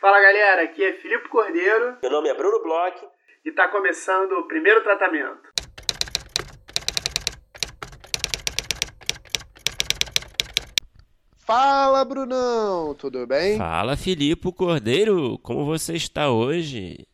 Fala 0.00 0.18
galera, 0.18 0.62
aqui 0.62 0.82
é 0.82 0.94
Filipe 0.94 1.28
Cordeiro. 1.28 1.98
Meu 2.00 2.10
nome 2.10 2.30
é 2.30 2.34
Bruno 2.34 2.62
Bloch. 2.62 2.96
E 3.44 3.50
está 3.50 3.68
começando 3.68 4.32
o 4.32 4.48
primeiro 4.48 4.82
tratamento. 4.82 5.50
Fala 11.36 12.02
Brunão, 12.02 12.94
tudo 12.94 13.26
bem? 13.26 13.58
Fala 13.58 13.94
Filipe 13.94 14.50
Cordeiro, 14.54 15.38
como 15.40 15.66
você 15.66 15.92
está 15.92 16.30
hoje? 16.30 17.06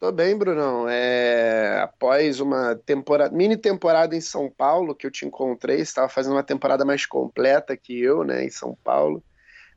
Tô 0.00 0.10
bem, 0.10 0.34
Brunão. 0.34 0.88
É... 0.88 1.80
Após 1.82 2.40
uma 2.40 2.74
temporada, 2.74 3.36
mini 3.36 3.58
temporada 3.58 4.16
em 4.16 4.22
São 4.22 4.48
Paulo, 4.48 4.94
que 4.94 5.06
eu 5.06 5.10
te 5.10 5.26
encontrei, 5.26 5.76
você 5.76 5.82
estava 5.82 6.08
fazendo 6.08 6.32
uma 6.32 6.42
temporada 6.42 6.82
mais 6.82 7.04
completa 7.04 7.76
que 7.76 8.02
eu, 8.02 8.24
né, 8.24 8.42
em 8.42 8.50
São 8.50 8.74
Paulo. 8.82 9.22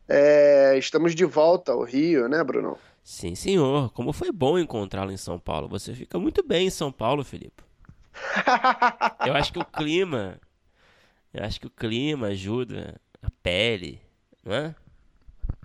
É, 0.08 0.78
estamos 0.78 1.16
de 1.16 1.26
volta 1.26 1.72
ao 1.72 1.84
Rio, 1.84 2.28
né, 2.28 2.44
Bruno? 2.44 2.78
Sim, 3.04 3.36
senhor. 3.36 3.92
Como 3.92 4.14
foi 4.14 4.32
bom 4.32 4.58
encontrá-lo 4.58 5.12
em 5.12 5.18
São 5.18 5.40
Paulo. 5.40 5.68
Você 5.68 5.94
fica 5.94 6.20
muito 6.20 6.44
bem 6.44 6.68
em 6.68 6.72
São 6.72 6.92
Paulo, 6.92 7.24
Felipe. 7.24 7.64
eu 9.26 9.34
acho 9.34 9.52
que 9.52 9.60
o 9.60 9.66
clima. 9.66 10.40
Eu 11.34 11.44
acho 11.44 11.60
que 11.60 11.68
o 11.68 11.72
clima 11.72 12.28
ajuda 12.28 13.00
a 13.22 13.30
pele, 13.44 14.02
não 14.44 14.54
é? 14.54 14.76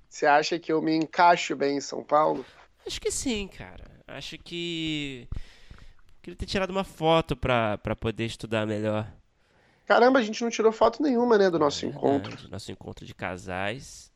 Você 0.08 0.26
acha 0.26 0.58
que 0.58 0.72
eu 0.72 0.82
me 0.82 0.94
encaixo 0.94 1.54
bem 1.54 1.76
em 1.76 1.80
São 1.80 2.02
Paulo? 2.02 2.44
Acho 2.86 3.00
que 3.00 3.10
sim, 3.10 3.46
cara. 3.46 3.84
Acho 4.06 4.36
que. 4.36 5.28
Queria 6.20 6.36
ter 6.36 6.46
tirado 6.46 6.70
uma 6.70 6.84
foto 6.84 7.36
pra, 7.36 7.78
pra 7.78 7.94
poder 7.94 8.26
estudar 8.26 8.66
melhor. 8.66 9.10
Caramba, 9.86 10.18
a 10.18 10.22
gente 10.22 10.42
não 10.42 10.50
tirou 10.50 10.72
foto 10.72 11.02
nenhuma, 11.02 11.38
né, 11.38 11.48
do 11.48 11.58
nosso 11.58 11.84
é 11.84 11.88
encontro. 11.88 12.48
Nosso 12.50 12.70
encontro 12.70 13.06
de 13.06 13.14
casais. 13.14 14.09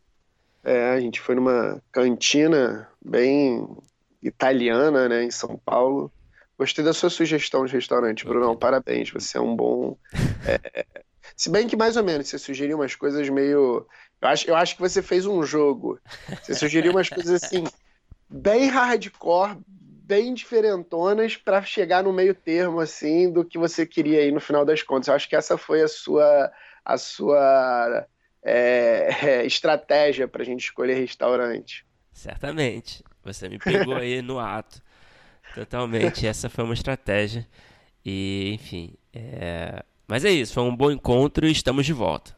É, 0.64 0.90
a 0.90 1.00
gente 1.00 1.20
foi 1.20 1.34
numa 1.34 1.80
cantina 1.92 2.88
bem 3.04 3.68
italiana, 4.22 5.08
né, 5.08 5.22
em 5.22 5.30
São 5.30 5.60
Paulo. 5.62 6.10
Gostei 6.58 6.82
da 6.82 6.94
sua 6.94 7.10
sugestão 7.10 7.66
de 7.66 7.72
restaurante, 7.72 8.24
Bruno. 8.24 8.56
Parabéns, 8.56 9.10
você 9.10 9.36
é 9.36 9.40
um 9.40 9.54
bom. 9.54 9.96
É... 10.46 10.86
Se 11.36 11.50
bem 11.50 11.66
que 11.66 11.76
mais 11.76 11.96
ou 11.96 12.04
menos, 12.04 12.28
você 12.28 12.38
sugeriu 12.38 12.78
umas 12.78 12.94
coisas 12.94 13.28
meio. 13.28 13.86
Eu 14.20 14.28
acho, 14.28 14.48
eu 14.48 14.56
acho 14.56 14.76
que 14.76 14.80
você 14.80 15.02
fez 15.02 15.26
um 15.26 15.42
jogo. 15.42 15.98
Você 16.42 16.54
sugeriu 16.54 16.92
umas 16.92 17.08
coisas 17.08 17.42
assim, 17.42 17.64
bem 18.28 18.68
hardcore, 18.68 19.58
bem 19.66 20.32
diferentonas, 20.32 21.36
para 21.36 21.62
chegar 21.62 22.04
no 22.04 22.12
meio 22.12 22.34
termo, 22.34 22.78
assim, 22.78 23.32
do 23.32 23.44
que 23.44 23.58
você 23.58 23.84
queria 23.84 24.20
aí 24.20 24.30
no 24.30 24.40
final 24.40 24.64
das 24.64 24.82
contas. 24.82 25.08
Eu 25.08 25.14
acho 25.14 25.28
que 25.28 25.36
essa 25.36 25.58
foi 25.58 25.82
a 25.82 25.88
sua. 25.88 26.52
A 26.84 26.98
sua 26.98 28.06
é, 28.44 29.08
é, 29.40 29.46
estratégia 29.46 30.28
para 30.28 30.42
a 30.42 30.44
gente 30.44 30.64
escolher 30.64 30.94
restaurante. 30.94 31.84
Certamente. 32.12 33.02
Você 33.24 33.48
me 33.48 33.58
pegou 33.58 33.96
aí 33.96 34.20
no 34.20 34.38
ato. 34.38 34.82
Totalmente. 35.54 36.26
Essa 36.26 36.50
foi 36.50 36.64
uma 36.64 36.74
estratégia. 36.74 37.46
E, 38.04 38.52
enfim. 38.54 38.94
É... 39.12 39.82
Mas 40.06 40.24
é 40.24 40.30
isso. 40.30 40.52
Foi 40.52 40.62
um 40.62 40.76
bom 40.76 40.90
encontro 40.90 41.46
e 41.46 41.52
estamos 41.52 41.86
de 41.86 41.92
volta. 41.92 42.36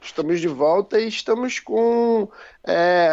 Estamos 0.00 0.40
de 0.40 0.48
volta 0.48 1.00
e 1.00 1.08
estamos 1.08 1.58
com 1.58 2.30
é, 2.64 3.08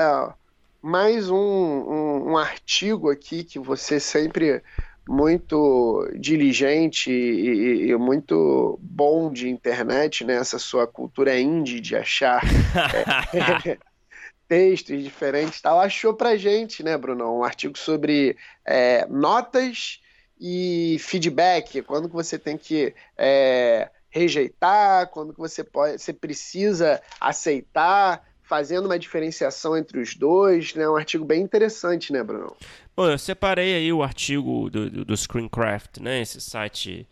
mais 0.81 1.29
um, 1.29 1.35
um, 1.35 2.31
um 2.31 2.37
artigo 2.37 3.09
aqui 3.09 3.43
que 3.43 3.57
você 3.57 3.99
sempre 3.99 4.61
muito 5.07 6.09
diligente 6.19 7.11
e, 7.11 7.89
e, 7.89 7.95
muito 7.95 8.79
bom 8.81 9.31
de 9.31 9.49
internet, 9.49 10.23
né? 10.23 10.35
Essa 10.35 10.57
sua 10.57 10.87
cultura 10.87 11.39
indie 11.39 11.79
de 11.79 11.95
achar 11.95 12.41
é, 13.33 13.77
textos 14.47 15.03
diferentes 15.03 15.61
tal, 15.61 15.79
achou 15.79 16.13
pra 16.13 16.37
gente, 16.37 16.83
né, 16.83 16.97
Bruno? 16.97 17.37
Um 17.37 17.43
artigo 17.43 17.77
sobre 17.77 18.37
é, 18.65 19.05
notas 19.07 19.99
e 20.39 20.97
feedback, 20.99 21.81
quando 21.83 22.09
que 22.09 22.15
você 22.15 22.37
tem 22.37 22.57
que 22.57 22.93
é, 23.17 23.89
rejeitar, 24.09 25.09
quando 25.09 25.33
que 25.33 25.39
você 25.39 25.63
pode, 25.63 26.01
você 26.01 26.13
precisa 26.13 27.01
aceitar, 27.19 28.23
fazendo 28.47 28.85
uma 28.85 28.97
diferenciação 28.99 29.75
entre 29.75 29.99
os 29.99 30.15
dois, 30.15 30.73
né? 30.75 30.87
Um 30.87 30.95
artigo 30.95 31.25
bem 31.25 31.41
interessante, 31.41 32.13
né, 32.13 32.23
Bruno? 32.23 32.55
Bom, 32.95 33.07
eu 33.07 33.17
separei 33.17 33.75
aí 33.75 33.91
o 33.91 34.03
artigo 34.03 34.69
do, 34.69 34.89
do, 34.89 35.05
do 35.05 35.17
Screencraft, 35.17 35.97
né? 35.99 36.21
Esse 36.21 36.39
site 36.39 37.07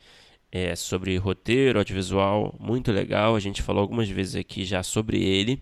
é, 0.51 0.75
sobre 0.75 1.17
roteiro 1.17 1.79
audiovisual, 1.79 2.55
muito 2.59 2.91
legal. 2.91 3.35
A 3.35 3.39
gente 3.39 3.61
falou 3.61 3.81
algumas 3.81 4.07
vezes 4.07 4.35
aqui 4.35 4.63
já 4.63 4.83
sobre 4.83 5.21
ele. 5.23 5.61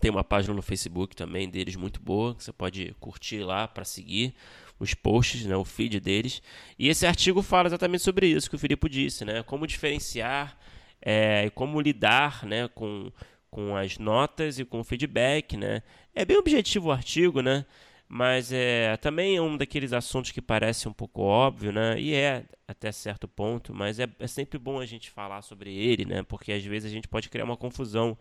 Tem 0.00 0.10
uma 0.10 0.24
página 0.24 0.54
no 0.54 0.62
Facebook 0.62 1.16
também 1.16 1.48
deles 1.48 1.76
muito 1.76 2.00
boa, 2.00 2.34
que 2.34 2.44
você 2.44 2.52
pode 2.52 2.94
curtir 3.00 3.38
lá 3.38 3.66
para 3.66 3.84
seguir 3.84 4.34
os 4.78 4.94
posts, 4.94 5.46
né, 5.46 5.56
o 5.56 5.64
feed 5.64 6.00
deles. 6.00 6.42
E 6.78 6.88
esse 6.88 7.06
artigo 7.06 7.40
fala 7.40 7.68
exatamente 7.68 8.02
sobre 8.02 8.26
isso 8.26 8.50
que 8.50 8.56
o 8.56 8.58
Filipe 8.58 8.88
disse, 8.88 9.24
né? 9.24 9.42
Como 9.42 9.66
diferenciar 9.66 10.58
é, 11.00 11.46
e 11.46 11.50
como 11.50 11.80
lidar 11.80 12.44
né, 12.44 12.68
com 12.68 13.10
com 13.52 13.76
as 13.76 13.98
notas 13.98 14.58
e 14.58 14.64
com 14.64 14.80
o 14.80 14.84
feedback, 14.84 15.58
né? 15.58 15.82
É 16.14 16.24
bem 16.24 16.38
objetivo 16.38 16.88
o 16.88 16.90
artigo, 16.90 17.42
né? 17.42 17.66
Mas 18.08 18.50
é, 18.50 18.96
também 18.96 19.36
é 19.36 19.42
um 19.42 19.58
daqueles 19.58 19.92
assuntos 19.92 20.32
que 20.32 20.40
parece 20.40 20.88
um 20.88 20.92
pouco 20.92 21.20
óbvio, 21.20 21.70
né? 21.70 22.00
E 22.00 22.14
é 22.14 22.46
até 22.66 22.90
certo 22.90 23.28
ponto, 23.28 23.74
mas 23.74 24.00
é, 24.00 24.08
é 24.18 24.26
sempre 24.26 24.58
bom 24.58 24.80
a 24.80 24.86
gente 24.86 25.10
falar 25.10 25.42
sobre 25.42 25.70
ele, 25.70 26.06
né? 26.06 26.22
Porque 26.22 26.50
às 26.50 26.64
vezes 26.64 26.90
a 26.90 26.94
gente 26.94 27.06
pode 27.06 27.28
criar 27.28 27.44
uma 27.44 27.56
confusão 27.56 28.16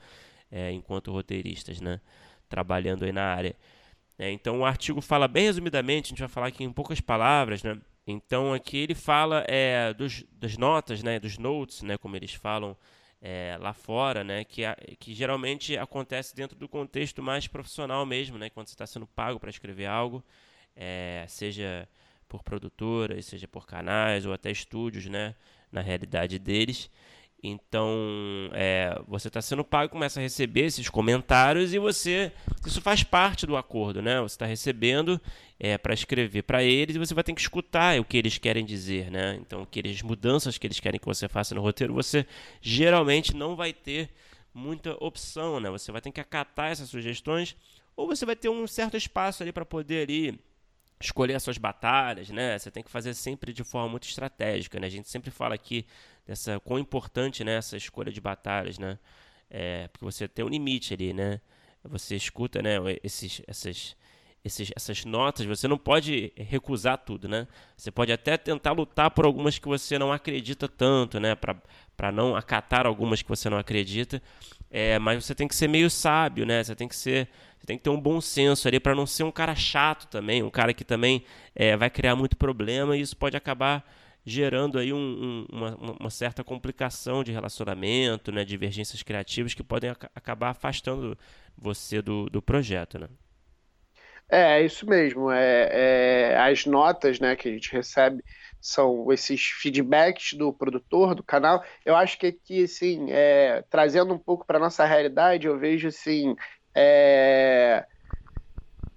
é, 0.52 0.70
enquanto 0.74 1.14
roteiristas, 1.14 1.80
né? 1.80 2.02
Trabalhando 2.50 3.06
aí 3.06 3.14
na 3.14 3.24
área. 3.24 3.56
É, 4.20 4.30
então 4.32 4.60
o 4.60 4.66
artigo 4.66 5.00
fala 5.00 5.30
bem 5.30 5.46
resumidamente, 5.46 6.08
a 6.08 6.10
gente 6.10 6.20
vai 6.20 6.30
falar 6.30 6.48
aqui 6.48 6.64
em 6.66 6.74
poucas 6.74 7.00
palavras, 7.00 7.64
né? 7.64 7.80
Então 8.06 8.54
aqui 8.54 8.78
ele 8.78 8.96
fala 8.96 9.46
é, 9.48 9.94
dos, 9.94 10.26
das 10.34 10.58
notas, 10.58 11.02
né? 11.02 11.20
Dos 11.20 11.38
notes, 11.38 11.84
né? 11.84 11.98
Como 11.98 12.18
eles 12.18 12.34
falam 12.34 12.76
é, 13.22 13.56
lá 13.60 13.74
fora, 13.74 14.24
né, 14.24 14.44
que, 14.44 14.64
que 15.00 15.14
geralmente 15.14 15.78
acontece 15.78 16.36
dentro 16.36 16.58
do 16.58 16.68
contexto 16.68 17.22
mais 17.22 17.48
profissional 17.48 18.06
mesmo, 18.06 18.38
né, 18.38 18.50
quando 18.50 18.68
você 18.68 18.74
está 18.74 18.88
sendo 18.88 19.06
pago 19.06 19.40
para 19.40 19.50
escrever 19.50 19.86
algo, 19.86 20.24
é, 20.76 21.26
seja 21.28 21.88
por 22.28 22.44
produtoras, 22.44 23.26
seja 23.26 23.48
por 23.48 23.68
canais 23.68 24.26
ou 24.26 24.34
até 24.34 24.50
estúdios, 24.50 25.06
né, 25.06 25.36
na 25.72 25.82
realidade 25.82 26.40
deles. 26.40 26.90
Então, 27.44 28.52
é, 28.54 29.02
você 29.08 29.28
está 29.28 29.42
sendo 29.42 29.64
pago, 29.64 29.92
começa 29.92 30.20
a 30.20 30.24
receber 30.24 30.66
esses 30.66 30.88
comentários 30.90 31.74
e 31.74 31.80
você. 31.80 32.32
Isso 32.66 32.80
faz 32.82 33.04
parte 33.04 33.48
do 33.48 33.58
acordo, 33.58 34.00
né? 34.00 34.22
Você 34.22 34.36
está 34.36 34.46
recebendo 34.46 35.20
é, 35.60 35.76
para 35.76 35.94
escrever 35.94 36.44
para 36.44 36.64
eles 36.64 36.96
e 36.96 37.00
você 37.00 37.16
vai 37.16 37.24
ter 37.24 37.34
que 37.34 37.42
escutar 37.42 38.00
o 38.00 38.06
que 38.06 38.16
eles 38.16 38.38
querem 38.38 38.64
dizer, 38.64 39.10
né? 39.10 39.40
Então, 39.42 39.64
aquelas 39.64 40.04
mudanças 40.04 40.60
que 40.60 40.68
eles 40.68 40.80
querem 40.80 41.00
que 41.00 41.06
você 41.06 41.28
faça 41.28 41.56
no 41.56 41.62
roteiro, 41.62 41.96
você 41.96 42.28
geralmente 42.62 43.36
não 43.36 43.56
vai 43.56 43.74
ter 43.74 44.10
muita 44.54 44.96
opção, 45.04 45.60
né? 45.60 45.70
Você 45.72 45.92
vai 45.92 46.02
ter 46.02 46.12
que 46.12 46.22
acatar 46.22 46.72
essas 46.72 46.90
sugestões 46.90 47.56
ou 47.96 48.06
você 48.06 48.24
vai 48.24 48.36
ter 48.36 48.50
um 48.50 48.68
certo 48.68 48.96
espaço 48.96 49.42
ali 49.42 49.52
para 49.52 49.66
poder 49.66 50.04
ali 50.04 50.40
escolher 51.06 51.36
as 51.36 51.44
suas 51.44 51.58
batalhas, 51.58 52.30
né? 52.30 52.58
Você 52.58 52.72
tem 52.72 52.84
que 52.84 52.90
fazer 52.90 53.14
sempre 53.14 53.54
de 53.54 53.64
forma 53.64 53.90
muito 53.90 54.08
estratégica, 54.08 54.80
né? 54.80 54.88
A 54.88 54.90
gente 54.90 55.10
sempre 55.10 55.32
fala 55.32 55.56
aqui 55.56 55.86
dessa 56.26 56.60
quão 56.60 56.80
importante 56.80 57.44
né, 57.44 57.56
essa 57.56 57.76
escolha 57.76 58.12
de 58.12 58.22
batalhas, 58.22 58.78
né? 58.78 58.98
É, 59.50 59.88
porque 59.90 60.06
você 60.06 60.28
tem 60.28 60.46
um 60.46 60.50
limite 60.50 60.94
ali, 60.94 61.14
né? 61.14 61.42
Você 61.84 62.16
escuta, 62.16 62.62
né? 62.62 62.78
Esses, 63.04 63.42
essas, 63.48 63.96
esses, 64.46 64.72
essas 64.76 65.04
notas, 65.04 65.46
você 65.46 65.68
não 65.68 65.78
pode 65.78 66.32
recusar 66.38 66.98
tudo, 67.00 67.28
né? 67.28 67.48
Você 67.76 67.92
pode 67.92 68.12
até 68.12 68.38
tentar 68.38 68.72
lutar 68.72 69.12
por 69.12 69.26
algumas 69.26 69.60
que 69.60 69.68
você 69.68 70.00
não 70.00 70.12
acredita 70.12 70.68
tanto, 70.68 71.20
né? 71.20 71.36
Para 71.36 72.12
não 72.12 72.36
acatar 72.36 72.86
algumas 72.86 73.22
que 73.22 73.30
você 73.30 73.50
não 73.50 73.58
acredita, 73.58 74.22
é, 74.72 74.98
mas 74.98 75.24
você 75.26 75.36
tem 75.36 75.48
que 75.48 75.56
ser 75.56 75.68
meio 75.68 75.90
sábio, 75.90 76.46
né? 76.46 76.64
Você 76.64 76.76
tem 76.76 76.88
que 76.88 76.96
ser 76.96 77.28
você 77.60 77.68
tem 77.68 77.78
que 77.78 77.84
ter 77.84 77.92
um 77.92 78.00
bom 78.02 78.20
senso 78.20 78.68
ali 78.68 78.80
para 78.80 78.96
não 78.96 79.06
ser 79.06 79.24
um 79.24 79.32
cara 79.32 79.54
chato 79.54 80.08
também, 80.08 80.42
um 80.42 80.50
cara 80.50 80.74
que 80.74 80.84
também 80.84 81.24
é, 81.54 81.78
vai 81.78 81.92
criar 81.92 82.16
muito 82.16 82.36
problema 82.36 82.98
e 82.98 83.02
isso 83.02 83.16
pode 83.16 83.38
acabar 83.38 83.86
gerando 84.26 84.80
aí 84.80 84.92
um, 84.92 84.98
um, 84.98 85.46
uma, 85.52 85.76
uma, 86.00 86.10
certa 86.10 86.44
complicação 86.44 87.24
de 87.24 87.32
relacionamento, 87.32 88.32
né, 88.32 88.44
divergências 88.44 89.04
criativas 89.04 89.54
que 89.54 89.64
podem 89.64 89.92
ac 89.92 90.08
acabar 90.16 90.50
afastando 90.50 91.18
você 91.58 92.02
do, 92.02 92.30
do 92.30 92.42
projeto, 92.42 92.98
né? 92.98 93.08
É, 94.30 94.64
isso 94.64 94.88
mesmo. 94.88 95.30
É, 95.30 95.70
é, 95.72 96.38
as 96.38 96.66
notas 96.66 97.20
né, 97.20 97.36
que 97.36 97.50
a 97.50 97.52
gente 97.52 97.72
recebe 97.72 98.24
são 98.62 99.12
esses 99.12 99.42
feedbacks 99.62 100.34
do 100.34 100.54
produtor, 100.54 101.16
do 101.16 101.24
canal. 101.24 101.64
Eu 101.86 101.96
acho 101.96 102.18
que 102.20 102.28
aqui, 102.28 102.64
assim, 102.64 103.08
é, 103.10 103.64
trazendo 103.70 104.14
um 104.14 104.20
pouco 104.20 104.46
para 104.46 104.60
nossa 104.60 104.86
realidade, 104.86 105.48
eu 105.48 105.58
vejo 105.58 105.88
assim, 105.88 106.36
é, 106.76 107.86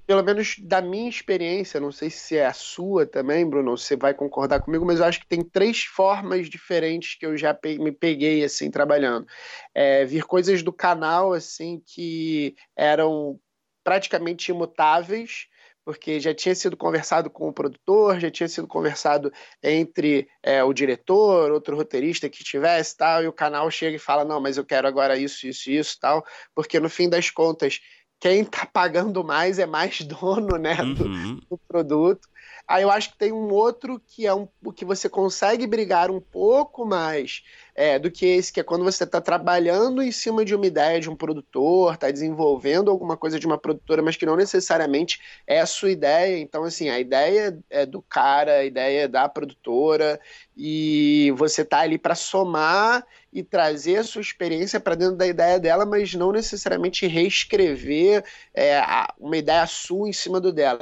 pelo 0.07 0.23
menos 0.23 0.57
da 0.59 0.83
minha 0.83 1.09
experiência, 1.09 1.81
não 1.81 1.91
sei 1.91 2.11
se 2.11 2.37
é 2.37 2.45
a 2.45 2.53
sua 2.53 3.07
também, 3.07 3.49
Bruno, 3.49 3.77
você 3.77 3.97
vai 3.97 4.13
concordar 4.13 4.61
comigo, 4.61 4.85
mas 4.85 5.01
eu 5.01 5.07
acho 5.07 5.21
que 5.21 5.27
tem 5.29 5.43
três 5.43 5.83
formas 5.85 6.49
diferentes 6.49 7.17
que 7.19 7.25
eu 7.25 7.37
já 7.37 7.59
me 7.65 7.91
peguei 7.91 8.45
assim 8.45 8.71
trabalhando. 8.71 9.27
É, 9.75 10.05
vir 10.05 10.25
coisas 10.25 10.63
do 10.63 10.73
canal 10.73 11.33
assim 11.33 11.83
que 11.87 12.55
eram 12.77 13.41
praticamente 13.83 14.51
imutáveis, 14.51 15.47
porque 15.85 16.19
já 16.19 16.35
tinha 16.35 16.55
sido 16.55 16.77
conversado 16.77 17.29
com 17.29 17.49
o 17.49 17.53
produtor, 17.53 18.19
já 18.19 18.31
tinha 18.31 18.49
sido 18.49 18.67
conversado 18.67 19.33
entre 19.63 20.27
é, 20.43 20.65
o 20.65 20.73
diretor, 20.73 21.53
outro 21.53 21.77
roteirista 21.77 22.29
que 22.29 22.43
tivesse 22.43 22.97
tal, 22.97 23.23
e 23.23 23.29
o 23.29 23.33
canal 23.33 23.71
chega 23.71 23.97
e 23.97 24.01
fala, 24.01 24.25
não, 24.25 24.41
mas 24.41 24.57
eu 24.57 24.65
quero 24.65 24.89
agora 24.89 25.17
isso, 25.17 25.47
isso, 25.47 25.71
isso, 25.71 25.99
tal, 26.01 26.25
porque 26.55 26.81
no 26.81 26.89
fim 26.89 27.09
das 27.09 27.31
contas, 27.31 27.81
quem 28.19 28.41
está 28.41 28.65
pagando 28.65 29.23
mais 29.23 29.59
é 29.59 29.67
mais 29.67 30.01
dono 30.07 30.57
né, 30.57 30.77
do, 30.77 31.05
uhum. 31.05 31.41
do 31.51 31.59
produto. 31.69 32.29
Aí 32.67 32.83
eu 32.83 32.91
acho 32.91 33.11
que 33.11 33.19
tem 33.19 33.31
um 33.31 33.53
outro 33.53 34.01
que 34.07 34.27
é 34.27 34.35
um 34.35 34.49
que 34.75 34.85
você 34.85 35.09
consegue 35.09 35.67
brigar 35.67 36.11
um 36.11 36.21
pouco 36.21 36.87
mais 36.87 37.43
é, 37.75 37.99
do 37.99 38.11
que 38.11 38.25
esse, 38.25 38.53
que 38.53 38.61
é 38.61 38.63
quando 38.63 38.85
você 38.85 39.05
está 39.05 39.21
trabalhando 39.21 40.03
em 40.03 40.11
cima 40.11 40.45
de 40.45 40.55
uma 40.55 40.67
ideia 40.67 40.99
de 40.99 41.11
um 41.11 41.17
produtor, 41.17 41.95
está 41.95 42.11
desenvolvendo 42.11 42.91
alguma 42.91 43.17
coisa 43.17 43.39
de 43.39 43.47
uma 43.47 43.59
produtora, 43.59 44.01
mas 44.01 44.17
que 44.17 44.25
não 44.25 44.37
necessariamente 44.37 45.21
é 45.47 45.61
a 45.61 45.67
sua 45.67 45.91
ideia. 45.91 46.39
Então, 46.39 46.65
assim, 46.65 46.89
a 46.89 46.99
ideia 46.99 47.59
é 47.69 47.85
do 47.85 48.01
cara, 48.01 48.59
a 48.59 48.65
ideia 48.65 49.03
é 49.03 49.09
da 49.09 49.29
produtora, 49.29 50.19
e 50.57 51.33
você 51.37 51.63
está 51.63 51.81
ali 51.81 51.99
para 51.99 52.15
somar 52.15 53.05
e 53.35 53.43
trazer 53.43 53.97
a 53.97 54.05
sua 54.05 54.23
experiência 54.23 54.79
para 54.79 54.95
dentro 54.95 55.17
da 55.17 55.27
ideia 55.27 55.59
dela, 55.59 55.85
mas 55.85 56.15
não 56.15 56.31
necessariamente 56.31 57.05
reescrever 57.09 58.25
é, 58.55 58.81
uma 59.19 59.37
ideia 59.37 59.67
sua 59.67 60.09
em 60.09 60.13
cima 60.13 60.41
do 60.41 60.53
dela, 60.53 60.79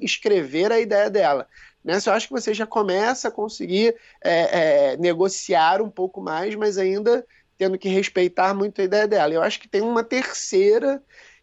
escrever 0.00 0.70
a 0.70 0.78
ideia 0.78 1.10
dela. 1.10 1.48
Nessa, 1.84 2.10
eu 2.10 2.14
acho 2.14 2.28
que 2.28 2.32
você 2.32 2.54
já 2.54 2.66
começa 2.66 3.26
a 3.26 3.32
conseguir 3.32 3.96
é, 4.22 4.92
é, 4.92 4.96
negociar 4.96 5.82
um 5.82 5.90
pouco 5.90 6.20
mais, 6.20 6.54
mas 6.54 6.78
ainda 6.78 7.26
tendo 7.56 7.76
que 7.76 7.88
respeitar 7.88 8.54
muito 8.54 8.80
a 8.80 8.84
ideia 8.84 9.08
dela. 9.08 9.34
Eu 9.34 9.42
acho 9.42 9.58
que 9.58 9.68
tem 9.68 9.80
uma 9.80 10.04
terceira, 10.04 11.02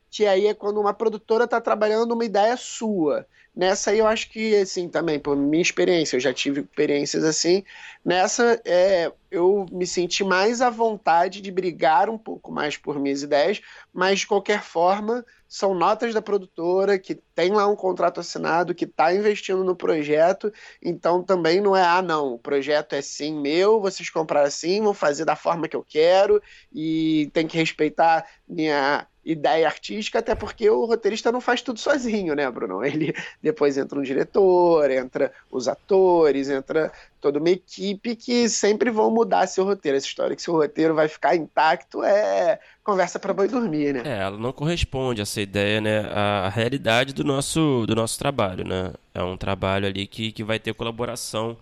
que 0.09 0.25
aí 0.25 0.47
é 0.47 0.53
quando 0.53 0.79
uma 0.79 0.93
produtora 0.93 1.43
está 1.43 1.59
trabalhando 1.59 2.13
uma 2.13 2.23
ideia 2.23 2.55
sua. 2.55 3.27
Nessa 3.55 3.91
aí 3.91 3.99
eu 3.99 4.07
acho 4.07 4.29
que, 4.29 4.53
assim, 4.55 4.89
também, 4.89 5.17
por 5.17 5.35
minha 5.37 5.61
experiência, 5.61 6.17
eu 6.17 6.19
já 6.19 6.33
tive 6.33 6.61
experiências 6.61 7.23
assim, 7.23 7.63
nessa 8.03 8.61
é, 8.65 9.09
eu 9.31 9.65
me 9.71 9.87
senti 9.87 10.25
mais 10.25 10.61
à 10.61 10.69
vontade 10.69 11.39
de 11.39 11.51
brigar 11.51 12.09
um 12.09 12.17
pouco 12.17 12.51
mais 12.51 12.75
por 12.75 12.99
minhas 12.99 13.23
ideias, 13.23 13.61
mas 13.93 14.19
de 14.19 14.27
qualquer 14.27 14.61
forma, 14.61 15.25
são 15.47 15.73
notas 15.73 16.13
da 16.13 16.21
produtora 16.21 16.99
que 16.99 17.15
tem 17.33 17.51
lá 17.53 17.65
um 17.65 17.77
contrato 17.77 18.19
assinado, 18.19 18.75
que 18.75 18.83
está 18.83 19.13
investindo 19.13 19.63
no 19.63 19.75
projeto, 19.75 20.51
então 20.81 21.23
também 21.23 21.61
não 21.61 21.73
é, 21.75 21.81
ah, 21.81 22.01
não, 22.01 22.33
o 22.33 22.39
projeto 22.39 22.93
é 22.93 23.01
sim 23.01 23.39
meu, 23.39 23.79
vocês 23.79 24.09
compraram 24.09 24.47
assim, 24.47 24.81
vão 24.81 24.93
fazer 24.93 25.23
da 25.23 25.35
forma 25.35 25.69
que 25.69 25.77
eu 25.77 25.83
quero, 25.87 26.41
e 26.73 27.29
tem 27.33 27.47
que 27.47 27.57
respeitar 27.57 28.27
minha 28.45 29.07
ideia 29.25 29.65
artística, 29.65 30.19
até 30.19 30.35
porque 30.35 30.69
o 30.69 30.85
roteirista 30.85 31.31
não 31.31 31.41
faz 31.41 31.61
tudo 31.61 31.79
sozinho, 31.79 32.35
né, 32.35 32.49
Bruno? 32.51 32.85
Ele 32.85 33.13
depois 33.41 33.75
entra 33.77 33.97
um 33.97 34.03
diretor, 34.03 34.89
entra 34.91 35.33
os 35.51 35.67
atores, 35.67 36.47
entra 36.47 36.91
toda 37.19 37.39
uma 37.39 37.49
equipe 37.49 38.15
que 38.15 38.47
sempre 38.47 38.91
vão 38.91 39.09
mudar 39.09 39.47
seu 39.47 39.65
roteiro. 39.65 39.97
Essa 39.97 40.05
história 40.05 40.35
que 40.35 40.41
seu 40.41 40.53
roteiro 40.53 40.93
vai 40.93 41.07
ficar 41.07 41.35
intacto 41.35 42.03
é 42.03 42.59
conversa 42.83 43.17
para 43.17 43.33
boi 43.33 43.47
dormir, 43.47 43.95
né? 43.95 44.03
É, 44.05 44.19
ela 44.19 44.37
não 44.37 44.53
corresponde 44.53 45.21
essa 45.21 45.41
ideia, 45.41 45.81
né, 45.81 46.01
à 46.11 46.49
realidade 46.49 47.11
do 47.13 47.23
nosso 47.23 47.85
do 47.87 47.95
nosso 47.95 48.19
trabalho, 48.19 48.63
né? 48.63 48.93
É 49.11 49.23
um 49.23 49.35
trabalho 49.35 49.87
ali 49.87 50.05
que, 50.05 50.31
que 50.31 50.43
vai 50.43 50.59
ter 50.59 50.73
colaboração 50.75 51.57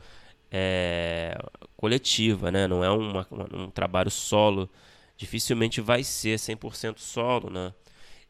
é, 0.51 1.37
coletiva, 1.77 2.51
né? 2.51 2.67
Não 2.67 2.83
é 2.83 2.89
uma, 2.89 3.25
um 3.53 3.69
trabalho 3.69 4.11
solo 4.11 4.69
dificilmente 5.17 5.81
vai 5.81 6.03
ser 6.03 6.37
100% 6.37 6.99
solo, 6.99 7.49
né? 7.49 7.73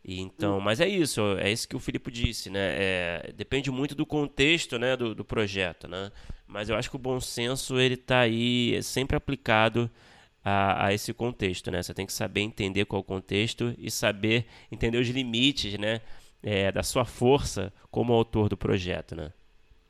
E 0.06 0.20
então, 0.20 0.60
mas 0.60 0.82
é 0.82 0.88
isso, 0.88 1.22
é 1.40 1.50
isso 1.52 1.68
que 1.68 1.76
o 1.76 1.80
Filipe 1.80 2.12
disse, 2.12 2.50
né? 2.50 2.60
É, 2.60 3.34
depende 3.36 3.72
muito 3.72 3.96
do 3.96 4.06
contexto, 4.06 4.78
né, 4.78 4.98
do, 4.98 5.16
do, 5.16 5.24
projeto, 5.24 5.88
né? 5.88 6.12
Mas 6.46 6.70
eu 6.70 6.76
acho 6.76 6.90
que 6.90 6.96
o 6.98 7.00
bom 7.00 7.22
senso 7.22 7.80
ele 7.80 7.94
está 7.94 8.20
aí 8.20 8.82
sempre 8.84 9.16
aplicado 9.16 9.90
a, 10.44 10.88
a, 10.88 10.94
esse 10.94 11.14
contexto, 11.14 11.72
né? 11.72 11.82
Você 11.82 11.94
tem 11.94 12.06
que 12.06 12.12
saber 12.12 12.42
entender 12.42 12.86
qual 12.86 13.00
é 13.00 13.02
o 13.02 13.06
contexto 13.06 13.74
e 13.78 13.90
saber 13.90 14.46
entender 14.70 14.98
os 14.98 15.08
limites, 15.08 15.78
né, 15.80 16.02
é, 16.42 16.72
da 16.72 16.84
sua 16.84 17.06
força 17.06 17.72
como 17.90 18.12
autor 18.12 18.50
do 18.50 18.58
projeto, 18.58 19.16
né? 19.16 19.32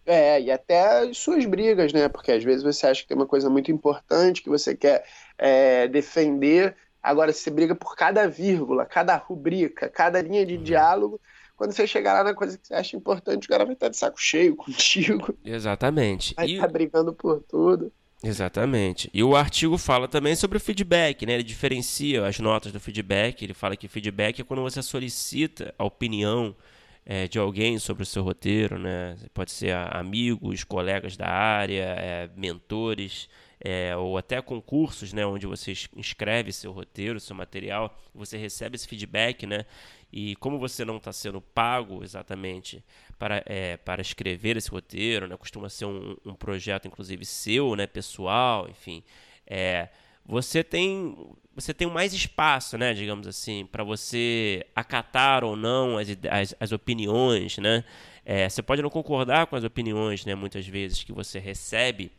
É, 0.06 0.42
e 0.42 0.52
até 0.52 1.00
as 1.00 1.18
suas 1.18 1.46
brigas, 1.46 1.94
né? 1.94 2.10
Porque 2.10 2.32
às 2.32 2.44
vezes 2.44 2.64
você 2.64 2.88
acha 2.88 3.02
que 3.02 3.08
tem 3.08 3.18
uma 3.18 3.26
coisa 3.26 3.50
muito 3.50 3.72
importante 3.72 4.42
que 4.42 4.50
você 4.50 4.76
quer 4.76 5.06
é, 5.38 5.88
defender 5.88 6.76
Agora, 7.04 7.34
você 7.34 7.50
briga 7.50 7.76
por 7.76 7.98
cada 7.98 8.26
vírgula, 8.30 8.86
cada 8.86 9.18
rubrica, 9.18 9.90
cada 9.90 10.22
linha 10.22 10.46
de 10.46 10.56
uhum. 10.56 10.64
diálogo. 10.64 11.20
Quando 11.58 11.74
você 11.74 11.86
chegar 11.86 12.14
lá 12.14 12.24
na 12.24 12.34
coisa 12.34 12.58
que 12.58 12.66
você 12.66 12.74
acha 12.74 12.96
importante, 12.96 13.46
o 13.46 13.50
cara 13.50 13.66
vai 13.66 13.74
estar 13.74 13.90
de 13.90 13.98
saco 13.98 14.20
cheio 14.20 14.56
contigo. 14.56 15.38
Exatamente. 15.44 16.34
Vai 16.34 16.48
e... 16.48 16.54
estar 16.56 16.68
brigando 16.70 17.14
por 17.14 17.44
tudo. 17.44 17.92
Exatamente. 18.24 19.10
E 19.14 19.22
o 19.22 19.36
artigo 19.36 19.78
fala 19.78 20.08
também 20.08 20.34
sobre 20.34 20.58
o 20.58 20.62
feedback, 20.62 21.26
né? 21.26 21.34
Ele 21.34 21.44
diferencia 21.44 22.26
as 22.26 22.40
notas 22.40 22.72
do 22.72 22.80
feedback. 22.80 23.44
Ele 23.44 23.54
fala 23.54 23.76
que 23.76 23.90
feedback 23.90 24.40
é 24.40 24.46
quando 24.46 24.62
você 24.62 24.82
solicita 24.82 25.76
a 25.78 25.84
opinião 25.84 26.56
é, 27.06 27.28
de 27.28 27.38
alguém 27.40 27.78
sobre 27.80 28.04
o 28.04 28.06
seu 28.06 28.24
roteiro, 28.24 28.80
né? 28.80 29.18
Pode 29.34 29.52
ser 29.52 29.76
amigos, 29.92 30.64
colegas 30.64 31.18
da 31.18 31.28
área, 31.28 31.96
é, 32.00 32.30
mentores, 32.36 33.30
é, 33.64 33.96
ou 33.96 34.18
até 34.18 34.42
concursos, 34.42 35.14
né, 35.14 35.26
onde 35.26 35.48
você 35.48 35.72
inscreve 35.96 36.52
seu 36.52 36.74
roteiro, 36.74 37.20
seu 37.20 37.34
material, 37.34 37.98
você 38.14 38.38
recebe 38.38 38.76
esse 38.76 38.86
feedback, 38.86 39.48
né, 39.48 39.66
e 40.12 40.36
como 40.36 40.60
você 40.60 40.84
não 40.84 40.98
está 40.98 41.14
sendo 41.14 41.40
pago 41.40 42.04
exatamente 42.04 42.84
para, 43.18 43.42
é, 43.46 43.78
para 43.78 44.02
escrever 44.02 44.58
esse 44.58 44.70
roteiro, 44.70 45.28
né, 45.28 45.38
costuma 45.38 45.70
ser 45.70 45.86
um, 45.86 46.18
um 46.26 46.36
projeto, 46.36 46.90
inclusive, 46.90 47.24
seu, 47.24 47.74
né, 47.76 47.88
pessoal, 47.88 48.68
enfim, 48.70 49.02
é, 49.48 49.88
você 50.26 50.64
tem 50.64 51.16
você 51.56 51.72
tem 51.72 51.88
mais 51.88 52.14
espaço, 52.14 52.80
né, 52.80 52.96
digamos 52.96 53.28
assim, 53.28 53.66
para 53.66 53.84
você 53.84 54.66
acatar 54.76 55.44
ou 55.44 55.56
não 55.56 56.00
as, 56.00 56.08
as, 56.30 56.56
as 56.60 56.72
opiniões, 56.72 57.60
né? 57.60 57.84
É, 58.26 58.50
você 58.50 58.64
pode 58.64 58.82
não 58.82 58.90
concordar 58.90 59.46
com 59.46 59.56
as 59.56 59.64
opiniões, 59.64 60.26
né, 60.26 60.34
muitas 60.34 60.66
vezes 60.66 61.04
que 61.04 61.14
você 61.14 61.38
recebe, 61.38 62.12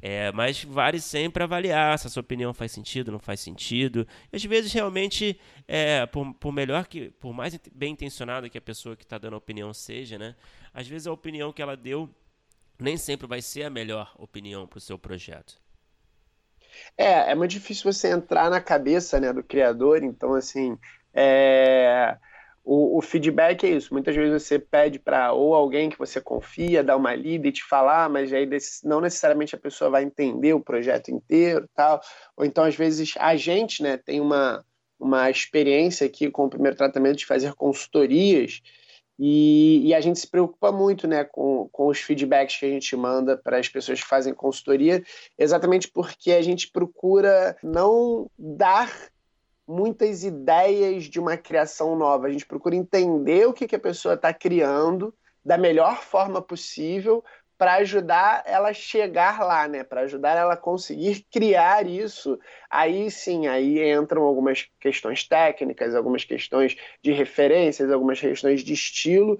é, 0.00 0.30
mas 0.30 0.62
vale 0.62 1.00
sempre 1.00 1.42
avaliar 1.42 1.98
se 1.98 2.06
a 2.06 2.10
sua 2.10 2.20
opinião 2.20 2.54
faz 2.54 2.70
sentido, 2.70 3.10
não 3.10 3.18
faz 3.18 3.40
sentido. 3.40 4.06
Às 4.32 4.44
vezes 4.44 4.72
realmente, 4.72 5.40
é, 5.66 6.06
por, 6.06 6.32
por 6.34 6.52
melhor 6.52 6.86
que, 6.86 7.10
por 7.10 7.32
mais 7.32 7.58
bem 7.74 7.92
intencionada 7.92 8.48
que 8.48 8.58
a 8.58 8.60
pessoa 8.60 8.94
que 8.94 9.02
está 9.02 9.18
dando 9.18 9.34
a 9.34 9.38
opinião 9.38 9.74
seja, 9.74 10.16
né? 10.16 10.36
Às 10.72 10.86
vezes 10.86 11.08
a 11.08 11.12
opinião 11.12 11.52
que 11.52 11.60
ela 11.60 11.76
deu 11.76 12.08
nem 12.78 12.96
sempre 12.96 13.26
vai 13.26 13.42
ser 13.42 13.64
a 13.64 13.70
melhor 13.70 14.14
opinião 14.16 14.68
para 14.68 14.78
o 14.78 14.80
seu 14.80 14.96
projeto. 14.96 15.60
É, 16.96 17.32
é 17.32 17.34
muito 17.34 17.52
difícil 17.52 17.92
você 17.92 18.08
entrar 18.08 18.50
na 18.50 18.60
cabeça 18.60 19.20
né, 19.20 19.32
do 19.32 19.42
criador, 19.42 20.02
então 20.02 20.34
assim, 20.34 20.78
é, 21.14 22.16
o, 22.64 22.98
o, 22.98 23.00
feedback 23.00 23.64
é 23.64 23.70
isso. 23.70 23.92
Muitas 23.92 24.14
vezes 24.14 24.42
você 24.42 24.58
pede 24.58 24.98
para 24.98 25.32
ou 25.32 25.54
alguém 25.54 25.88
que 25.88 25.98
você 25.98 26.20
confia 26.20 26.84
dar 26.84 26.96
uma 26.96 27.14
lida 27.14 27.48
e 27.48 27.52
te 27.52 27.64
falar, 27.64 28.10
mas 28.10 28.32
aí 28.32 28.48
não 28.84 29.00
necessariamente 29.00 29.54
a 29.54 29.58
pessoa 29.58 29.90
vai 29.90 30.04
entender 30.04 30.52
o 30.52 30.60
projeto 30.60 31.10
inteiro, 31.10 31.68
tal. 31.74 32.00
Ou 32.36 32.44
então 32.44 32.64
às 32.64 32.76
vezes 32.76 33.14
a 33.18 33.36
gente, 33.36 33.82
né, 33.82 33.96
tem 33.96 34.20
uma 34.20 34.64
uma 34.98 35.30
experiência 35.30 36.06
aqui 36.06 36.30
com 36.30 36.46
o 36.46 36.50
primeiro 36.50 36.76
tratamento 36.76 37.18
de 37.18 37.26
fazer 37.26 37.54
consultorias 37.54 38.60
e, 39.18 39.88
e, 39.88 39.94
a 39.94 40.00
gente 40.00 40.20
se 40.20 40.26
preocupa 40.28 40.70
muito 40.70 41.08
né, 41.08 41.24
com, 41.24 41.68
com 41.72 41.88
os 41.88 41.98
feedbacks 41.98 42.56
que 42.56 42.66
a 42.66 42.70
gente 42.70 42.94
manda 42.96 43.36
para 43.36 43.58
as 43.58 43.68
pessoas 43.68 44.00
que 44.00 44.06
fazem 44.06 44.32
consultoria, 44.32 45.02
exatamente 45.36 45.88
porque 45.88 46.30
a 46.32 46.42
gente 46.42 46.70
procura 46.70 47.56
não 47.62 48.30
dar 48.38 48.92
muitas 49.66 50.22
ideias 50.22 51.04
de 51.04 51.18
uma 51.18 51.36
criação 51.36 51.96
nova. 51.96 52.26
A 52.26 52.30
gente 52.30 52.46
procura 52.46 52.76
entender 52.76 53.46
o 53.46 53.52
que, 53.52 53.66
que 53.66 53.76
a 53.76 53.80
pessoa 53.80 54.14
está 54.14 54.32
criando 54.32 55.12
da 55.44 55.58
melhor 55.58 56.02
forma 56.02 56.40
possível 56.40 57.24
para 57.58 57.74
ajudar 57.74 58.44
ela 58.46 58.68
a 58.68 58.72
chegar 58.72 59.40
lá, 59.40 59.66
né? 59.66 59.82
Para 59.82 60.02
ajudar 60.02 60.36
ela 60.36 60.54
a 60.54 60.56
conseguir 60.56 61.26
criar 61.30 61.86
isso. 61.86 62.38
Aí 62.70 63.10
sim, 63.10 63.48
aí 63.48 63.92
entram 63.92 64.22
algumas 64.22 64.68
questões 64.80 65.26
técnicas, 65.26 65.94
algumas 65.94 66.24
questões 66.24 66.76
de 67.02 67.10
referências, 67.10 67.90
algumas 67.90 68.20
questões 68.20 68.62
de 68.62 68.72
estilo 68.72 69.38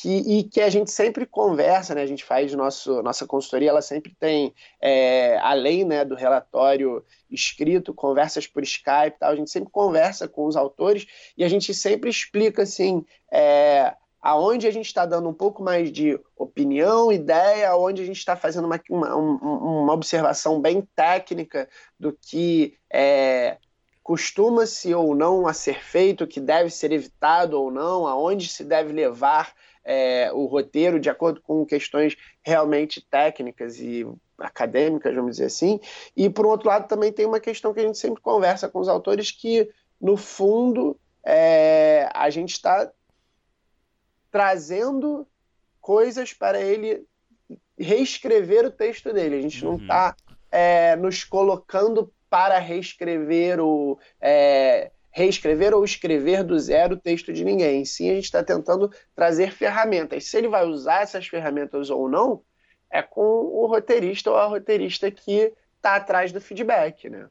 que, 0.00 0.08
e 0.08 0.44
que 0.44 0.60
a 0.60 0.68
gente 0.68 0.90
sempre 0.90 1.26
conversa, 1.26 1.94
né? 1.94 2.02
A 2.02 2.06
gente 2.06 2.24
faz 2.24 2.52
nosso, 2.54 3.02
nossa 3.02 3.26
consultoria, 3.26 3.70
ela 3.70 3.82
sempre 3.82 4.14
tem, 4.14 4.54
é, 4.80 5.38
além 5.38 5.84
né, 5.84 6.04
do 6.04 6.14
relatório 6.14 7.04
escrito, 7.30 7.94
conversas 7.94 8.46
por 8.46 8.62
Skype 8.62 9.18
tal, 9.18 9.32
a 9.32 9.36
gente 9.36 9.50
sempre 9.50 9.72
conversa 9.72 10.28
com 10.28 10.46
os 10.46 10.54
autores 10.54 11.06
e 11.36 11.42
a 11.42 11.48
gente 11.48 11.74
sempre 11.74 12.10
explica 12.10 12.62
assim. 12.62 13.04
É, 13.32 13.94
aonde 14.26 14.66
a 14.66 14.72
gente 14.72 14.86
está 14.86 15.06
dando 15.06 15.28
um 15.28 15.32
pouco 15.32 15.62
mais 15.62 15.92
de 15.92 16.18
opinião, 16.36 17.12
ideia, 17.12 17.70
aonde 17.70 18.02
a 18.02 18.04
gente 18.04 18.18
está 18.18 18.34
fazendo 18.34 18.64
uma, 18.64 18.80
uma, 18.90 19.14
uma, 19.14 19.92
observação 19.92 20.60
bem 20.60 20.82
técnica 20.96 21.68
do 21.96 22.12
que 22.12 22.76
é, 22.92 23.56
costuma-se 24.02 24.92
ou 24.92 25.14
não 25.14 25.46
a 25.46 25.52
ser 25.52 25.80
feito, 25.80 26.24
o 26.24 26.26
que 26.26 26.40
deve 26.40 26.70
ser 26.70 26.90
evitado 26.90 27.56
ou 27.56 27.70
não, 27.70 28.04
aonde 28.04 28.48
se 28.48 28.64
deve 28.64 28.92
levar 28.92 29.54
é, 29.84 30.32
o 30.32 30.46
roteiro 30.46 30.98
de 30.98 31.08
acordo 31.08 31.40
com 31.40 31.64
questões 31.64 32.16
realmente 32.42 33.00
técnicas 33.00 33.78
e 33.78 34.04
acadêmicas, 34.36 35.14
vamos 35.14 35.36
dizer 35.36 35.44
assim. 35.44 35.78
E, 36.16 36.28
por 36.28 36.46
outro 36.46 36.66
lado, 36.66 36.88
também 36.88 37.12
tem 37.12 37.26
uma 37.26 37.38
questão 37.38 37.72
que 37.72 37.78
a 37.78 37.84
gente 37.84 37.96
sempre 37.96 38.20
conversa 38.20 38.68
com 38.68 38.80
os 38.80 38.88
autores, 38.88 39.30
que, 39.30 39.70
no 40.00 40.16
fundo, 40.16 40.98
é, 41.24 42.10
a 42.12 42.28
gente 42.28 42.54
está 42.54 42.90
trazendo 44.30 45.26
coisas 45.80 46.32
para 46.32 46.60
ele 46.60 47.06
reescrever 47.78 48.64
o 48.64 48.70
texto 48.70 49.12
dele. 49.12 49.36
A 49.36 49.40
gente 49.40 49.64
uhum. 49.64 49.72
não 49.72 49.80
está 49.80 50.16
é, 50.50 50.96
nos 50.96 51.24
colocando 51.24 52.12
para 52.28 52.58
reescrever 52.58 53.60
o. 53.60 53.98
É, 54.20 54.90
reescrever 55.10 55.74
ou 55.74 55.82
escrever 55.82 56.44
do 56.44 56.58
zero 56.58 56.94
o 56.94 57.00
texto 57.00 57.32
de 57.32 57.42
ninguém. 57.42 57.84
Sim, 57.86 58.10
a 58.10 58.14
gente 58.14 58.24
está 58.24 58.44
tentando 58.44 58.92
trazer 59.14 59.50
ferramentas. 59.50 60.24
Se 60.24 60.36
ele 60.36 60.48
vai 60.48 60.66
usar 60.66 61.02
essas 61.02 61.26
ferramentas 61.26 61.88
ou 61.88 62.06
não, 62.06 62.42
é 62.90 63.00
com 63.00 63.22
o 63.22 63.66
roteirista 63.66 64.30
ou 64.30 64.36
a 64.36 64.44
roteirista 64.46 65.10
que 65.10 65.54
está 65.76 65.96
atrás 65.96 66.32
do 66.32 66.40
feedback, 66.40 67.08
né? 67.08 67.28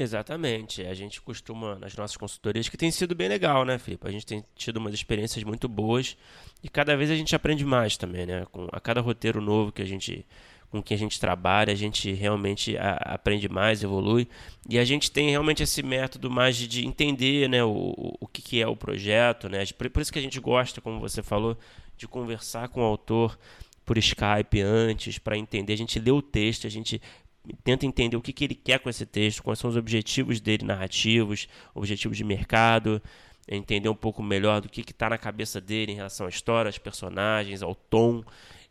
Exatamente. 0.00 0.80
A 0.86 0.94
gente 0.94 1.20
costuma, 1.20 1.78
nas 1.78 1.94
nossas 1.94 2.16
consultorias, 2.16 2.70
que 2.70 2.76
tem 2.78 2.90
sido 2.90 3.14
bem 3.14 3.28
legal, 3.28 3.66
né, 3.66 3.78
Filipe? 3.78 4.08
A 4.08 4.10
gente 4.10 4.24
tem 4.24 4.42
tido 4.56 4.78
umas 4.78 4.94
experiências 4.94 5.44
muito 5.44 5.68
boas 5.68 6.16
e 6.62 6.70
cada 6.70 6.96
vez 6.96 7.10
a 7.10 7.14
gente 7.14 7.36
aprende 7.36 7.66
mais 7.66 7.98
também, 7.98 8.24
né? 8.24 8.46
Com 8.50 8.66
a 8.72 8.80
cada 8.80 9.02
roteiro 9.02 9.42
novo 9.42 9.70
que 9.70 9.82
a 9.82 9.84
gente 9.84 10.26
com 10.70 10.80
que 10.80 10.94
a 10.94 10.96
gente 10.96 11.20
trabalha, 11.20 11.72
a 11.72 11.76
gente 11.76 12.12
realmente 12.12 12.78
a, 12.78 12.92
aprende 13.14 13.46
mais, 13.46 13.82
evolui. 13.82 14.26
E 14.68 14.78
a 14.78 14.84
gente 14.86 15.10
tem 15.10 15.28
realmente 15.28 15.62
esse 15.62 15.82
método 15.82 16.30
mais 16.30 16.56
de, 16.56 16.66
de 16.66 16.86
entender 16.86 17.48
né, 17.48 17.62
o, 17.62 18.16
o 18.20 18.26
que, 18.26 18.40
que 18.40 18.62
é 18.62 18.68
o 18.68 18.76
projeto. 18.76 19.48
Né? 19.48 19.66
Por, 19.76 19.90
por 19.90 20.00
isso 20.00 20.12
que 20.12 20.18
a 20.18 20.22
gente 20.22 20.38
gosta, 20.38 20.80
como 20.80 21.00
você 21.00 21.24
falou, 21.24 21.58
de 21.98 22.06
conversar 22.06 22.68
com 22.68 22.80
o 22.82 22.84
autor 22.84 23.36
por 23.84 23.98
Skype 23.98 24.60
antes, 24.62 25.18
para 25.18 25.36
entender. 25.36 25.72
A 25.72 25.76
gente 25.76 25.98
lê 25.98 26.12
o 26.12 26.22
texto, 26.22 26.68
a 26.68 26.70
gente 26.70 27.02
tenta 27.64 27.86
entender 27.86 28.16
o 28.16 28.20
que, 28.20 28.32
que 28.32 28.44
ele 28.44 28.54
quer 28.54 28.78
com 28.78 28.88
esse 28.90 29.06
texto, 29.06 29.42
quais 29.42 29.58
são 29.58 29.70
os 29.70 29.76
objetivos 29.76 30.40
dele 30.40 30.64
narrativos, 30.64 31.48
objetivos 31.74 32.16
de 32.16 32.24
mercado, 32.24 33.02
entender 33.48 33.88
um 33.88 33.94
pouco 33.94 34.22
melhor 34.22 34.60
do 34.60 34.68
que 34.68 34.82
está 34.82 35.10
na 35.10 35.18
cabeça 35.18 35.60
dele 35.60 35.92
em 35.92 35.96
relação 35.96 36.26
à 36.26 36.28
história, 36.28 36.68
aos 36.68 36.78
personagens, 36.78 37.62
ao 37.62 37.74
tom. 37.74 38.22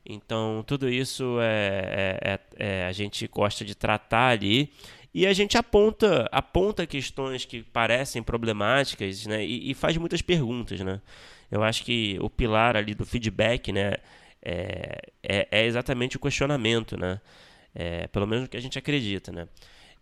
Então, 0.05 0.63
tudo 0.65 0.89
isso 0.89 1.37
é, 1.41 2.19
é, 2.23 2.31
é, 2.31 2.39
é, 2.57 2.85
a 2.85 2.91
gente 2.91 3.27
gosta 3.27 3.65
de 3.65 3.75
tratar 3.75 4.29
ali 4.29 4.71
e 5.13 5.25
a 5.27 5.33
gente 5.33 5.57
aponta, 5.57 6.29
aponta 6.31 6.87
questões 6.87 7.43
que 7.43 7.63
parecem 7.63 8.23
problemáticas 8.23 9.25
né? 9.25 9.45
e, 9.45 9.71
e 9.71 9.73
faz 9.73 9.97
muitas 9.97 10.21
perguntas. 10.21 10.79
Né? 10.79 11.01
Eu 11.51 11.63
acho 11.63 11.83
que 11.83 12.17
o 12.21 12.29
pilar 12.29 12.77
ali 12.77 12.93
do 12.93 13.05
feedback 13.05 13.71
né? 13.71 13.95
é, 14.41 15.01
é, 15.21 15.47
é 15.51 15.65
exatamente 15.65 16.15
o 16.15 16.19
questionamento, 16.19 16.97
né? 16.97 17.19
É, 17.73 18.07
pelo 18.07 18.27
menos 18.27 18.45
o 18.45 18.49
que 18.49 18.57
a 18.57 18.61
gente 18.61 18.77
acredita. 18.77 19.31
Né? 19.31 19.47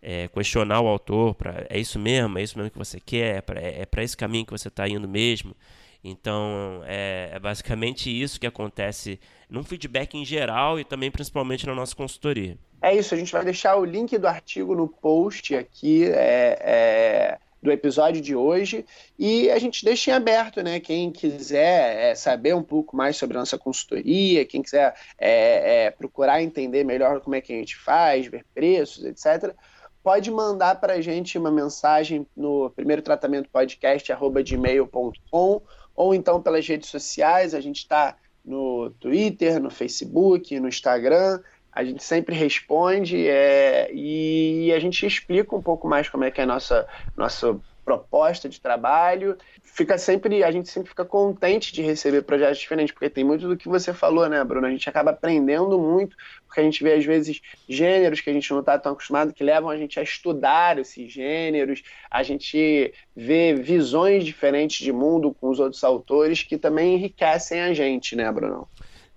É, 0.02 0.28
questionar 0.28 0.82
o 0.82 0.88
autor, 0.88 1.36
pra, 1.36 1.66
é 1.70 1.80
isso 1.80 2.00
mesmo, 2.00 2.38
é 2.38 2.44
isso 2.44 2.58
mesmo 2.58 2.72
que 2.72 2.78
você 2.78 3.00
quer, 3.00 3.38
é 3.38 3.42
para 3.42 3.62
é 3.62 4.04
esse 4.04 4.16
caminho 4.16 4.46
que 4.46 4.52
você 4.52 4.68
está 4.68 4.88
indo 4.88 5.08
mesmo. 5.08 5.56
Então, 6.04 6.82
é, 6.86 7.32
é, 7.34 7.40
basicamente 7.40 8.10
isso 8.10 8.40
que 8.40 8.48
acontece 8.48 9.20
num 9.50 9.64
feedback 9.64 10.16
em 10.16 10.24
geral 10.24 10.80
e 10.80 10.84
também 10.84 11.12
principalmente 11.12 11.66
na 11.66 11.76
nossa 11.76 11.96
consultoria. 11.96 12.58
É 12.82 12.96
isso, 12.96 13.14
a 13.14 13.18
gente 13.18 13.32
vai 13.32 13.44
deixar 13.44 13.76
o 13.76 13.84
link 13.84 14.18
do 14.18 14.28
artigo 14.28 14.76
no 14.76 14.88
post 14.88 15.56
aqui 15.56 16.06
é, 16.06 16.60
é, 16.62 17.38
do 17.68 17.72
episódio 17.72 18.22
de 18.22 18.34
hoje 18.34 18.86
e 19.20 19.52
a 19.52 19.60
gente 19.60 19.84
deixa 19.84 20.10
em 20.10 20.14
aberto, 20.14 20.64
né? 20.64 20.80
Quem 20.80 21.12
quiser 21.12 22.12
é, 22.12 22.16
saber 22.16 22.56
um 22.56 22.64
pouco 22.64 22.96
mais 22.96 23.18
sobre 23.18 23.36
a 23.36 23.42
nossa 23.42 23.58
consultoria, 23.58 24.46
quem 24.46 24.62
quiser 24.62 24.96
é, 25.20 25.86
é, 25.86 25.92
procurar 25.92 26.42
entender 26.42 26.86
melhor 26.86 27.20
como 27.20 27.36
é 27.36 27.42
que 27.42 27.52
a 27.52 27.58
gente 27.58 27.76
faz, 27.76 28.26
ver 28.28 28.46
preços, 28.56 29.04
etc., 29.04 29.54
pode 30.02 30.32
mandar 30.32 30.80
para 30.80 30.94
a 30.94 31.02
gente 31.02 31.38
uma 31.38 31.52
mensagem 31.52 32.26
no 32.36 32.70
primeiro 32.70 33.02
tratamento 33.02 33.50
podcast 33.50 34.10
gmail.com 34.46 35.62
ou 35.94 36.16
então 36.16 36.42
pelas 36.42 36.66
redes 36.66 36.88
sociais. 36.88 37.54
A 37.54 37.60
gente 37.60 37.80
está 37.80 38.16
no 38.46 38.92
Twitter, 38.92 39.62
no 39.62 39.70
Facebook, 39.70 40.58
no 40.58 40.70
Instagram. 40.70 41.42
A 41.78 41.84
gente 41.84 42.04
sempre 42.04 42.36
responde 42.36 43.28
é, 43.28 43.88
e 43.94 44.74
a 44.74 44.80
gente 44.80 45.06
explica 45.06 45.56
um 45.56 45.62
pouco 45.62 45.88
mais 45.88 46.10
como 46.10 46.24
é 46.24 46.32
que 46.32 46.42
é 46.42 46.44
a 46.44 46.48
nossa, 46.48 46.88
nossa 47.16 47.56
proposta 47.86 48.50
de 48.50 48.60
trabalho. 48.60 49.38
Fica 49.62 49.96
sempre, 49.96 50.44
a 50.44 50.50
gente 50.50 50.70
sempre 50.70 50.90
fica 50.90 51.06
contente 51.06 51.72
de 51.72 51.84
receber 51.84 52.24
projetos 52.24 52.58
diferentes, 52.58 52.92
porque 52.92 53.12
tem 53.12 53.24
muito 53.24 53.48
do 53.48 53.56
que 53.56 53.70
você 53.70 53.94
falou, 53.94 54.28
né, 54.28 54.44
Bruno? 54.44 54.66
A 54.66 54.72
gente 54.72 54.90
acaba 54.90 55.12
aprendendo 55.12 55.78
muito, 55.78 56.18
porque 56.48 56.62
a 56.62 56.64
gente 56.64 56.84
vê 56.84 56.94
às 56.94 57.06
vezes 57.06 57.42
gêneros 57.70 58.22
que 58.22 58.32
a 58.32 58.34
gente 58.34 58.50
não 58.50 58.62
está 58.62 58.80
tão 58.80 58.94
acostumado, 58.94 59.32
que 59.32 59.44
levam 59.44 59.70
a 59.70 59.78
gente 59.78 60.00
a 60.00 60.04
estudar 60.04 60.80
esses 60.80 61.14
gêneros, 61.14 61.84
a 62.10 62.24
gente 62.24 62.92
vê 63.16 63.54
visões 63.54 64.26
diferentes 64.26 64.84
de 64.84 64.92
mundo 64.92 65.32
com 65.40 65.48
os 65.48 65.60
outros 65.60 65.84
autores 65.84 66.42
que 66.42 66.58
também 66.58 66.96
enriquecem 66.96 67.62
a 67.62 67.72
gente, 67.72 68.16
né, 68.16 68.32
Bruno? 68.32 68.68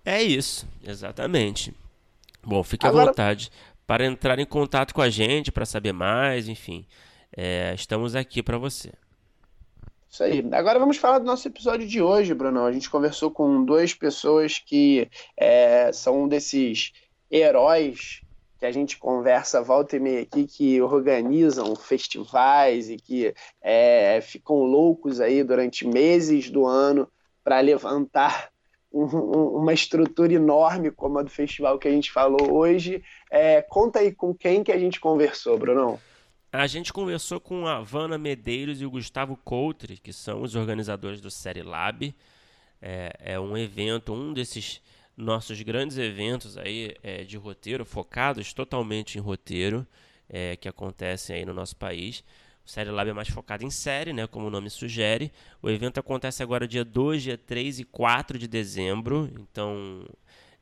É 0.05 0.23
isso, 0.23 0.69
exatamente. 0.87 1.73
Bom, 2.43 2.63
fique 2.63 2.87
Agora... 2.87 3.05
à 3.05 3.07
vontade 3.07 3.51
para 3.87 4.07
entrar 4.07 4.39
em 4.39 4.47
contato 4.47 4.95
com 4.95 5.03
a 5.03 5.11
gente, 5.11 5.51
para 5.51 5.67
saber 5.67 5.93
mais, 5.93 6.49
enfim. 6.49 6.87
É, 7.37 7.75
estamos 7.75 8.15
aqui 8.15 8.43
para 8.43 8.57
você. 8.57 8.93
Isso 10.09 10.25
aí. 10.25 10.45
Agora 10.53 10.79
vamos 10.79 10.97
falar 10.97 11.21
do 11.21 11.25
nosso 11.25 11.47
episódio 11.47 11.87
de 11.87 12.03
hoje, 12.03 12.35
Bruno. 12.35 12.65
A 12.65 12.73
gente 12.73 12.91
conversou 12.91 13.31
com 13.31 13.65
duas 13.65 13.95
pessoas 13.95 14.59
que 14.59 15.09
é, 15.37 15.93
são 15.93 16.25
um 16.25 16.29
desses 16.29 16.93
heróis 17.31 18.21
que 18.61 18.67
a 18.67 18.73
gente 18.73 18.99
conversa 18.99 19.63
volta 19.63 19.97
e 19.97 20.01
meia 20.01 20.21
aqui, 20.21 20.47
que 20.47 20.83
organizam 20.83 21.75
festivais 21.75 22.91
e 22.91 22.97
que 22.97 23.35
é, 23.63 24.21
ficam 24.21 24.57
loucos 24.65 25.19
aí 25.19 25.43
durante 25.43 25.87
meses 25.87 26.51
do 26.51 26.67
ano 26.67 27.11
para 27.43 27.61
levantar 27.61 28.50
um, 28.93 29.05
uma 29.05 29.73
estrutura 29.73 30.33
enorme 30.33 30.91
como 30.91 31.19
a 31.19 31.23
do 31.23 31.31
festival 31.31 31.79
que 31.79 31.89
a 31.89 31.91
gente 31.91 32.11
falou 32.11 32.53
hoje. 32.53 33.03
É, 33.31 33.63
conta 33.63 34.01
aí 34.01 34.13
com 34.13 34.35
quem 34.35 34.65
que 34.65 34.73
a 34.73 34.79
gente 34.79 35.01
conversou, 35.01 35.59
Bruno. 35.59 35.99
A 36.53 36.67
gente 36.67 36.93
conversou 36.93 37.39
com 37.39 37.67
a 37.67 37.81
Vanna 37.81 38.19
Medeiros 38.19 38.81
e 38.81 38.87
o 38.87 38.91
Gustavo 38.91 39.37
Coutre, 39.37 39.97
que 39.99 40.13
são 40.13 40.43
os 40.43 40.57
organizadores 40.57 41.21
do 41.21 41.31
Série 41.31 41.63
Lab. 41.63 42.13
É, 42.83 43.13
é 43.21 43.41
um 43.41 43.57
evento, 43.57 44.13
um 44.13 44.33
desses 44.33 44.83
nossos 45.17 45.61
grandes 45.63 45.97
eventos 45.97 46.57
aí 46.57 46.97
é, 47.03 47.23
de 47.23 47.37
roteiro, 47.37 47.85
focados 47.85 48.53
totalmente 48.53 49.17
em 49.17 49.21
roteiro, 49.21 49.87
é, 50.29 50.57
que 50.57 50.69
acontecem 50.69 51.37
aí 51.37 51.45
no 51.45 51.55
nosso 51.55 51.77
país. 51.77 52.25
O 52.65 52.71
Série 52.71 52.91
Lab 52.91 53.11
é 53.11 53.13
mais 53.13 53.29
focado 53.29 53.65
em 53.65 53.71
série, 53.71 54.13
né, 54.13 54.27
como 54.27 54.47
o 54.47 54.51
nome 54.51 54.71
sugere. 54.71 55.33
O 55.63 55.69
evento 55.69 55.99
acontece 55.99 56.43
agora 56.43 56.69
dia 56.69 56.85
2, 56.85 57.23
dia 57.23 57.39
3 57.39 57.81
e 57.81 57.85
4 57.85 58.39
de 58.39 58.47
dezembro, 58.47 59.31
então 59.39 60.05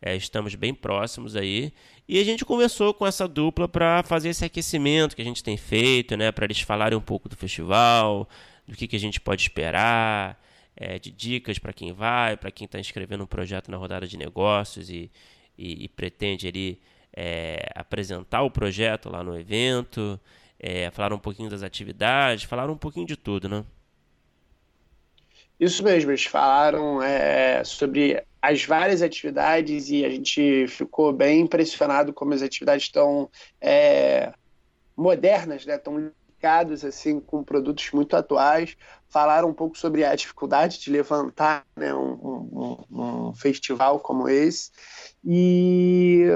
é, 0.00 0.16
estamos 0.16 0.54
bem 0.54 0.72
próximos 0.72 1.36
aí. 1.36 1.72
E 2.08 2.18
a 2.18 2.24
gente 2.24 2.44
conversou 2.44 2.94
com 2.94 3.06
essa 3.06 3.26
dupla 3.26 3.68
para 3.68 4.02
fazer 4.04 4.30
esse 4.30 4.44
aquecimento 4.44 5.14
que 5.14 5.22
a 5.22 5.24
gente 5.24 5.42
tem 5.42 5.56
feito, 5.56 6.16
né? 6.16 6.32
Para 6.32 6.44
eles 6.44 6.60
falarem 6.60 6.96
um 6.96 7.02
pouco 7.02 7.28
do 7.28 7.36
festival, 7.36 8.28
do 8.66 8.76
que, 8.76 8.86
que 8.86 8.96
a 8.96 9.00
gente 9.00 9.20
pode 9.20 9.42
esperar, 9.42 10.40
é, 10.76 10.98
de 10.98 11.10
dicas 11.10 11.58
para 11.58 11.72
quem 11.72 11.92
vai, 11.92 12.36
para 12.36 12.50
quem 12.50 12.64
está 12.64 12.78
inscrevendo 12.78 13.24
um 13.24 13.26
projeto 13.26 13.70
na 13.70 13.76
rodada 13.76 14.06
de 14.06 14.16
negócios 14.16 14.88
e, 14.88 15.10
e, 15.56 15.84
e 15.84 15.88
pretende 15.88 16.46
ali 16.46 16.80
é, 17.12 17.68
apresentar 17.74 18.42
o 18.42 18.50
projeto 18.50 19.10
lá 19.10 19.24
no 19.24 19.36
evento. 19.38 20.20
É, 20.58 20.90
falaram 20.90 21.16
um 21.16 21.20
pouquinho 21.20 21.48
das 21.48 21.62
atividades, 21.62 22.44
falaram 22.44 22.72
um 22.72 22.78
pouquinho 22.78 23.06
de 23.06 23.16
tudo, 23.16 23.48
né? 23.48 23.64
Isso 25.58 25.82
mesmo, 25.82 26.10
eles 26.10 26.24
falaram 26.24 27.02
é, 27.02 27.64
sobre 27.64 28.22
as 28.40 28.64
várias 28.64 29.02
atividades 29.02 29.90
e 29.90 30.04
a 30.04 30.10
gente 30.10 30.66
ficou 30.68 31.12
bem 31.12 31.40
impressionado 31.40 32.12
como 32.12 32.32
as 32.32 32.42
atividades 32.42 32.84
estão 32.84 33.28
é, 33.60 34.32
modernas, 34.96 35.66
né? 35.66 35.74
Estão 35.74 36.12
ligadas 36.38 36.84
assim 36.84 37.18
com 37.18 37.42
produtos 37.42 37.90
muito 37.92 38.14
atuais. 38.16 38.76
Falaram 39.08 39.48
um 39.48 39.54
pouco 39.54 39.76
sobre 39.76 40.04
a 40.04 40.14
dificuldade 40.14 40.78
de 40.80 40.90
levantar 40.90 41.66
né, 41.74 41.92
um, 41.92 42.84
um, 42.92 43.28
um 43.28 43.34
festival 43.34 43.98
como 43.98 44.28
esse 44.28 44.70
e 45.24 46.26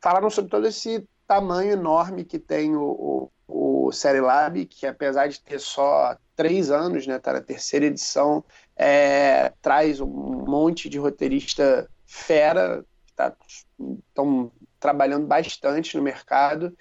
falaram 0.00 0.30
sobre 0.30 0.50
todo 0.50 0.66
esse 0.68 1.04
tamanho 1.28 1.72
enorme 1.72 2.24
que 2.24 2.38
tem 2.38 2.74
o, 2.74 3.30
o, 3.46 3.86
o 3.86 3.92
Série 3.92 4.20
Lab, 4.20 4.64
que 4.64 4.86
apesar 4.86 5.28
de 5.28 5.40
ter 5.40 5.60
só 5.60 6.16
três 6.34 6.70
anos, 6.70 7.06
né, 7.06 7.18
tá 7.18 7.34
na 7.34 7.42
terceira 7.42 7.86
edição, 7.86 8.42
é, 8.74 9.52
traz 9.60 10.00
um 10.00 10.06
monte 10.08 10.88
de 10.88 10.98
roteirista 10.98 11.88
fera, 12.06 12.82
tá, 13.14 13.36
tão 14.14 14.50
trabalhando 14.80 15.26
bastante 15.26 15.96
no 15.96 16.02
mercado 16.02 16.74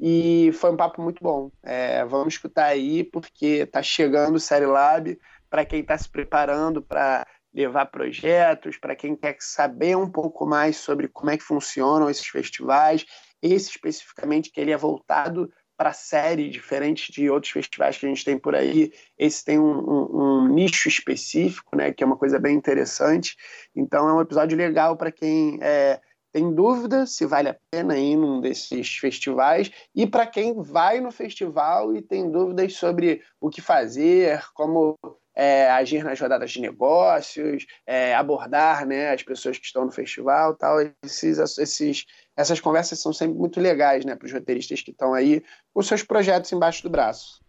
e 0.00 0.50
foi 0.54 0.72
um 0.72 0.76
papo 0.76 1.00
muito 1.00 1.22
bom. 1.22 1.50
É, 1.62 2.04
vamos 2.04 2.34
escutar 2.34 2.66
aí, 2.66 3.04
porque 3.04 3.46
está 3.62 3.82
chegando 3.82 4.36
o 4.36 4.40
Série 4.40 4.66
Lab 4.66 5.16
para 5.48 5.64
quem 5.64 5.80
está 5.80 5.96
se 5.96 6.08
preparando 6.08 6.82
para 6.82 7.26
levar 7.54 7.86
projetos, 7.86 8.78
para 8.78 8.96
quem 8.96 9.14
quer 9.14 9.36
saber 9.38 9.96
um 9.96 10.10
pouco 10.10 10.46
mais 10.46 10.78
sobre 10.78 11.06
como 11.06 11.30
é 11.30 11.36
que 11.36 11.44
funcionam 11.44 12.08
esses 12.08 12.26
festivais, 12.26 13.04
esse 13.42 13.70
especificamente 13.70 14.50
que 14.50 14.60
ele 14.60 14.70
é 14.70 14.76
voltado 14.76 15.52
para 15.76 15.92
série, 15.92 16.48
diferente 16.48 17.10
de 17.10 17.28
outros 17.28 17.52
festivais 17.52 17.98
que 17.98 18.06
a 18.06 18.08
gente 18.08 18.24
tem 18.24 18.38
por 18.38 18.54
aí. 18.54 18.92
Esse 19.18 19.44
tem 19.44 19.58
um, 19.58 19.64
um, 19.64 20.44
um, 20.44 20.48
nicho 20.48 20.88
específico, 20.88 21.74
né, 21.74 21.92
que 21.92 22.04
é 22.04 22.06
uma 22.06 22.16
coisa 22.16 22.38
bem 22.38 22.54
interessante. 22.54 23.36
Então 23.74 24.08
é 24.08 24.12
um 24.12 24.20
episódio 24.20 24.56
legal 24.56 24.96
para 24.96 25.10
quem 25.10 25.58
é, 25.60 26.00
tem 26.32 26.54
dúvida 26.54 27.04
se 27.04 27.26
vale 27.26 27.48
a 27.48 27.56
pena 27.70 27.98
ir 27.98 28.16
num 28.16 28.40
desses 28.40 28.96
festivais 28.96 29.70
e 29.94 30.06
para 30.06 30.26
quem 30.26 30.62
vai 30.62 31.00
no 31.00 31.10
festival 31.10 31.94
e 31.94 32.00
tem 32.00 32.30
dúvidas 32.30 32.74
sobre 32.74 33.22
o 33.40 33.50
que 33.50 33.60
fazer, 33.60 34.42
como 34.54 34.96
é, 35.34 35.70
agir 35.70 36.04
nas 36.04 36.20
rodadas 36.20 36.50
de 36.50 36.60
negócios, 36.60 37.66
é, 37.86 38.14
abordar 38.14 38.86
né, 38.86 39.12
as 39.12 39.22
pessoas 39.22 39.58
que 39.58 39.66
estão 39.66 39.84
no 39.84 39.92
festival 39.92 40.54
tal. 40.54 40.78
Esses, 41.02 41.38
esses, 41.58 42.04
essas 42.36 42.60
conversas 42.60 43.00
são 43.00 43.12
sempre 43.12 43.38
muito 43.38 43.60
legais 43.60 44.04
né, 44.04 44.14
para 44.14 44.26
os 44.26 44.32
roteiristas 44.32 44.82
que 44.82 44.90
estão 44.90 45.14
aí 45.14 45.42
com 45.72 45.82
seus 45.82 46.02
projetos 46.02 46.52
embaixo 46.52 46.82
do 46.82 46.90
braço. 46.90 47.40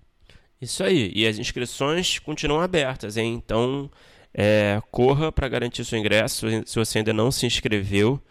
Isso 0.61 0.83
aí. 0.83 1.11
E 1.13 1.27
as 1.27 1.37
inscrições 1.37 2.19
continuam 2.19 2.61
abertas, 2.61 3.17
hein? 3.17 3.33
Então 3.33 3.91
é, 4.33 4.81
corra 4.89 5.31
para 5.31 5.49
garantir 5.49 5.83
seu 5.83 5.99
ingresso 5.99 6.47
se 6.65 6.75
você 6.75 6.99
ainda 6.99 7.11
não 7.11 7.31
se 7.31 7.45
inscreveu, 7.45 8.21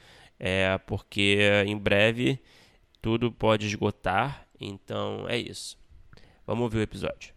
é, 0.40 0.78
porque 0.86 1.38
em 1.66 1.76
breve 1.76 2.40
tudo 3.02 3.30
pode 3.30 3.66
esgotar. 3.66 4.46
Então 4.58 5.26
é 5.28 5.36
isso. 5.36 5.76
Vamos 6.46 6.64
ouvir 6.64 6.78
o 6.78 6.82
episódio. 6.82 7.31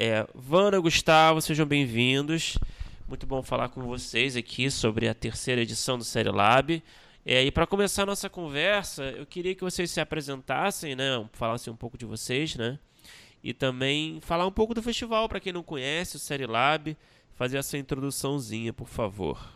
É, 0.00 0.24
Vana, 0.32 0.78
Gustavo, 0.78 1.40
sejam 1.40 1.66
bem-vindos. 1.66 2.56
Muito 3.08 3.26
bom 3.26 3.42
falar 3.42 3.68
com 3.68 3.82
vocês 3.82 4.36
aqui 4.36 4.70
sobre 4.70 5.08
a 5.08 5.12
terceira 5.12 5.60
edição 5.62 5.98
do 5.98 6.04
Série 6.04 6.30
Lab. 6.30 6.80
É, 7.26 7.42
e 7.42 7.50
para 7.50 7.66
começar 7.66 8.04
a 8.04 8.06
nossa 8.06 8.30
conversa, 8.30 9.02
eu 9.02 9.26
queria 9.26 9.56
que 9.56 9.64
vocês 9.64 9.90
se 9.90 10.00
apresentassem, 10.00 10.94
né? 10.94 11.28
Falassem 11.32 11.72
um 11.72 11.76
pouco 11.76 11.98
de 11.98 12.06
vocês, 12.06 12.54
né? 12.54 12.78
E 13.42 13.52
também 13.52 14.20
falar 14.20 14.46
um 14.46 14.52
pouco 14.52 14.72
do 14.72 14.80
festival, 14.80 15.28
para 15.28 15.40
quem 15.40 15.52
não 15.52 15.64
conhece 15.64 16.14
o 16.14 16.20
Série 16.20 16.46
Lab, 16.46 16.96
fazer 17.34 17.58
essa 17.58 17.76
introduçãozinha, 17.76 18.72
por 18.72 18.86
favor. 18.86 19.52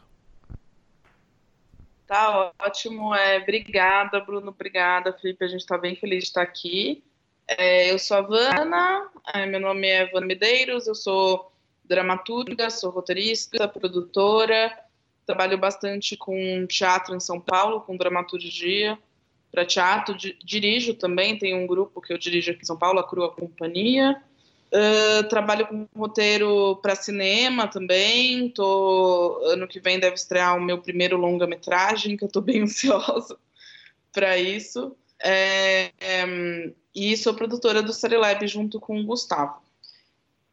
Tá 2.04 2.52
ótimo, 2.58 3.14
é, 3.14 3.38
obrigada, 3.38 4.18
Bruno, 4.18 4.48
obrigada, 4.48 5.12
Felipe, 5.12 5.44
a 5.44 5.48
gente 5.48 5.60
está 5.60 5.78
bem 5.78 5.94
feliz 5.94 6.24
de 6.24 6.30
estar 6.30 6.42
aqui. 6.42 7.04
É, 7.48 7.90
eu 7.90 7.98
sou 7.98 8.18
a 8.18 8.20
Vana, 8.22 9.10
é, 9.34 9.46
meu 9.46 9.60
nome 9.60 9.86
é 9.88 10.06
Vana 10.06 10.26
Medeiros, 10.26 10.86
eu 10.86 10.94
sou 10.94 11.52
dramaturga, 11.84 12.70
sou 12.70 12.90
roteirista, 12.90 13.68
produtora, 13.68 14.72
trabalho 15.26 15.58
bastante 15.58 16.16
com 16.16 16.66
teatro 16.66 17.14
em 17.14 17.20
São 17.20 17.40
Paulo, 17.40 17.80
com 17.80 17.96
dramaturgia 17.96 18.98
para 19.52 19.66
teatro, 19.66 20.16
dirijo 20.42 20.94
também, 20.94 21.38
tem 21.38 21.54
um 21.54 21.66
grupo 21.66 22.00
que 22.00 22.10
eu 22.10 22.16
dirijo 22.16 22.50
aqui 22.50 22.62
em 22.62 22.66
São 22.66 22.78
Paulo, 22.78 22.98
a 22.98 23.06
Crua 23.06 23.30
Companhia. 23.30 24.20
Uh, 24.72 25.28
trabalho 25.28 25.66
com 25.66 25.86
roteiro 25.94 26.76
para 26.76 26.96
cinema 26.96 27.68
também. 27.68 28.48
Tô, 28.48 29.42
ano 29.44 29.68
que 29.68 29.78
vem 29.78 30.00
deve 30.00 30.14
estrear 30.14 30.56
o 30.56 30.62
meu 30.62 30.78
primeiro 30.78 31.18
longa-metragem, 31.18 32.16
que 32.16 32.24
eu 32.24 32.28
estou 32.28 32.40
bem 32.40 32.62
ansiosa 32.64 33.36
para 34.10 34.38
isso. 34.38 34.96
É, 35.22 35.92
é, 36.00 36.72
e 36.94 37.16
sou 37.16 37.32
produtora 37.32 37.82
do 37.82 37.92
Lab 38.18 38.46
junto 38.48 38.80
com 38.80 39.00
o 39.00 39.04
Gustavo. 39.04 39.62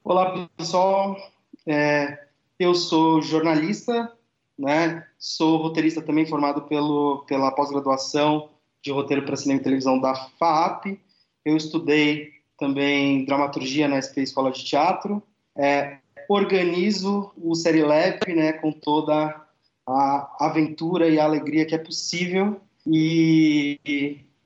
Olá, 0.03 0.47
pessoal. 0.55 1.17
É, 1.65 2.27
eu 2.59 2.75
sou 2.75 3.21
jornalista, 3.21 4.11
né? 4.57 5.05
Sou 5.17 5.57
roteirista 5.57 6.01
também 6.01 6.25
formado 6.25 6.61
pelo, 6.63 7.25
pela 7.27 7.51
pós-graduação 7.51 8.49
de 8.81 8.91
roteiro 8.91 9.25
para 9.25 9.35
cinema 9.35 9.59
e 9.59 9.63
televisão 9.63 9.99
da 9.99 10.13
FAP. 10.13 10.99
Eu 11.43 11.57
estudei 11.57 12.29
também 12.57 13.25
dramaturgia 13.25 13.87
na 13.87 13.99
SP 13.99 14.21
Escola 14.21 14.51
de 14.51 14.63
Teatro. 14.63 15.23
É, 15.55 15.97
organizo 16.29 17.31
o 17.35 17.53
Lab, 17.55 18.33
né, 18.35 18.53
com 18.53 18.71
toda 18.71 19.47
a 19.87 20.45
aventura 20.45 21.09
e 21.09 21.19
a 21.19 21.25
alegria 21.25 21.65
que 21.65 21.73
é 21.73 21.79
possível. 21.79 22.61
E, 22.85 23.79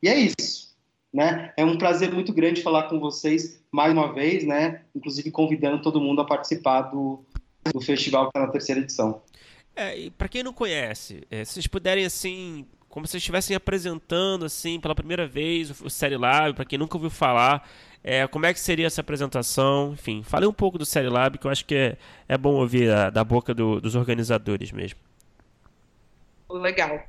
e, 0.03 0.07
e 0.07 0.09
é 0.09 0.17
isso. 0.17 0.73
Né? 1.13 1.53
É 1.55 1.63
um 1.63 1.77
prazer 1.77 2.11
muito 2.11 2.33
grande 2.33 2.63
falar 2.63 2.83
com 2.83 2.99
vocês 2.99 3.63
mais 3.71 3.93
uma 3.93 4.11
vez, 4.11 4.43
né? 4.43 4.81
Inclusive 4.95 5.29
convidando 5.29 5.81
todo 5.81 6.01
mundo 6.01 6.21
a 6.21 6.25
participar 6.25 6.83
do, 6.83 7.23
do 7.71 7.79
festival 7.79 8.23
que 8.23 8.29
está 8.29 8.39
na 8.39 8.51
terceira 8.51 8.81
edição. 8.81 9.21
É, 9.75 10.09
para 10.17 10.27
quem 10.27 10.43
não 10.43 10.53
conhece, 10.53 11.23
é, 11.29 11.45
se 11.45 11.53
vocês 11.53 11.67
puderem 11.67 12.05
assim, 12.05 12.65
como 12.89 13.07
se 13.07 13.17
estivessem 13.17 13.55
apresentando 13.55 14.45
assim 14.45 14.79
pela 14.79 14.93
primeira 14.93 15.27
vez 15.27 15.81
o, 15.81 15.85
o 15.85 15.89
Série 15.89 16.17
Lab, 16.17 16.55
para 16.55 16.65
quem 16.65 16.77
nunca 16.77 16.95
ouviu 16.95 17.09
falar, 17.09 17.67
é, 18.03 18.27
como 18.27 18.45
é 18.45 18.53
que 18.53 18.59
seria 18.59 18.87
essa 18.87 19.01
apresentação? 19.01 19.93
Enfim, 19.93 20.21
fale 20.23 20.45
um 20.45 20.53
pouco 20.53 20.77
do 20.77 20.85
Série 20.85 21.09
Lab, 21.09 21.37
que 21.37 21.47
eu 21.47 21.51
acho 21.51 21.65
que 21.65 21.75
é, 21.75 21.97
é 22.27 22.37
bom 22.37 22.55
ouvir 22.55 22.91
a, 22.91 23.09
da 23.09 23.23
boca 23.23 23.53
do, 23.53 23.79
dos 23.79 23.95
organizadores 23.95 24.71
mesmo. 24.71 24.99
Legal. 26.49 27.01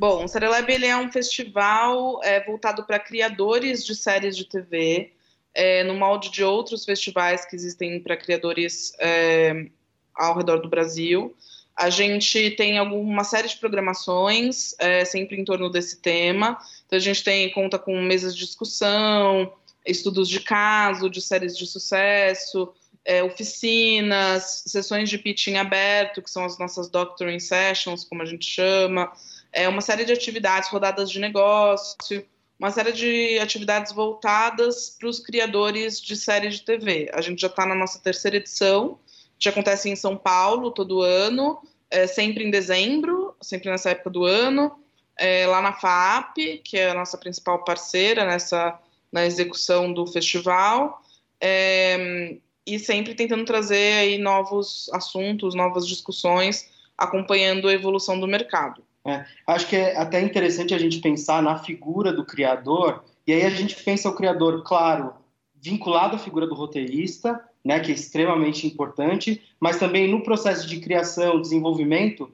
Bom, 0.00 0.24
o 0.24 0.28
Serelab 0.28 0.72
ele 0.72 0.86
é 0.86 0.96
um 0.96 1.12
festival 1.12 2.24
é, 2.24 2.42
voltado 2.42 2.84
para 2.84 2.98
criadores 2.98 3.84
de 3.84 3.94
séries 3.94 4.34
de 4.34 4.46
TV, 4.46 5.12
é, 5.52 5.84
no 5.84 5.92
molde 5.92 6.30
de 6.30 6.42
outros 6.42 6.86
festivais 6.86 7.44
que 7.44 7.54
existem 7.54 8.00
para 8.00 8.16
criadores 8.16 8.94
é, 8.98 9.66
ao 10.14 10.34
redor 10.34 10.62
do 10.62 10.70
Brasil. 10.70 11.36
A 11.76 11.90
gente 11.90 12.52
tem 12.52 12.78
alguma 12.78 13.24
série 13.24 13.48
de 13.48 13.58
programações, 13.58 14.74
é, 14.78 15.04
sempre 15.04 15.38
em 15.38 15.44
torno 15.44 15.68
desse 15.68 16.00
tema. 16.00 16.56
Então, 16.86 16.96
a 16.96 17.02
gente 17.02 17.22
tem 17.22 17.52
conta 17.52 17.78
com 17.78 18.00
mesas 18.00 18.34
de 18.34 18.42
discussão, 18.42 19.52
estudos 19.84 20.30
de 20.30 20.40
caso, 20.40 21.10
de 21.10 21.20
séries 21.20 21.54
de 21.58 21.66
sucesso, 21.66 22.72
é, 23.04 23.22
oficinas, 23.22 24.62
sessões 24.66 25.10
de 25.10 25.18
pitching 25.18 25.56
aberto, 25.56 26.22
que 26.22 26.30
são 26.30 26.46
as 26.46 26.58
nossas 26.58 26.88
doctoring 26.88 27.38
sessions, 27.38 28.02
como 28.02 28.22
a 28.22 28.26
gente 28.26 28.46
chama 28.46 29.12
é, 29.52 29.68
uma 29.68 29.80
série 29.80 30.04
de 30.04 30.12
atividades, 30.12 30.68
rodadas 30.68 31.10
de 31.10 31.18
negócio, 31.18 32.26
uma 32.58 32.70
série 32.70 32.92
de 32.92 33.38
atividades 33.38 33.92
voltadas 33.92 34.96
para 34.98 35.08
os 35.08 35.18
criadores 35.18 36.00
de 36.00 36.16
séries 36.16 36.56
de 36.56 36.62
TV. 36.62 37.10
A 37.12 37.20
gente 37.20 37.40
já 37.40 37.48
está 37.48 37.64
na 37.64 37.74
nossa 37.74 37.98
terceira 37.98 38.36
edição, 38.36 38.98
que 39.38 39.48
acontece 39.48 39.88
em 39.88 39.96
São 39.96 40.16
Paulo 40.16 40.70
todo 40.70 41.00
ano, 41.00 41.60
é, 41.90 42.06
sempre 42.06 42.44
em 42.44 42.50
dezembro, 42.50 43.34
sempre 43.40 43.70
nessa 43.70 43.90
época 43.90 44.10
do 44.10 44.24
ano, 44.24 44.78
é, 45.18 45.46
lá 45.46 45.62
na 45.62 45.72
FAP, 45.72 46.58
que 46.62 46.78
é 46.78 46.90
a 46.90 46.94
nossa 46.94 47.16
principal 47.16 47.64
parceira 47.64 48.26
nessa 48.26 48.78
na 49.10 49.26
execução 49.26 49.92
do 49.92 50.06
festival, 50.06 51.02
é, 51.40 52.36
e 52.64 52.78
sempre 52.78 53.14
tentando 53.14 53.44
trazer 53.44 53.94
aí 53.94 54.18
novos 54.18 54.88
assuntos, 54.92 55.54
novas 55.54 55.86
discussões, 55.86 56.70
acompanhando 56.96 57.66
a 57.66 57.72
evolução 57.72 58.20
do 58.20 58.28
mercado. 58.28 58.84
É, 59.06 59.24
acho 59.46 59.66
que 59.66 59.76
é 59.76 59.96
até 59.96 60.20
interessante 60.20 60.74
a 60.74 60.78
gente 60.78 61.00
pensar 61.00 61.42
na 61.42 61.58
figura 61.58 62.12
do 62.12 62.24
criador, 62.24 63.02
e 63.26 63.32
aí 63.32 63.44
a 63.44 63.50
gente 63.50 63.74
pensa 63.82 64.08
o 64.08 64.14
criador, 64.14 64.62
claro, 64.62 65.14
vinculado 65.60 66.16
à 66.16 66.18
figura 66.18 66.46
do 66.46 66.54
roteirista, 66.54 67.40
né, 67.64 67.78
que 67.80 67.90
é 67.90 67.94
extremamente 67.94 68.66
importante, 68.66 69.42
mas 69.58 69.78
também 69.78 70.10
no 70.10 70.22
processo 70.22 70.66
de 70.66 70.80
criação, 70.80 71.40
desenvolvimento, 71.40 72.30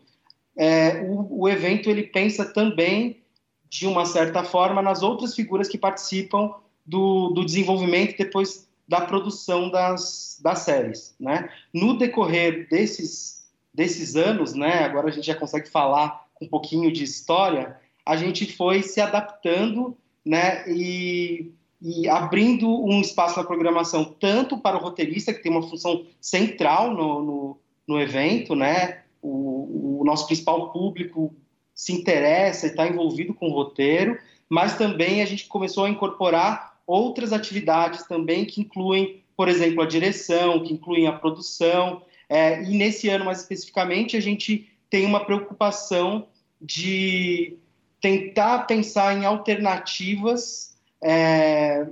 é, 0.57 1.03
o, 1.03 1.43
o, 1.43 1.49
evento 1.49 1.91
ele 1.91 2.05
pensa 2.05 2.45
também, 2.45 3.23
de 3.69 3.87
uma 3.87 4.07
certa 4.07 4.43
forma, 4.43 4.81
nas 4.81 5.03
outras 5.03 5.35
figuras 5.35 5.69
que 5.69 5.77
participam 5.77 6.55
do, 6.85 7.31
do 7.31 7.45
desenvolvimento 7.45 8.17
depois 8.17 8.67
da 8.89 9.01
produção 9.01 9.69
das, 9.69 10.41
das 10.43 10.61
séries. 10.61 11.15
Né? 11.19 11.51
No 11.75 11.99
decorrer 11.99 12.69
desses, 12.71 13.45
desses 13.75 14.15
anos, 14.15 14.55
né, 14.55 14.85
agora 14.85 15.09
a 15.09 15.11
gente 15.11 15.27
já 15.27 15.35
consegue 15.35 15.69
falar 15.69 16.26
um 16.41 16.49
pouquinho 16.49 16.93
de 16.93 17.05
história, 17.05 17.77
a 18.05 18.17
gente 18.17 18.53
foi 18.53 18.83
se 18.83 19.01
adaptando 19.01 19.97
né, 20.25 20.65
e, 20.69 21.53
e 21.81 22.09
abrindo 22.09 22.69
um 22.85 23.01
espaço 23.01 23.39
na 23.39 23.45
programação 23.45 24.05
tanto 24.05 24.59
para 24.59 24.77
o 24.77 24.81
roteirista, 24.81 25.33
que 25.33 25.43
tem 25.43 25.53
uma 25.53 25.69
função 25.69 26.05
central 26.21 26.93
no, 26.93 27.23
no, 27.23 27.59
no 27.87 28.01
evento, 28.01 28.55
né, 28.55 29.03
o, 29.23 30.01
o, 30.01 30.05
nosso 30.05 30.27
principal 30.27 30.71
público 30.71 31.35
se 31.75 31.93
interessa 31.93 32.67
e 32.67 32.71
está 32.71 32.87
envolvido 32.87 33.35
com 33.35 33.49
o 33.49 33.53
roteiro, 33.53 34.19
mas 34.49 34.77
também 34.77 35.23
a 35.23 35.27
gente 35.27 35.47
começou 35.47 35.85
a 35.85 35.91
incorporar 35.91 36.77
outras 36.87 37.33
atividades 37.33 38.07
também 38.07 38.45
que 38.45 38.61
incluem, 38.61 39.23
por 39.37 39.49
exemplo, 39.49 39.83
a 39.83 39.87
direção, 39.87 40.63
que 40.63 40.73
incluem 40.73 41.07
a 41.07 41.13
produção, 41.13 42.03
É, 42.29 42.61
e 42.63 42.77
nesse 42.77 43.09
ano, 43.09 43.25
mais 43.25 43.41
especificamente, 43.41 44.17
a 44.17 44.21
gente 44.21 44.69
tem 44.91 45.05
uma 45.07 45.25
preocupação 45.25 46.29
de 46.61 47.57
tentar 48.01 48.61
pensar 48.67 49.17
em 49.17 49.25
alternativas 49.25 50.77
é, 51.03 51.87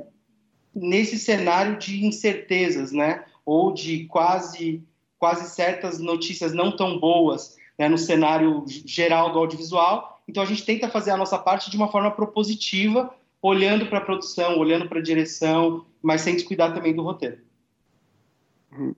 nesse 0.74 1.18
cenário 1.18 1.78
de 1.78 2.04
incertezas, 2.04 2.92
né? 2.92 3.24
Ou 3.44 3.72
de 3.72 4.06
quase, 4.06 4.82
quase 5.18 5.50
certas 5.50 5.98
notícias 5.98 6.52
não 6.52 6.74
tão 6.74 6.98
boas 6.98 7.56
né, 7.78 7.88
no 7.88 7.98
cenário 7.98 8.64
geral 8.86 9.32
do 9.32 9.38
audiovisual. 9.38 10.22
Então 10.26 10.42
a 10.42 10.46
gente 10.46 10.64
tenta 10.64 10.88
fazer 10.88 11.10
a 11.10 11.16
nossa 11.16 11.38
parte 11.38 11.70
de 11.70 11.76
uma 11.76 11.90
forma 11.90 12.10
propositiva, 12.10 13.14
olhando 13.42 13.86
para 13.86 13.98
a 13.98 14.04
produção, 14.04 14.58
olhando 14.58 14.88
para 14.88 15.00
a 15.00 15.02
direção, 15.02 15.84
mas 16.02 16.22
sem 16.22 16.34
descuidar 16.34 16.72
também 16.72 16.94
do 16.94 17.02
roteiro. 17.02 17.38
Uhum. 18.72 18.94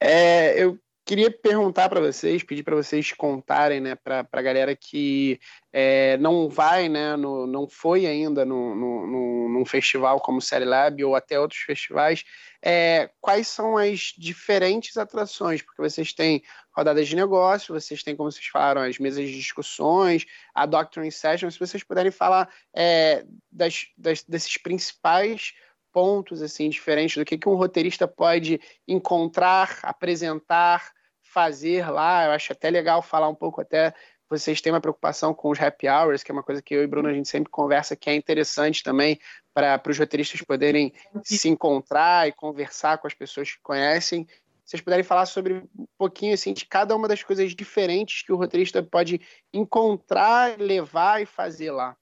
É, 0.00 0.62
eu 0.62 0.78
queria 1.04 1.30
perguntar 1.30 1.88
para 1.88 2.00
vocês, 2.00 2.42
pedir 2.42 2.62
para 2.62 2.74
vocês 2.74 3.12
contarem, 3.12 3.80
né, 3.80 3.94
para 3.94 4.26
a 4.32 4.42
galera 4.42 4.74
que 4.74 5.38
é, 5.72 6.16
não 6.16 6.48
vai, 6.48 6.88
né, 6.88 7.14
no, 7.16 7.46
não 7.46 7.68
foi 7.68 8.06
ainda 8.06 8.44
no, 8.44 8.74
no, 8.74 9.06
no, 9.06 9.48
num 9.50 9.64
festival 9.66 10.18
como 10.20 10.38
o 10.38 10.42
Série 10.42 10.64
Lab 10.64 11.04
ou 11.04 11.14
até 11.14 11.38
outros 11.38 11.60
festivais, 11.60 12.24
é, 12.62 13.10
quais 13.20 13.46
são 13.48 13.76
as 13.76 14.14
diferentes 14.16 14.96
atrações, 14.96 15.60
porque 15.60 15.82
vocês 15.82 16.14
têm 16.14 16.42
rodadas 16.74 17.06
de 17.06 17.14
negócio, 17.14 17.74
vocês 17.74 18.02
têm, 18.02 18.16
como 18.16 18.32
vocês 18.32 18.46
falaram, 18.46 18.80
as 18.80 18.98
mesas 18.98 19.26
de 19.28 19.36
discussões, 19.36 20.24
a 20.54 20.64
Doctoring 20.64 21.10
Session, 21.10 21.50
se 21.50 21.58
vocês 21.58 21.82
puderem 21.82 22.10
falar 22.10 22.48
é, 22.74 23.24
das, 23.52 23.88
das, 23.98 24.22
desses 24.22 24.56
principais 24.56 25.52
pontos 25.94 26.42
assim 26.42 26.68
diferentes 26.68 27.16
do 27.16 27.24
que, 27.24 27.38
que 27.38 27.48
um 27.48 27.54
roteirista 27.54 28.08
pode 28.08 28.60
encontrar, 28.86 29.78
apresentar, 29.84 30.92
fazer 31.22 31.88
lá. 31.88 32.26
Eu 32.26 32.32
acho 32.32 32.52
até 32.52 32.68
legal 32.68 33.00
falar 33.00 33.28
um 33.28 33.34
pouco 33.34 33.60
até 33.60 33.94
vocês 34.28 34.60
têm 34.60 34.72
uma 34.72 34.80
preocupação 34.80 35.32
com 35.32 35.50
os 35.50 35.60
happy 35.60 35.88
hours, 35.88 36.24
que 36.24 36.32
é 36.32 36.34
uma 36.34 36.42
coisa 36.42 36.60
que 36.60 36.74
eu 36.74 36.82
e 36.82 36.86
Bruno 36.86 37.08
a 37.08 37.12
gente 37.12 37.28
sempre 37.28 37.50
conversa, 37.50 37.94
que 37.94 38.10
é 38.10 38.14
interessante 38.14 38.82
também 38.82 39.20
para 39.52 39.80
os 39.88 39.98
roteiristas 39.98 40.42
poderem 40.42 40.92
se 41.22 41.48
encontrar 41.48 42.26
e 42.26 42.32
conversar 42.32 42.98
com 42.98 43.06
as 43.06 43.14
pessoas 43.14 43.52
que 43.52 43.60
conhecem. 43.62 44.26
Vocês 44.64 44.82
puderem 44.82 45.04
falar 45.04 45.26
sobre 45.26 45.62
um 45.78 45.86
pouquinho 45.96 46.34
assim 46.34 46.52
de 46.52 46.64
cada 46.64 46.96
uma 46.96 47.06
das 47.06 47.22
coisas 47.22 47.54
diferentes 47.54 48.22
que 48.22 48.32
o 48.32 48.36
roteirista 48.36 48.82
pode 48.82 49.20
encontrar, 49.52 50.58
levar 50.58 51.22
e 51.22 51.26
fazer 51.26 51.70
lá. 51.70 51.96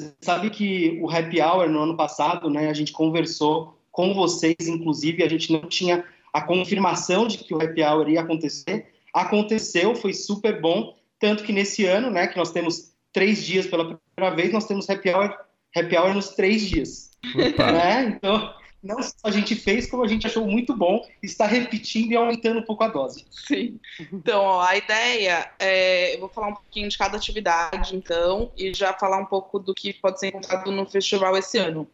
Você 0.00 0.14
sabe 0.20 0.50
que 0.50 0.98
o 1.02 1.10
Happy 1.10 1.40
Hour 1.40 1.68
no 1.68 1.80
ano 1.80 1.96
passado, 1.96 2.48
né, 2.48 2.68
a 2.68 2.74
gente 2.74 2.92
conversou 2.92 3.78
com 3.92 4.14
vocês, 4.14 4.56
inclusive, 4.60 5.22
a 5.22 5.28
gente 5.28 5.52
não 5.52 5.62
tinha 5.62 6.04
a 6.32 6.40
confirmação 6.40 7.26
de 7.26 7.38
que 7.38 7.54
o 7.54 7.62
Happy 7.62 7.82
Hour 7.82 8.08
ia 8.08 8.20
acontecer. 8.20 8.86
Aconteceu, 9.12 9.94
foi 9.94 10.14
super 10.14 10.60
bom, 10.60 10.94
tanto 11.18 11.44
que 11.44 11.52
nesse 11.52 11.84
ano, 11.84 12.10
né, 12.10 12.26
que 12.26 12.36
nós 12.36 12.52
temos 12.52 12.92
três 13.12 13.44
dias 13.44 13.66
pela 13.66 13.98
primeira 14.16 14.34
vez, 14.34 14.52
nós 14.52 14.66
temos 14.66 14.88
Happy 14.88 15.10
Hour, 15.10 15.36
happy 15.76 15.96
hour 15.96 16.14
nos 16.14 16.30
três 16.30 16.68
dias. 16.68 17.10
Né? 17.58 18.04
Então, 18.16 18.54
não 18.82 19.02
só 19.02 19.14
a 19.24 19.30
gente 19.30 19.54
fez, 19.54 19.90
como 19.90 20.02
a 20.02 20.08
gente 20.08 20.26
achou 20.26 20.46
muito 20.46 20.74
bom, 20.74 21.06
está 21.22 21.46
repetindo 21.46 22.12
e 22.12 22.16
aumentando 22.16 22.60
um 22.60 22.64
pouco 22.64 22.82
a 22.82 22.88
dose. 22.88 23.26
Sim. 23.30 23.78
Então, 24.12 24.42
ó, 24.42 24.62
a 24.62 24.76
ideia 24.76 25.50
é. 25.58 26.14
Eu 26.14 26.20
vou 26.20 26.28
falar 26.28 26.48
um 26.48 26.54
pouquinho 26.54 26.88
de 26.88 26.96
cada 26.96 27.16
atividade, 27.16 27.94
então, 27.94 28.50
e 28.56 28.72
já 28.72 28.92
falar 28.92 29.18
um 29.18 29.26
pouco 29.26 29.58
do 29.58 29.74
que 29.74 29.92
pode 29.92 30.18
ser 30.18 30.28
encontrado 30.28 30.72
no 30.72 30.86
festival 30.86 31.36
esse 31.36 31.58
ano. 31.58 31.86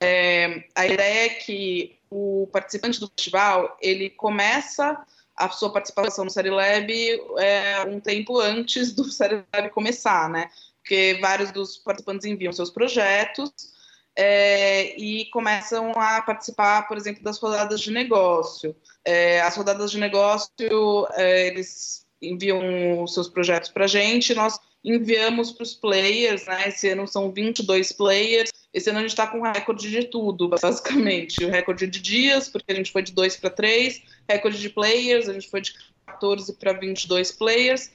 É, 0.00 0.64
a 0.74 0.86
ideia 0.86 1.26
é 1.26 1.28
que 1.28 1.98
o 2.10 2.48
participante 2.52 3.00
do 3.00 3.08
festival 3.08 3.76
ele 3.80 4.10
começa 4.10 5.04
a 5.36 5.50
sua 5.50 5.70
participação 5.70 6.24
no 6.24 6.30
Série 6.30 6.50
Lab 6.50 6.90
é, 7.38 7.82
um 7.86 8.00
tempo 8.00 8.40
antes 8.40 8.92
do 8.92 9.04
Série 9.04 9.44
Lab 9.54 9.68
começar, 9.70 10.30
né? 10.30 10.50
Porque 10.78 11.18
vários 11.20 11.50
dos 11.50 11.76
participantes 11.76 12.24
enviam 12.24 12.52
seus 12.52 12.70
projetos 12.70 13.75
é, 14.16 14.98
e 14.98 15.26
começam 15.26 15.92
a 15.92 16.22
participar, 16.22 16.88
por 16.88 16.96
exemplo, 16.96 17.22
das 17.22 17.38
rodadas 17.38 17.80
de 17.80 17.90
negócio. 17.90 18.74
É, 19.04 19.40
as 19.42 19.54
rodadas 19.56 19.90
de 19.90 19.98
negócio, 19.98 21.06
é, 21.12 21.48
eles 21.48 22.06
enviam 22.20 23.02
os 23.02 23.12
seus 23.12 23.28
projetos 23.28 23.70
para 23.70 23.84
a 23.84 23.88
gente, 23.88 24.34
nós 24.34 24.58
enviamos 24.82 25.52
para 25.52 25.64
os 25.64 25.74
players, 25.74 26.46
né? 26.46 26.68
Esse 26.68 26.88
ano 26.88 27.06
são 27.06 27.30
22 27.30 27.92
players. 27.92 28.50
Esse 28.72 28.88
ano 28.88 29.00
a 29.00 29.02
gente 29.02 29.10
está 29.10 29.26
com 29.26 29.42
recorde 29.42 29.90
de 29.90 30.04
tudo, 30.04 30.48
basicamente. 30.48 31.44
O 31.44 31.50
recorde 31.50 31.86
de 31.86 32.00
dias, 32.00 32.48
porque 32.48 32.72
a 32.72 32.74
gente 32.74 32.92
foi 32.92 33.02
de 33.02 33.12
2 33.12 33.36
para 33.36 33.50
3, 33.50 34.00
recorde 34.28 34.60
de 34.60 34.70
players, 34.70 35.28
a 35.28 35.32
gente 35.32 35.50
foi 35.50 35.60
de 35.60 35.74
14 36.06 36.52
para 36.54 36.72
22 36.72 37.32
players 37.32 37.90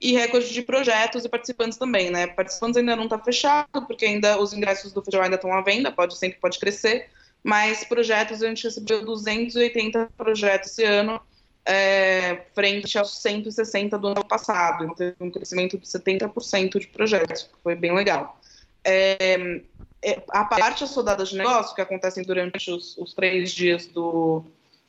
e 0.00 0.12
recorde 0.12 0.52
de 0.52 0.62
projetos 0.62 1.24
e 1.24 1.28
participantes 1.28 1.78
também, 1.78 2.10
né? 2.10 2.26
Participantes 2.26 2.76
ainda 2.76 2.94
não 2.94 3.04
está 3.04 3.18
fechado, 3.18 3.86
porque 3.86 4.04
ainda 4.04 4.40
os 4.40 4.52
ingressos 4.52 4.92
do 4.92 5.02
festival 5.02 5.24
ainda 5.24 5.36
estão 5.36 5.52
à 5.52 5.62
venda, 5.62 5.90
pode 5.90 6.16
sempre 6.18 6.38
pode 6.38 6.58
crescer, 6.58 7.08
mas 7.42 7.84
projetos 7.84 8.42
a 8.42 8.48
gente 8.48 8.64
recebeu 8.64 9.04
280 9.04 10.10
projetos 10.16 10.72
esse 10.72 10.84
ano, 10.84 11.20
é, 11.64 12.42
frente 12.54 12.96
aos 12.98 13.18
160 13.18 13.98
do 13.98 14.08
ano 14.08 14.24
passado, 14.24 14.84
então 14.84 15.12
um 15.20 15.30
crescimento 15.30 15.78
de 15.78 15.86
70% 15.86 16.78
de 16.78 16.86
projetos, 16.88 17.48
foi 17.62 17.74
bem 17.74 17.94
legal. 17.94 18.38
É, 18.84 19.62
é, 20.02 20.22
a 20.28 20.44
parte 20.44 20.80
das 20.80 20.94
rodadas 20.94 21.30
de 21.30 21.38
negócio, 21.38 21.74
que 21.74 21.80
acontecem 21.80 22.22
durante 22.22 22.70
os, 22.70 22.96
os 22.98 23.14
três 23.14 23.50
dias 23.50 23.86
do, 23.86 24.44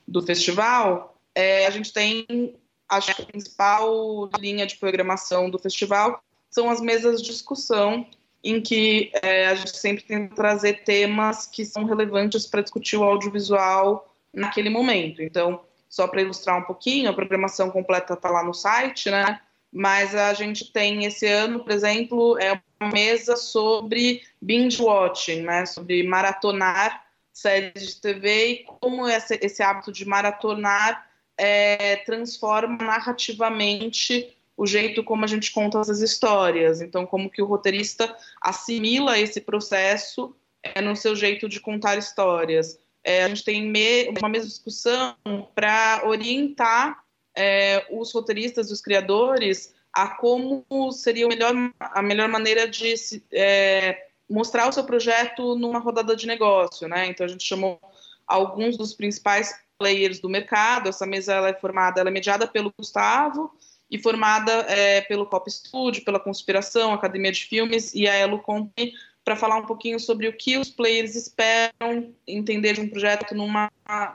do 0.07 0.21
festival, 0.21 1.17
é, 1.33 1.65
a 1.65 1.69
gente 1.71 1.91
tem 1.93 2.55
acho 2.89 3.15
que 3.15 3.21
a 3.21 3.25
principal 3.25 4.29
linha 4.39 4.65
de 4.65 4.77
programação 4.77 5.49
do 5.49 5.59
festival 5.59 6.21
são 6.49 6.69
as 6.69 6.79
mesas 6.79 7.21
de 7.21 7.29
discussão, 7.29 8.07
em 8.43 8.61
que 8.61 9.11
é, 9.21 9.47
a 9.47 9.55
gente 9.55 9.77
sempre 9.77 10.03
tenta 10.03 10.35
trazer 10.35 10.83
temas 10.83 11.45
que 11.45 11.65
são 11.65 11.85
relevantes 11.85 12.45
para 12.45 12.61
discutir 12.61 12.97
o 12.97 13.03
audiovisual 13.03 14.13
naquele 14.33 14.69
momento. 14.69 15.21
Então, 15.21 15.61
só 15.89 16.07
para 16.07 16.21
ilustrar 16.21 16.57
um 16.57 16.63
pouquinho, 16.63 17.09
a 17.09 17.13
programação 17.13 17.69
completa 17.69 18.13
está 18.13 18.29
lá 18.29 18.43
no 18.43 18.53
site, 18.53 19.09
né? 19.09 19.39
Mas 19.71 20.15
a 20.15 20.33
gente 20.33 20.71
tem 20.71 21.05
esse 21.05 21.27
ano, 21.27 21.59
por 21.59 21.71
exemplo, 21.71 22.37
é 22.39 22.61
uma 22.79 22.91
mesa 22.91 23.35
sobre 23.35 24.21
binge 24.41 24.81
watching, 24.81 25.41
né? 25.41 25.65
Sobre 25.65 26.03
maratonar 26.03 27.05
séries 27.33 27.95
de 27.95 28.01
TV 28.01 28.47
e 28.47 28.63
como 28.63 29.07
esse, 29.07 29.37
esse 29.41 29.61
hábito 29.61 29.91
de 29.91 30.05
maratonar 30.05 31.05
é, 31.37 31.97
transforma 31.97 32.77
narrativamente 32.77 34.35
o 34.57 34.65
jeito 34.65 35.03
como 35.03 35.23
a 35.23 35.27
gente 35.27 35.51
conta 35.51 35.79
as 35.79 35.99
histórias. 35.99 36.81
Então, 36.81 37.05
como 37.05 37.29
que 37.29 37.41
o 37.41 37.45
roteirista 37.45 38.15
assimila 38.41 39.19
esse 39.19 39.39
processo 39.39 40.35
é, 40.63 40.81
no 40.81 40.95
seu 40.95 41.15
jeito 41.15 41.47
de 41.47 41.59
contar 41.59 41.97
histórias. 41.97 42.79
É, 43.03 43.23
a 43.23 43.29
gente 43.29 43.43
tem 43.43 43.61
me 43.61 44.09
uma 44.17 44.27
mesma 44.27 44.49
discussão 44.49 45.15
para 45.53 46.01
orientar 46.05 47.03
é, 47.35 47.85
os 47.91 48.11
roteiristas, 48.11 48.71
os 48.71 48.81
criadores, 48.81 49.73
a 49.93 50.07
como 50.09 50.91
seria 50.91 51.27
melhor, 51.27 51.53
a 51.79 52.01
melhor 52.01 52.27
maneira 52.27 52.67
de 52.67 52.95
é, 53.31 54.07
mostrar 54.29 54.67
o 54.67 54.71
seu 54.71 54.83
projeto 54.83 55.55
numa 55.55 55.79
rodada 55.79 56.15
de 56.15 56.25
negócio. 56.25 56.87
Né? 56.87 57.05
Então, 57.07 57.25
a 57.25 57.29
gente 57.29 57.45
chamou 57.45 57.79
alguns 58.25 58.75
dos 58.75 58.93
principais 58.93 59.53
players 59.77 60.19
do 60.19 60.29
mercado. 60.29 60.89
Essa 60.89 61.05
mesa 61.05 61.33
ela 61.33 61.49
é 61.49 61.53
formada, 61.53 61.99
ela 61.99 62.09
é 62.09 62.13
mediada 62.13 62.47
pelo 62.47 62.73
Gustavo 62.77 63.51
e 63.89 63.97
formada 63.97 64.51
é, 64.67 65.01
pelo 65.01 65.25
Cop 65.25 65.49
Studio, 65.49 66.03
pela 66.03 66.19
Conspiração, 66.19 66.93
Academia 66.93 67.31
de 67.31 67.45
Filmes 67.45 67.93
e 67.93 68.07
a 68.07 68.15
Elo 68.15 68.39
Company 68.39 68.93
para 69.23 69.35
falar 69.35 69.57
um 69.57 69.65
pouquinho 69.65 69.99
sobre 69.99 70.27
o 70.27 70.33
que 70.33 70.57
os 70.57 70.69
players 70.69 71.13
esperam 71.13 72.13
entender 72.25 72.73
de 72.73 72.79
um 72.79 72.89
projeto 72.89 73.35
numa, 73.35 73.69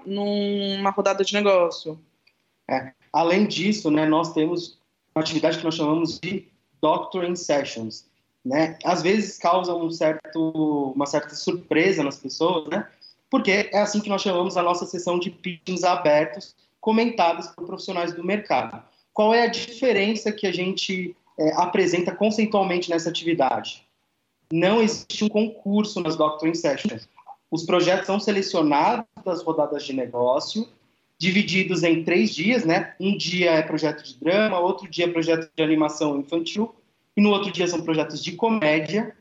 numa 0.07 0.89
rodada 0.89 1.23
de 1.23 1.35
negócio. 1.35 2.01
É. 2.67 2.93
Além 3.13 3.47
disso, 3.47 3.91
né, 3.91 4.07
nós 4.07 4.33
temos 4.33 4.79
uma 5.15 5.23
atividade 5.23 5.59
que 5.59 5.65
nós 5.65 5.75
chamamos 5.75 6.19
de 6.19 6.49
Doctoring 6.81 7.37
Sessions. 7.37 8.07
Né? 8.43 8.79
Às 8.83 9.03
vezes 9.03 9.37
causa 9.37 9.75
um 9.75 9.91
certo, 9.91 10.93
uma 10.97 11.05
certa 11.05 11.35
surpresa 11.35 12.03
nas 12.03 12.19
pessoas, 12.19 12.69
né? 12.69 12.89
Porque 13.33 13.71
é 13.73 13.79
assim 13.79 13.99
que 13.99 14.11
nós 14.11 14.21
chamamos 14.21 14.59
a 14.59 14.63
nossa 14.63 14.85
sessão 14.85 15.19
de 15.19 15.31
pitchings 15.31 15.85
abertos, 15.85 16.55
comentados 16.79 17.47
por 17.47 17.65
profissionais 17.65 18.13
do 18.13 18.23
mercado. 18.23 18.83
Qual 19.11 19.33
é 19.33 19.45
a 19.45 19.47
diferença 19.47 20.31
que 20.31 20.47
a 20.47 20.53
gente 20.53 21.17
é, 21.39 21.55
apresenta 21.55 22.15
conceitualmente 22.15 22.91
nessa 22.91 23.09
atividade? 23.09 23.89
Não 24.53 24.83
existe 24.83 25.25
um 25.25 25.31
concurso 25.31 25.99
nas 26.01 26.15
Doctoring 26.15 26.53
Sessions. 26.53 27.09
Os 27.51 27.63
projetos 27.63 28.05
são 28.05 28.21
selecionados 28.21 29.07
das 29.25 29.43
rodadas 29.43 29.83
de 29.87 29.95
negócio, 29.95 30.69
divididos 31.17 31.83
em 31.83 32.05
três 32.05 32.35
dias, 32.35 32.67
né? 32.67 32.95
Um 33.01 33.17
dia 33.17 33.53
é 33.53 33.63
projeto 33.63 34.03
de 34.03 34.15
drama, 34.19 34.59
outro 34.59 34.87
dia 34.91 35.07
é 35.07 35.09
projeto 35.09 35.51
de 35.57 35.63
animação 35.63 36.19
infantil, 36.21 36.75
e 37.17 37.23
no 37.23 37.31
outro 37.31 37.51
dia 37.51 37.67
são 37.67 37.81
projetos 37.81 38.23
de 38.23 38.33
comédia, 38.33 39.17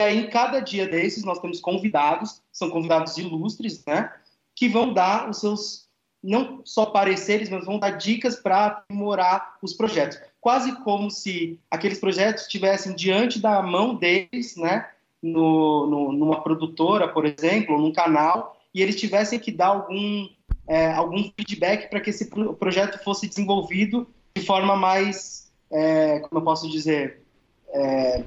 em 0.00 0.28
cada 0.28 0.60
dia 0.60 0.86
desses 0.86 1.24
nós 1.24 1.40
temos 1.40 1.60
convidados, 1.60 2.40
são 2.52 2.70
convidados 2.70 3.18
ilustres, 3.18 3.84
né, 3.84 4.12
que 4.54 4.68
vão 4.68 4.92
dar 4.92 5.28
os 5.28 5.40
seus 5.40 5.88
não 6.22 6.62
só 6.64 6.86
pareceres, 6.86 7.48
mas 7.48 7.64
vão 7.64 7.78
dar 7.78 7.90
dicas 7.90 8.36
para 8.36 8.66
aprimorar 8.66 9.56
os 9.62 9.72
projetos. 9.72 10.18
Quase 10.40 10.72
como 10.82 11.10
se 11.10 11.58
aqueles 11.70 11.98
projetos 11.98 12.42
estivessem 12.42 12.94
diante 12.94 13.38
da 13.38 13.62
mão 13.62 13.94
deles, 13.94 14.56
né? 14.56 14.88
No, 15.22 15.86
no, 15.86 16.12
numa 16.12 16.42
produtora, 16.42 17.08
por 17.08 17.24
exemplo, 17.24 17.78
num 17.78 17.92
canal, 17.92 18.56
e 18.72 18.80
eles 18.80 19.00
tivessem 19.00 19.38
que 19.38 19.50
dar 19.50 19.68
algum, 19.68 20.28
é, 20.68 20.92
algum 20.92 21.30
feedback 21.36 21.90
para 21.90 22.00
que 22.00 22.10
esse 22.10 22.30
projeto 22.58 23.02
fosse 23.02 23.28
desenvolvido 23.28 24.08
de 24.36 24.44
forma 24.44 24.76
mais, 24.76 25.50
é, 25.72 26.20
como 26.20 26.40
eu 26.40 26.44
posso 26.44 26.68
dizer, 26.68 27.22
é, 27.70 28.24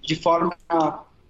de 0.00 0.16
forma 0.16 0.56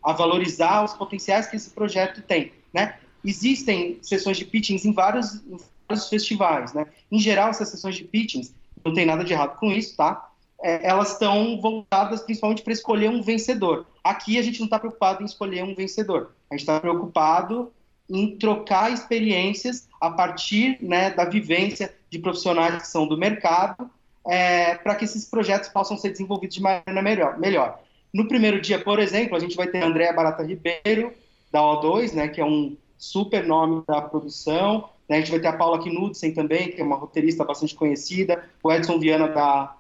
a, 0.03 0.13
valorizar 0.13 0.85
os 0.85 0.93
potenciais 0.95 1.47
que 1.47 1.57
esse 1.57 1.71
projeto 1.71 2.23
tem, 2.23 2.53
né? 2.73 2.97
Existem 3.25 3.99
sessões 4.03 4.37
de 4.37 4.45
pitchings 4.45 4.85
em 4.85 4.93
vários, 4.93 5.35
em 5.35 5.57
vários 5.89 6.09
festivais, 6.09 6.73
né? 6.73 6.87
Em 7.11 7.19
geral, 7.19 7.51
essas 7.51 7.69
sessões 7.69 7.95
de 7.95 8.05
pitchings, 8.05 8.55
não 8.85 8.93
tem 8.93 9.07
nada 9.07 9.23
de 9.25 9.33
errado 9.33 9.59
com 9.59 9.71
isso, 9.71 9.97
tá? 9.97 10.29
É, 10.61 10.89
elas 10.89 11.13
estão 11.13 11.61
voltadas 11.61 12.23
principalmente 12.23 12.63
para 12.63 12.73
escolher 12.73 13.09
um 13.09 13.23
vencedor. 13.23 13.87
Aqui 14.03 14.39
a 14.39 14.43
gente 14.43 14.59
não 14.59 14.67
está 14.67 14.79
preocupado 14.79 15.23
em 15.23 15.27
escolher 15.27 15.63
um 15.65 15.75
vencedor. 15.75 16.35
A 16.51 16.55
gente 16.55 16.63
está 16.63 16.81
preocupado 16.81 17.73
em 18.09 18.37
trocar 18.37 18.93
experiências 18.93 19.89
a 20.01 20.11
partir 20.11 20.79
né, 20.83 21.11
da 21.11 21.25
vivência 21.25 21.95
de 22.11 22.19
profissionais 22.19 22.83
que 22.83 22.89
são 22.89 23.07
do 23.07 23.17
mercado, 23.17 23.91
é, 24.29 24.75
para 24.77 24.95
que 24.95 25.05
esses 25.05 25.25
projetos 25.25 25.69
possam 25.69 25.97
ser 25.97 26.11
desenvolvidos 26.11 26.57
de 26.57 26.63
maneira 26.63 27.03
melhor, 27.03 27.39
melhor. 27.39 27.81
No 28.13 28.29
primeiro 28.29 28.61
dia, 28.61 28.79
por 28.79 28.99
exemplo, 28.99 29.37
a 29.37 29.41
gente 29.41 29.57
vai 29.57 29.67
ter 29.67 29.83
Andréa 29.83 30.13
Barata 30.13 30.43
Ribeiro, 30.43 31.13
da 31.51 31.61
O2, 31.61 32.15
né, 32.15 32.29
que 32.29 32.41
é 32.41 32.45
um 32.45 32.77
super 32.99 33.45
nome 33.45 33.83
da 33.87 34.01
produção. 34.03 34.89
Né, 35.09 35.17
a 35.17 35.21
gente 35.21 35.31
vai 35.31 35.41
ter 35.41 35.49
a 35.49 35.53
Paula 35.53 35.79
Knudsen 35.79 36.33
também, 36.33 36.71
que 36.71 36.81
é 36.81 36.85
uma 36.85 36.97
roteirista 36.97 37.45
bastante 37.45 37.75
conhecida, 37.75 38.45
o 38.63 38.73
Edson 38.73 38.99
Viana 38.99 39.29
da, 39.29 39.77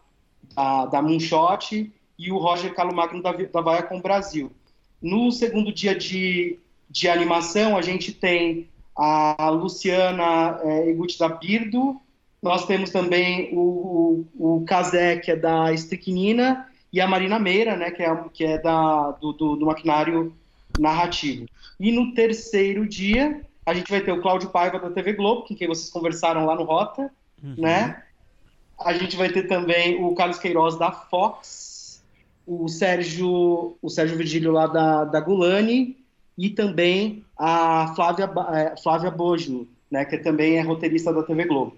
da, 0.54 0.86
da 0.86 1.02
Moonshot 1.02 1.92
e 2.18 2.32
o 2.32 2.38
Roger 2.38 2.74
Calumagno 2.74 3.22
da, 3.22 3.32
da 3.32 3.60
Viacom 3.60 4.00
Brasil. 4.00 4.50
No 5.00 5.30
segundo 5.32 5.72
dia 5.72 5.94
de, 5.94 6.58
de 6.88 7.08
animação, 7.08 7.76
a 7.76 7.82
gente 7.82 8.12
tem 8.12 8.68
a 8.96 9.48
Luciana 9.50 10.60
é, 10.62 10.94
da 11.18 11.28
Birdo, 11.28 12.00
nós 12.42 12.66
temos 12.66 12.90
também 12.90 13.50
o, 13.52 14.26
o, 14.36 14.56
o 14.56 14.64
Kazé, 14.64 15.16
que 15.16 15.30
é 15.30 15.36
da 15.36 15.72
Estricnina, 15.72 16.68
e 16.92 17.00
a 17.00 17.06
Marina 17.06 17.38
Meira, 17.38 17.76
né, 17.76 17.90
que 17.90 18.02
é, 18.02 18.24
que 18.32 18.44
é 18.44 18.58
da, 18.58 19.12
do, 19.12 19.32
do, 19.32 19.56
do 19.56 19.66
maquinário 19.66 20.34
narrativo. 20.78 21.46
E 21.80 21.90
no 21.90 22.12
terceiro 22.14 22.86
dia, 22.86 23.40
a 23.64 23.72
gente 23.72 23.90
vai 23.90 24.00
ter 24.00 24.12
o 24.12 24.20
Cláudio 24.20 24.50
Paiva 24.50 24.78
da 24.78 24.90
TV 24.90 25.14
Globo, 25.14 25.46
com 25.46 25.54
quem 25.54 25.68
vocês 25.68 25.90
conversaram 25.90 26.44
lá 26.44 26.54
no 26.54 26.64
Rota, 26.64 27.10
uhum. 27.42 27.54
né? 27.56 28.02
A 28.78 28.92
gente 28.92 29.16
vai 29.16 29.30
ter 29.30 29.44
também 29.44 30.02
o 30.04 30.14
Carlos 30.14 30.38
Queiroz 30.38 30.76
da 30.76 30.90
Fox, 30.90 32.02
o 32.46 32.68
Sérgio, 32.68 33.76
o 33.80 33.88
Sérgio 33.88 34.16
Virgílio 34.16 34.52
lá 34.52 34.66
da, 34.66 35.04
da 35.04 35.20
Gulani 35.20 35.96
e 36.36 36.50
também 36.50 37.24
a 37.38 37.92
Flávia, 37.94 38.30
é, 38.52 38.76
Flávia 38.82 39.10
Bojo, 39.10 39.68
né, 39.90 40.04
que 40.04 40.18
também 40.18 40.56
é 40.56 40.62
roteirista 40.62 41.12
da 41.12 41.22
TV 41.22 41.44
Globo. 41.44 41.76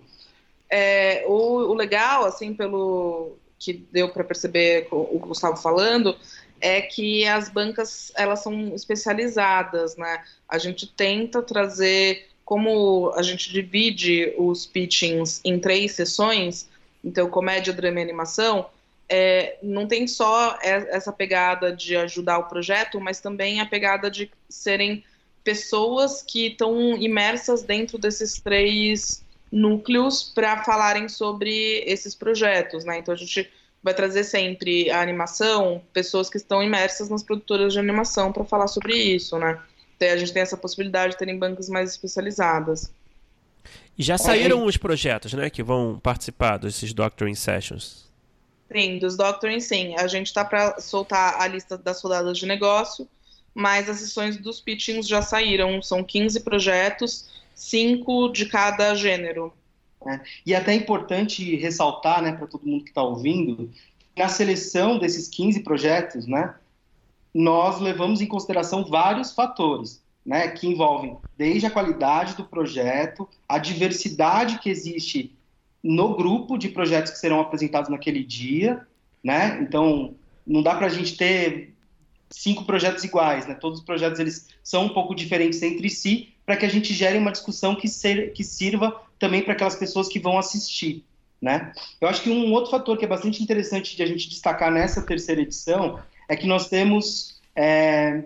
É, 0.70 1.24
o, 1.28 1.70
o 1.70 1.74
legal, 1.74 2.24
assim, 2.24 2.54
pelo 2.54 3.36
que 3.58 3.72
deu 3.92 4.08
para 4.08 4.24
perceber 4.24 4.88
o 4.90 5.18
Gustavo 5.18 5.56
falando, 5.56 6.16
é 6.60 6.80
que 6.80 7.26
as 7.26 7.48
bancas 7.48 8.12
elas 8.14 8.42
são 8.42 8.74
especializadas, 8.74 9.96
né? 9.96 10.22
A 10.48 10.58
gente 10.58 10.86
tenta 10.86 11.42
trazer, 11.42 12.28
como 12.44 13.12
a 13.16 13.22
gente 13.22 13.52
divide 13.52 14.32
os 14.38 14.66
pitchings 14.66 15.40
em 15.44 15.58
três 15.58 15.92
sessões, 15.92 16.68
então 17.02 17.28
comédia, 17.28 17.72
drama 17.72 18.00
e 18.00 18.02
animação, 18.02 18.66
é, 19.08 19.58
não 19.62 19.86
tem 19.86 20.06
só 20.06 20.58
essa 20.62 21.12
pegada 21.12 21.74
de 21.74 21.96
ajudar 21.96 22.38
o 22.38 22.48
projeto, 22.48 23.00
mas 23.00 23.20
também 23.20 23.60
a 23.60 23.66
pegada 23.66 24.10
de 24.10 24.30
serem 24.48 25.04
pessoas 25.42 26.22
que 26.22 26.46
estão 26.46 26.96
imersas 26.96 27.62
dentro 27.62 27.98
desses 27.98 28.40
três 28.40 29.23
núcleos 29.54 30.24
para 30.24 30.64
falarem 30.64 31.08
sobre 31.08 31.84
esses 31.86 32.14
projetos, 32.14 32.84
né? 32.84 32.98
Então 32.98 33.14
a 33.14 33.16
gente 33.16 33.48
vai 33.82 33.94
trazer 33.94 34.24
sempre 34.24 34.90
a 34.90 35.00
animação, 35.00 35.80
pessoas 35.92 36.28
que 36.28 36.38
estão 36.38 36.62
imersas 36.62 37.08
nas 37.08 37.22
produtoras 37.22 37.72
de 37.72 37.78
animação 37.78 38.32
para 38.32 38.44
falar 38.44 38.66
sobre 38.66 38.96
isso, 38.96 39.38
né? 39.38 39.60
Então, 39.96 40.08
a 40.08 40.16
gente 40.16 40.32
tem 40.32 40.42
essa 40.42 40.56
possibilidade 40.56 41.12
de 41.12 41.18
terem 41.18 41.38
bancas 41.38 41.68
mais 41.68 41.90
especializadas. 41.90 42.92
E 43.96 44.02
já 44.02 44.18
saíram 44.18 44.62
é, 44.62 44.64
os 44.64 44.76
projetos, 44.76 45.32
né, 45.34 45.48
que 45.48 45.62
vão 45.62 46.00
participar 46.02 46.56
desses 46.56 46.92
Doctoring 46.92 47.34
Sessions? 47.34 48.10
Sim, 48.72 48.98
dos 48.98 49.16
Doctoring, 49.16 49.60
sim. 49.60 49.94
A 49.96 50.08
gente 50.08 50.26
está 50.26 50.44
para 50.44 50.80
soltar 50.80 51.40
a 51.40 51.46
lista 51.46 51.78
das 51.78 52.02
rodadas 52.02 52.36
de 52.38 52.46
negócio, 52.46 53.06
mas 53.54 53.88
as 53.88 53.98
sessões 53.98 54.36
dos 54.36 54.60
pitchings 54.60 55.06
já 55.06 55.22
saíram. 55.22 55.80
São 55.80 56.02
15 56.02 56.40
projetos, 56.40 57.28
5 57.54 58.32
de 58.32 58.46
cada 58.46 58.94
gênero. 58.94 59.52
Né? 60.04 60.20
E 60.44 60.54
é 60.54 60.56
até 60.56 60.74
importante 60.74 61.56
ressaltar 61.56 62.22
né, 62.22 62.32
para 62.32 62.46
todo 62.46 62.66
mundo 62.66 62.84
que 62.84 62.90
está 62.90 63.02
ouvindo, 63.02 63.70
na 64.16 64.28
seleção 64.28 64.98
desses 64.98 65.28
15 65.28 65.60
projetos, 65.60 66.26
né, 66.26 66.54
nós 67.32 67.80
levamos 67.80 68.20
em 68.20 68.26
consideração 68.26 68.84
vários 68.84 69.32
fatores, 69.32 70.02
né, 70.24 70.48
que 70.48 70.68
envolvem 70.68 71.16
desde 71.36 71.66
a 71.66 71.70
qualidade 71.70 72.36
do 72.36 72.44
projeto, 72.44 73.28
a 73.48 73.58
diversidade 73.58 74.58
que 74.58 74.70
existe 74.70 75.34
no 75.82 76.16
grupo 76.16 76.56
de 76.56 76.68
projetos 76.68 77.12
que 77.12 77.18
serão 77.18 77.40
apresentados 77.40 77.90
naquele 77.90 78.24
dia, 78.24 78.86
né? 79.22 79.58
Então, 79.60 80.14
não 80.46 80.62
dá 80.62 80.74
para 80.74 80.86
a 80.86 80.90
gente 80.90 81.14
ter 81.14 81.74
cinco 82.30 82.64
projetos 82.64 83.04
iguais, 83.04 83.46
né? 83.46 83.54
Todos 83.54 83.80
os 83.80 83.84
projetos 83.84 84.18
eles 84.18 84.48
são 84.62 84.86
um 84.86 84.88
pouco 84.88 85.14
diferentes 85.14 85.60
entre 85.62 85.90
si, 85.90 86.33
para 86.44 86.56
que 86.56 86.66
a 86.66 86.68
gente 86.68 86.92
gere 86.92 87.18
uma 87.18 87.32
discussão 87.32 87.74
que, 87.74 87.88
ser, 87.88 88.32
que 88.32 88.44
sirva 88.44 89.00
também 89.18 89.42
para 89.42 89.52
aquelas 89.52 89.76
pessoas 89.76 90.08
que 90.08 90.18
vão 90.18 90.38
assistir. 90.38 91.04
Né? 91.40 91.72
Eu 92.00 92.08
acho 92.08 92.22
que 92.22 92.30
um 92.30 92.52
outro 92.52 92.70
fator 92.70 92.96
que 92.96 93.04
é 93.04 93.08
bastante 93.08 93.42
interessante 93.42 93.96
de 93.96 94.02
a 94.02 94.06
gente 94.06 94.28
destacar 94.28 94.70
nessa 94.70 95.02
terceira 95.02 95.40
edição 95.42 95.98
é 96.28 96.36
que 96.36 96.46
nós 96.46 96.68
temos 96.68 97.40
é, 97.54 98.24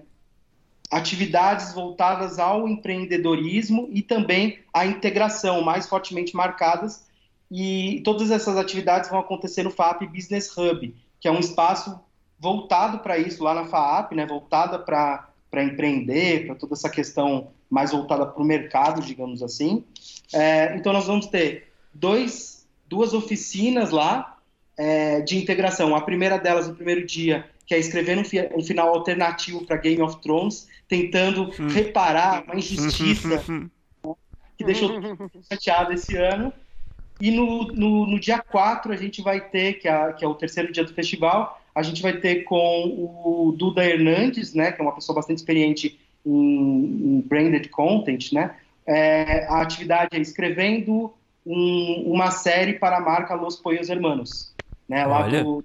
atividades 0.91 1.73
voltadas 1.73 2.39
ao 2.39 2.69
empreendedorismo 2.69 3.89
e 3.93 4.03
também 4.03 4.61
à 4.73 4.87
integração 4.87 5.63
mais 5.63 5.89
fortemente 5.89 6.35
marcadas 6.35 7.07
e 7.51 8.03
todas 8.05 8.31
essas 8.31 8.57
atividades 8.57 9.11
vão 9.11 9.19
acontecer 9.19 9.63
no 9.63 9.71
FAP 9.71 10.03
Business 10.03 10.57
Hub, 10.57 10.95
que 11.21 11.29
é 11.29 11.31
um 11.33 11.41
espaço 11.41 11.99
voltado 12.39 13.01
para 13.01 13.19
isso 13.19 13.43
lá 13.43 13.55
na 13.55 13.65
FAP, 13.67 14.13
né, 14.13 14.27
voltada 14.27 14.79
para 14.79 15.65
empreender, 15.65 16.47
para 16.47 16.55
toda 16.55 16.75
essa 16.75 16.89
questão 16.89 17.51
mais 17.71 17.93
voltada 17.93 18.27
para 18.27 18.43
o 18.43 18.47
mercado, 18.47 19.03
digamos 19.03 19.43
assim. 19.43 19.85
É, 20.33 20.75
então, 20.77 20.93
nós 20.93 21.07
vamos 21.07 21.27
ter 21.27 21.69
dois, 21.93 22.67
duas 22.87 23.13
oficinas 23.13 23.91
lá 23.91 24.39
é, 24.77 25.21
de 25.21 25.37
integração. 25.37 25.95
A 25.95 26.01
primeira 26.01 26.39
delas, 26.39 26.69
no 26.69 26.75
primeiro 26.75 27.05
dia, 27.05 27.45
que 27.67 27.75
é 27.75 27.79
escrever 27.79 28.17
um, 28.17 28.25
fi 28.25 28.49
um 28.55 28.63
final 28.63 28.89
alternativo 28.89 29.65
para 29.67 29.77
Game 29.77 30.01
of 30.01 30.21
Thrones, 30.23 30.67
tentando 30.89 31.51
hum. 31.59 31.69
reparar 31.69 32.45
uma 32.45 32.57
injustiça 32.57 33.45
que 34.57 34.65
deixou 34.65 34.91
chateado 35.51 35.93
esse 35.93 36.17
ano. 36.17 36.53
E 37.21 37.31
no, 37.31 37.65
no, 37.69 38.07
no, 38.07 38.21
dia 38.21 38.39
4 38.39 38.93
a 38.93 38.97
gente 38.97 39.21
vai 39.21 39.41
ter, 39.41 39.75
que 39.75 39.89
é, 39.89 40.13
que 40.13 40.25
é 40.25 40.29
o 40.29 40.35
terceiro 40.35 40.73
dia 40.73 40.85
do 40.85 40.95
festival, 40.95 41.61
a 41.75 41.83
gente 41.83 42.01
vai 42.01 42.17
ter 42.17 42.45
com 42.45 42.85
o 42.87 43.53
Duda 43.57 43.85
Hernandes, 43.85 44.55
né, 44.55 44.73
que 44.73 44.81
é 44.81 44.85
uma 44.85 44.95
pessoa 44.95 45.17
bastante 45.17 45.39
experiente 45.39 45.99
em, 46.25 47.17
em 47.17 47.21
branded 47.21 47.69
content, 47.71 48.33
né? 48.33 48.57
É, 48.87 49.47
a 49.47 49.61
atividade 49.61 50.17
é 50.17 50.21
escrevendo 50.21 51.13
um, 51.45 52.05
uma 52.07 52.31
série 52.31 52.75
para 52.75 52.99
a 52.99 53.01
marca 53.01 53.35
Los 53.35 53.57
Pollos 53.57 53.89
Hermanos, 53.89 54.55
né? 54.89 55.05
Lá 55.07 55.29
do, 55.29 55.65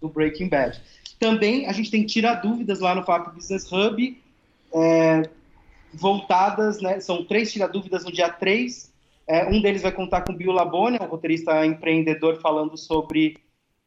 do, 0.00 0.08
Breaking 0.08 0.48
Bad. 0.48 0.80
Também 1.18 1.66
a 1.66 1.72
gente 1.72 1.90
tem 1.90 2.04
tirar 2.04 2.34
dúvidas 2.34 2.80
lá 2.80 2.94
no 2.94 3.04
FAP 3.04 3.34
Business 3.34 3.70
Hub, 3.70 4.20
é, 4.74 5.22
voltadas, 5.92 6.80
né? 6.80 7.00
São 7.00 7.24
três 7.24 7.52
tirar 7.52 7.68
dúvidas 7.68 8.04
no 8.04 8.12
dia 8.12 8.30
3. 8.30 8.90
É, 9.26 9.46
um 9.46 9.60
deles 9.60 9.82
vai 9.82 9.92
contar 9.92 10.22
com 10.22 10.32
o 10.32 10.36
Bill 10.36 10.52
Labone, 10.52 10.98
um 11.00 11.06
roteirista 11.06 11.64
empreendedor, 11.64 12.40
falando 12.40 12.76
sobre 12.76 13.38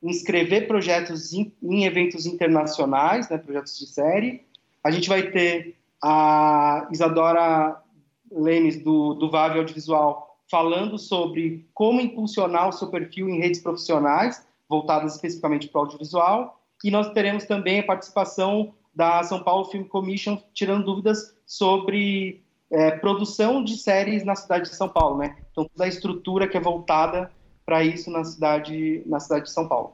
inscrever 0.01 0.67
projetos 0.67 1.33
em, 1.33 1.51
em 1.61 1.85
eventos 1.85 2.25
internacionais, 2.25 3.29
né, 3.29 3.37
projetos 3.37 3.77
de 3.79 3.87
série. 3.87 4.41
A 4.83 4.91
gente 4.91 5.07
vai 5.07 5.23
ter 5.23 5.75
a 6.03 6.87
Isadora 6.91 7.81
Lemes, 8.29 8.83
do, 8.83 9.13
do 9.13 9.31
VAV 9.31 9.59
Audiovisual, 9.59 10.37
falando 10.51 10.97
sobre 10.97 11.67
como 11.73 12.01
impulsionar 12.01 12.67
o 12.67 12.73
seu 12.73 12.89
perfil 12.89 13.29
em 13.29 13.39
redes 13.39 13.61
profissionais, 13.61 14.45
voltadas 14.67 15.15
especificamente 15.15 15.69
para 15.69 15.79
o 15.79 15.83
audiovisual. 15.83 16.59
E 16.83 16.91
nós 16.91 17.11
teremos 17.13 17.45
também 17.45 17.79
a 17.79 17.83
participação 17.83 18.73
da 18.93 19.23
São 19.23 19.41
Paulo 19.41 19.65
Film 19.65 19.85
Commission, 19.85 20.37
tirando 20.53 20.85
dúvidas 20.85 21.33
sobre 21.45 22.43
é, 22.69 22.91
produção 22.91 23.63
de 23.63 23.77
séries 23.77 24.25
na 24.25 24.35
cidade 24.35 24.69
de 24.69 24.75
São 24.75 24.89
Paulo, 24.89 25.17
né? 25.17 25.37
Então 25.51 25.65
toda 25.65 25.85
a 25.85 25.87
estrutura 25.87 26.47
que 26.47 26.57
é 26.57 26.59
voltada 26.59 27.31
para 27.65 27.83
isso 27.83 28.11
na 28.11 28.25
cidade, 28.25 29.01
na 29.05 29.19
cidade 29.19 29.45
de 29.45 29.51
São 29.51 29.67
Paulo. 29.67 29.93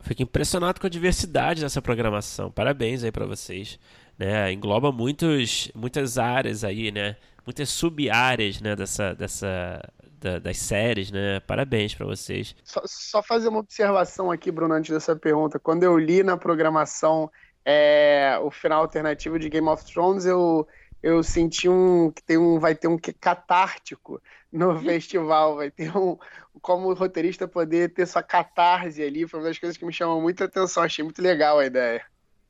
Fico 0.00 0.22
impressionado 0.22 0.80
com 0.80 0.86
a 0.86 0.90
diversidade 0.90 1.62
dessa 1.62 1.82
programação. 1.82 2.50
Parabéns 2.50 3.02
aí 3.02 3.10
para 3.10 3.26
vocês. 3.26 3.78
Né? 4.18 4.52
Engloba 4.52 4.90
muitos, 4.90 5.70
muitas 5.74 6.18
áreas 6.18 6.64
aí, 6.64 6.90
né? 6.90 7.16
Muitas 7.44 7.68
sub-áreas 7.68 8.60
né? 8.60 8.74
dessa, 8.74 9.14
dessa, 9.14 9.80
da, 10.18 10.38
das 10.38 10.58
séries, 10.58 11.10
né? 11.10 11.40
Parabéns 11.40 11.94
para 11.94 12.06
vocês. 12.06 12.54
Só, 12.64 12.82
só, 12.84 13.22
fazer 13.22 13.48
uma 13.48 13.60
observação 13.60 14.30
aqui, 14.30 14.50
Bruno, 14.50 14.74
antes 14.74 14.90
dessa 14.90 15.14
pergunta. 15.14 15.58
Quando 15.58 15.82
eu 15.82 15.98
li 15.98 16.22
na 16.22 16.36
programação 16.36 17.30
é, 17.64 18.38
o 18.42 18.50
final 18.50 18.82
alternativo 18.82 19.38
de 19.38 19.48
Game 19.48 19.68
of 19.68 19.84
Thrones, 19.84 20.24
eu, 20.24 20.66
eu 21.02 21.22
senti 21.22 21.68
um 21.68 22.10
que 22.10 22.22
tem 22.22 22.38
um 22.38 22.58
vai 22.58 22.74
ter 22.74 22.88
um 22.88 22.96
que 22.96 23.12
catártico 23.12 24.22
no 24.52 24.78
festival, 24.80 25.56
vai 25.56 25.70
ter 25.70 25.96
um 25.96 26.16
como 26.62 26.92
roteirista 26.94 27.46
poder 27.46 27.92
ter 27.92 28.06
sua 28.06 28.22
catarse 28.22 29.02
ali, 29.02 29.28
foi 29.28 29.40
uma 29.40 29.48
das 29.48 29.58
coisas 29.58 29.76
que 29.76 29.84
me 29.84 29.92
chamou 29.92 30.20
muita 30.20 30.44
atenção, 30.44 30.82
achei 30.82 31.04
muito 31.04 31.20
legal 31.20 31.58
a 31.58 31.66
ideia. 31.66 32.02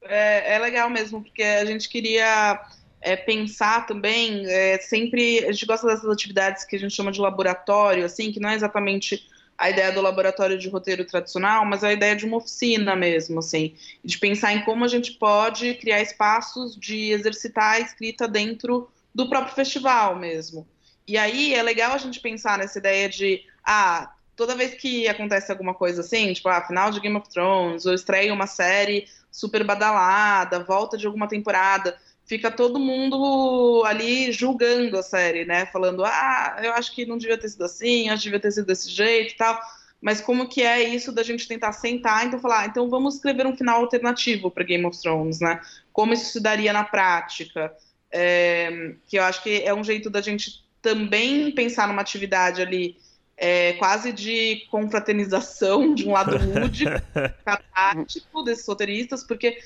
É, 0.09 0.55
é 0.55 0.59
legal 0.59 0.88
mesmo, 0.90 1.23
porque 1.23 1.42
a 1.42 1.64
gente 1.64 1.88
queria 1.88 2.61
é, 3.01 3.16
pensar 3.16 3.87
também, 3.87 4.45
é, 4.47 4.79
sempre, 4.79 5.45
a 5.45 5.53
gente 5.53 5.66
gosta 5.66 5.87
dessas 5.87 6.11
atividades 6.11 6.64
que 6.64 6.77
a 6.77 6.79
gente 6.79 6.95
chama 6.95 7.12
de 7.12 7.21
laboratório, 7.21 8.05
assim, 8.05 8.33
que 8.33 8.40
não 8.40 8.51
é 8.51 8.55
exatamente 8.55 9.23
a 9.59 9.71
ideia 9.71 9.90
do 9.90 10.03
laboratório 10.03 10.59
de 10.59 10.69
roteiro 10.69 11.05
tradicional, 11.05 11.64
mas 11.64 11.83
a 11.83 11.92
ideia 11.92 12.14
de 12.14 12.27
uma 12.27 12.37
oficina 12.38 12.95
mesmo, 12.95 13.38
assim, 13.38 13.75
de 14.05 14.19
pensar 14.19 14.53
em 14.53 14.62
como 14.64 14.85
a 14.85 14.88
gente 14.88 15.12
pode 15.12 15.75
criar 15.75 16.03
espaços 16.03 16.77
de 16.77 17.11
exercitar 17.12 17.75
a 17.75 17.81
escrita 17.81 18.29
dentro 18.29 18.90
do 19.14 19.29
próprio 19.29 19.55
festival 19.55 20.16
mesmo. 20.16 20.66
E 21.07 21.16
aí 21.16 21.55
é 21.55 21.62
legal 21.62 21.92
a 21.92 21.99
gente 21.99 22.21
pensar 22.21 22.59
nessa 22.59 22.79
ideia 22.79 23.09
de, 23.09 23.45
ah, 23.64 24.12
toda 24.35 24.55
vez 24.55 24.75
que 24.75 25.09
acontece 25.09 25.51
alguma 25.51 25.73
coisa 25.73 26.03
assim, 26.03 26.33
tipo, 26.33 26.49
ah, 26.49 26.61
final 26.66 26.90
de 26.90 27.01
Game 27.01 27.16
of 27.16 27.29
Thrones, 27.31 27.87
ou 27.87 27.95
estreia 27.95 28.35
uma 28.35 28.47
série 28.47 29.07
super 29.37 29.62
badalada, 29.62 30.64
volta 30.64 30.96
de 30.96 31.07
alguma 31.07 31.29
temporada, 31.29 31.94
fica 32.25 32.51
todo 32.51 32.81
mundo 32.81 33.85
ali 33.85 34.33
julgando 34.33 34.96
a 34.96 35.03
série, 35.03 35.44
né? 35.44 35.66
Falando, 35.66 36.03
ah, 36.07 36.59
eu 36.62 36.72
acho 36.72 36.94
que 36.94 37.05
não 37.05 37.18
devia 37.18 37.37
ter 37.37 37.51
sido 37.51 37.62
assim, 37.62 38.09
acho 38.09 38.22
que 38.22 38.29
devia 38.29 38.40
ter 38.40 38.51
sido 38.51 38.66
desse 38.66 38.88
jeito 38.88 39.35
e 39.35 39.37
tal. 39.37 39.61
Mas 40.01 40.22
como 40.22 40.49
que 40.49 40.62
é 40.62 40.83
isso 40.83 41.12
da 41.12 41.22
gente 41.22 41.46
tentar 41.46 41.72
sentar, 41.75 42.27
então 42.27 42.40
falar, 42.40 42.61
ah, 42.61 42.66
então 42.66 42.88
vamos 42.88 43.16
escrever 43.16 43.46
um 43.46 43.55
final 43.55 43.83
alternativo 43.83 44.51
para 44.51 44.64
Game 44.64 44.87
of 44.87 44.99
Thrones, 44.99 45.38
né? 45.38 45.61
Como 45.92 46.14
isso 46.14 46.33
se 46.33 46.40
daria 46.40 46.72
na 46.72 46.85
prática? 46.85 47.75
É, 48.11 48.94
que 49.07 49.18
eu 49.18 49.22
acho 49.22 49.42
que 49.42 49.61
é 49.62 49.75
um 49.75 49.85
jeito 49.85 50.09
da 50.09 50.22
gente 50.22 50.64
também 50.81 51.51
pensar 51.51 51.87
numa 51.88 52.01
atividade 52.01 52.62
ali 52.62 52.96
é, 53.37 53.75
quase 53.75 54.12
de 54.12 54.66
confraternização 54.70 55.94
de 55.94 56.09
um 56.09 56.12
lado 56.12 56.37
lúdico, 56.38 56.90
catártico 57.44 58.42
desses 58.42 58.66
roteiristas, 58.66 59.22
porque 59.22 59.59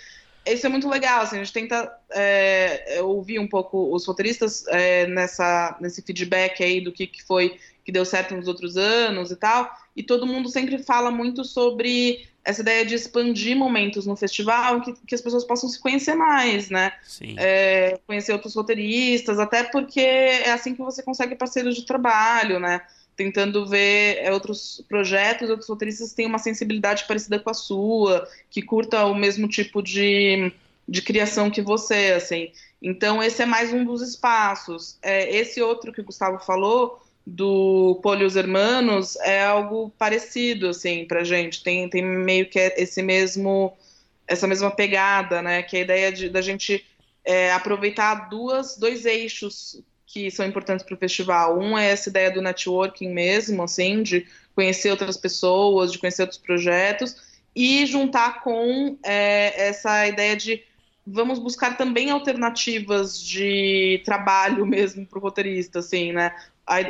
isso 0.47 0.67
é 0.67 0.69
muito 0.69 0.89
legal, 0.89 1.21
assim, 1.21 1.37
a 1.37 1.45
gente 1.45 1.53
tenta 1.53 1.93
é, 2.11 3.01
ouvir 3.03 3.39
um 3.39 3.47
pouco 3.47 3.95
os 3.95 4.07
roteiristas 4.07 4.67
é, 4.69 5.07
nessa, 5.07 5.77
nesse 5.81 6.03
feedback 6.03 6.63
aí 6.65 6.81
do 6.81 6.91
que, 6.91 7.07
que 7.07 7.23
foi 7.23 7.59
que 7.85 7.93
deu 7.93 8.05
certo 8.05 8.35
nos 8.35 8.49
outros 8.49 8.77
anos 8.77 9.31
e 9.31 9.37
tal, 9.37 9.71
e 9.97 10.03
todo 10.03 10.27
mundo 10.27 10.49
sempre 10.49 10.79
fala 10.79 11.11
muito 11.11 11.45
sobre 11.45 12.29
essa 12.45 12.63
ideia 12.63 12.87
de 12.87 12.95
expandir 12.95 13.57
momentos 13.57 14.07
no 14.07 14.17
festival 14.17 14.81
que, 14.81 14.95
que 15.07 15.15
as 15.15 15.21
pessoas 15.21 15.45
possam 15.45 15.69
se 15.69 15.79
conhecer 15.79 16.15
mais, 16.15 16.71
né? 16.71 16.93
É, 17.37 17.99
conhecer 18.07 18.33
outros 18.33 18.55
roteiristas, 18.55 19.39
até 19.39 19.65
porque 19.65 20.01
é 20.01 20.51
assim 20.51 20.75
que 20.75 20.81
você 20.81 21.03
consegue 21.03 21.35
parceiros 21.35 21.75
de 21.75 21.85
trabalho, 21.85 22.59
né? 22.59 22.81
Tentando 23.21 23.67
ver 23.67 24.17
é, 24.17 24.33
outros 24.33 24.83
projetos, 24.89 25.51
outros 25.51 25.69
roteiristas 25.69 26.09
que 26.09 26.17
têm 26.17 26.27
uma 26.27 26.39
sensibilidade 26.39 27.05
parecida 27.07 27.39
com 27.39 27.51
a 27.51 27.55
sua, 27.55 28.27
que 28.49 28.63
curta 28.63 29.05
o 29.05 29.15
mesmo 29.15 29.47
tipo 29.47 29.83
de, 29.83 30.51
de 30.89 31.03
criação 31.03 31.51
que 31.51 31.61
você, 31.61 32.15
assim. 32.17 32.51
Então, 32.81 33.23
esse 33.23 33.43
é 33.43 33.45
mais 33.45 33.75
um 33.75 33.85
dos 33.85 34.01
espaços. 34.01 34.97
É, 35.03 35.37
esse 35.37 35.61
outro 35.61 35.93
que 35.93 36.01
o 36.01 36.05
Gustavo 36.05 36.39
falou, 36.39 36.99
do 37.27 38.01
Polios 38.03 38.37
Hermanos, 38.37 39.17
é 39.17 39.45
algo 39.45 39.93
parecido, 39.99 40.71
assim, 40.71 41.05
pra 41.05 41.23
gente. 41.23 41.63
Tem, 41.63 41.91
tem 41.91 42.03
meio 42.03 42.49
que 42.49 42.59
esse 42.59 43.03
mesmo, 43.03 43.77
essa 44.27 44.47
mesma 44.47 44.71
pegada, 44.71 45.43
né? 45.43 45.63
Que 45.63 45.77
é 45.77 45.81
a 45.81 45.83
ideia 45.83 46.11
de, 46.11 46.31
da 46.31 46.41
gente 46.41 46.87
é, 47.23 47.53
aproveitar 47.53 48.31
duas, 48.31 48.79
dois 48.79 49.05
eixos 49.05 49.83
que 50.13 50.31
são 50.31 50.45
importantes 50.45 50.85
para 50.85 50.95
o 50.95 50.99
festival. 50.99 51.59
Um 51.59 51.79
é 51.79 51.91
essa 51.91 52.11
ideia 52.11 52.31
do 52.31 52.43
networking 52.43 53.11
mesmo, 53.11 53.63
assim, 53.63 54.03
de 54.03 54.27
conhecer 54.55 54.91
outras 54.91 55.17
pessoas, 55.17 55.93
de 55.93 55.99
conhecer 55.99 56.23
outros 56.23 56.41
projetos, 56.41 57.17
e 57.55 57.87
juntar 57.87 58.43
com 58.43 58.99
é, 59.05 59.69
essa 59.69 60.07
ideia 60.07 60.37
de 60.37 60.63
vamos 61.07 61.39
buscar 61.39 61.77
também 61.77 62.11
alternativas 62.11 63.21
de 63.21 64.03
trabalho 64.05 64.67
mesmo 64.67 65.07
para 65.07 65.19
o 65.19 65.23
roteirista, 65.23 65.79
assim, 65.79 66.13
né? 66.13 66.35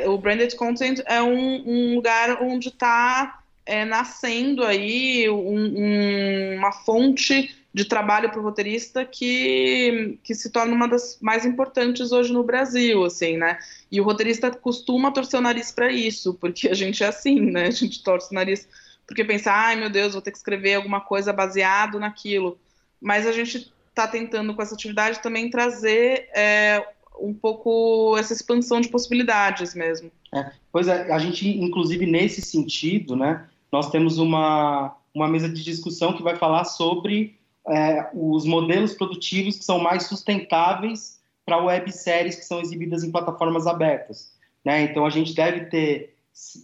O 0.07 0.17
branded 0.17 0.55
content 0.55 0.99
é 1.05 1.21
um, 1.21 1.63
um 1.65 1.95
lugar 1.95 2.41
onde 2.41 2.67
está 2.67 3.41
é, 3.65 3.83
nascendo 3.85 4.63
aí 4.63 5.27
um, 5.29 5.35
um, 5.35 6.55
uma 6.57 6.71
fonte 6.71 7.55
de 7.73 7.85
trabalho 7.85 8.29
para 8.29 8.39
o 8.39 8.43
roteirista 8.43 9.05
que, 9.05 10.19
que 10.23 10.35
se 10.35 10.49
torna 10.49 10.73
uma 10.73 10.87
das 10.87 11.17
mais 11.21 11.45
importantes 11.45 12.11
hoje 12.11 12.33
no 12.33 12.43
Brasil, 12.43 13.05
assim, 13.05 13.37
né? 13.37 13.57
E 13.89 14.01
o 14.01 14.03
roteirista 14.03 14.51
costuma 14.51 15.11
torcer 15.11 15.39
o 15.39 15.43
nariz 15.43 15.71
para 15.71 15.91
isso, 15.91 16.33
porque 16.33 16.67
a 16.67 16.73
gente 16.73 17.03
é 17.03 17.07
assim, 17.07 17.39
né? 17.39 17.67
A 17.67 17.71
gente 17.71 18.03
torce 18.03 18.31
o 18.31 18.35
nariz 18.35 18.67
porque 19.07 19.23
pensa, 19.25 19.51
ai 19.51 19.75
meu 19.75 19.89
Deus, 19.89 20.13
vou 20.13 20.21
ter 20.21 20.31
que 20.31 20.37
escrever 20.37 20.75
alguma 20.75 21.01
coisa 21.01 21.33
baseado 21.33 21.99
naquilo. 21.99 22.57
Mas 22.99 23.25
a 23.25 23.31
gente 23.31 23.71
está 23.89 24.07
tentando 24.07 24.53
com 24.53 24.61
essa 24.61 24.73
atividade 24.73 25.21
também 25.21 25.49
trazer 25.49 26.29
é, 26.33 26.85
um 27.19 27.33
pouco 27.33 28.15
essa 28.17 28.33
expansão 28.33 28.79
de 28.79 28.89
possibilidades 28.89 29.75
mesmo. 29.75 30.11
É, 30.33 30.51
pois 30.71 30.87
é, 30.87 31.11
a 31.11 31.19
gente, 31.19 31.47
inclusive 31.47 32.05
nesse 32.05 32.41
sentido, 32.41 33.15
né? 33.15 33.47
Nós 33.71 33.89
temos 33.89 34.17
uma, 34.17 34.95
uma 35.13 35.27
mesa 35.27 35.49
de 35.49 35.63
discussão 35.63 36.13
que 36.13 36.23
vai 36.23 36.35
falar 36.35 36.63
sobre 36.63 37.37
é, 37.67 38.09
os 38.13 38.45
modelos 38.45 38.93
produtivos 38.93 39.57
que 39.57 39.65
são 39.65 39.79
mais 39.79 40.07
sustentáveis 40.07 41.19
para 41.45 41.57
webséries 41.57 42.35
que 42.35 42.45
são 42.45 42.59
exibidas 42.61 43.03
em 43.03 43.11
plataformas 43.11 43.67
abertas. 43.67 44.33
Né? 44.63 44.83
Então, 44.83 45.05
a 45.05 45.09
gente 45.09 45.33
deve 45.33 45.65
ter 45.65 46.15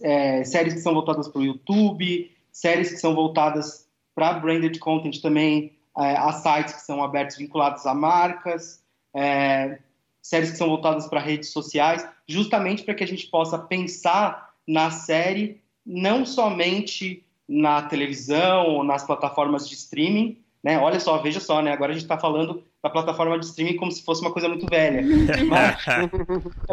é, 0.02 0.44
séries 0.44 0.74
que 0.74 0.80
são 0.80 0.94
voltadas 0.94 1.28
para 1.28 1.40
o 1.40 1.44
YouTube, 1.44 2.30
séries 2.50 2.90
que 2.90 2.98
são 2.98 3.14
voltadas 3.14 3.86
para 4.14 4.34
branded 4.34 4.78
content 4.78 5.20
também, 5.20 5.72
é, 5.96 6.16
a 6.16 6.32
sites 6.32 6.74
que 6.74 6.82
são 6.82 7.02
abertos 7.02 7.36
vinculados 7.36 7.86
a 7.86 7.94
marcas, 7.94 8.82
é, 9.14 9.78
séries 10.22 10.50
que 10.50 10.56
são 10.56 10.68
voltadas 10.68 11.06
para 11.06 11.20
redes 11.20 11.50
sociais, 11.50 12.06
justamente 12.26 12.82
para 12.82 12.94
que 12.94 13.04
a 13.04 13.06
gente 13.06 13.26
possa 13.26 13.58
pensar 13.58 14.54
na 14.66 14.90
série 14.90 15.60
não 15.84 16.26
somente 16.26 17.24
na 17.48 17.82
televisão 17.82 18.66
ou 18.66 18.84
nas 18.84 19.04
plataformas 19.04 19.68
de 19.68 19.74
streaming, 19.74 20.38
né? 20.62 20.78
Olha 20.78 20.98
só, 20.98 21.18
veja 21.18 21.40
só, 21.40 21.62
né? 21.62 21.72
Agora 21.72 21.92
a 21.92 21.94
gente 21.94 22.04
está 22.04 22.18
falando 22.18 22.62
da 22.82 22.90
plataforma 22.90 23.38
de 23.38 23.46
streaming 23.46 23.76
como 23.76 23.92
se 23.92 24.02
fosse 24.02 24.20
uma 24.20 24.32
coisa 24.32 24.48
muito 24.48 24.66
velha. 24.68 25.02
Mas, 25.46 25.84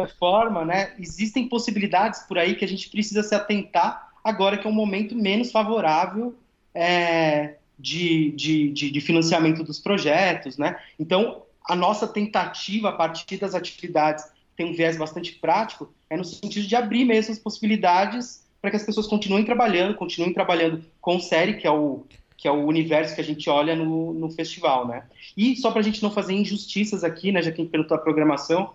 de 0.08 0.18
forma, 0.18 0.64
né? 0.64 0.92
Existem 0.98 1.48
possibilidades 1.48 2.20
por 2.20 2.38
aí 2.38 2.54
que 2.54 2.64
a 2.64 2.68
gente 2.68 2.90
precisa 2.90 3.22
se 3.22 3.34
atentar 3.34 4.10
agora 4.22 4.58
que 4.58 4.66
é 4.66 4.70
um 4.70 4.74
momento 4.74 5.14
menos 5.14 5.52
favorável 5.52 6.34
é, 6.74 7.54
de, 7.78 8.32
de, 8.32 8.70
de, 8.70 8.90
de 8.90 9.00
financiamento 9.00 9.62
dos 9.62 9.78
projetos, 9.78 10.58
né? 10.58 10.76
Então, 10.98 11.42
a 11.64 11.76
nossa 11.76 12.06
tentativa 12.06 12.90
a 12.90 12.92
partir 12.92 13.36
das 13.38 13.54
atividades 13.54 14.24
tem 14.56 14.66
um 14.66 14.74
viés 14.74 14.96
bastante 14.96 15.32
prático 15.32 15.92
é 16.08 16.16
no 16.16 16.24
sentido 16.24 16.66
de 16.66 16.74
abrir 16.76 17.04
mesmo 17.04 17.32
as 17.32 17.38
possibilidades 17.38 18.44
para 18.60 18.70
que 18.70 18.76
as 18.76 18.84
pessoas 18.84 19.06
continuem 19.06 19.44
trabalhando, 19.44 19.94
continuem 19.94 20.32
trabalhando 20.32 20.84
com 21.00 21.20
série, 21.20 21.54
que 21.54 21.66
é 21.66 21.70
o 21.70 22.04
que 22.46 22.48
é 22.48 22.52
o 22.52 22.64
universo 22.64 23.16
que 23.16 23.20
a 23.20 23.24
gente 23.24 23.50
olha 23.50 23.74
no, 23.74 24.14
no 24.14 24.30
festival, 24.30 24.86
né? 24.86 25.02
E 25.36 25.56
só 25.56 25.72
para 25.72 25.80
a 25.80 25.82
gente 25.82 26.00
não 26.00 26.12
fazer 26.12 26.32
injustiças 26.32 27.02
aqui, 27.02 27.32
né, 27.32 27.42
já 27.42 27.50
que 27.50 27.60
a 27.60 27.64
gente 27.64 27.72
perguntou 27.72 27.96
a 27.96 28.00
programação, 28.00 28.70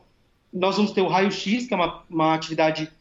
nós 0.52 0.76
vamos 0.76 0.92
ter 0.92 1.00
o 1.00 1.08
Raio 1.08 1.32
X, 1.32 1.68
que 1.68 1.74
é 1.74 1.78
uma, 1.78 2.04
uma 2.10 2.34
atividade 2.34 2.92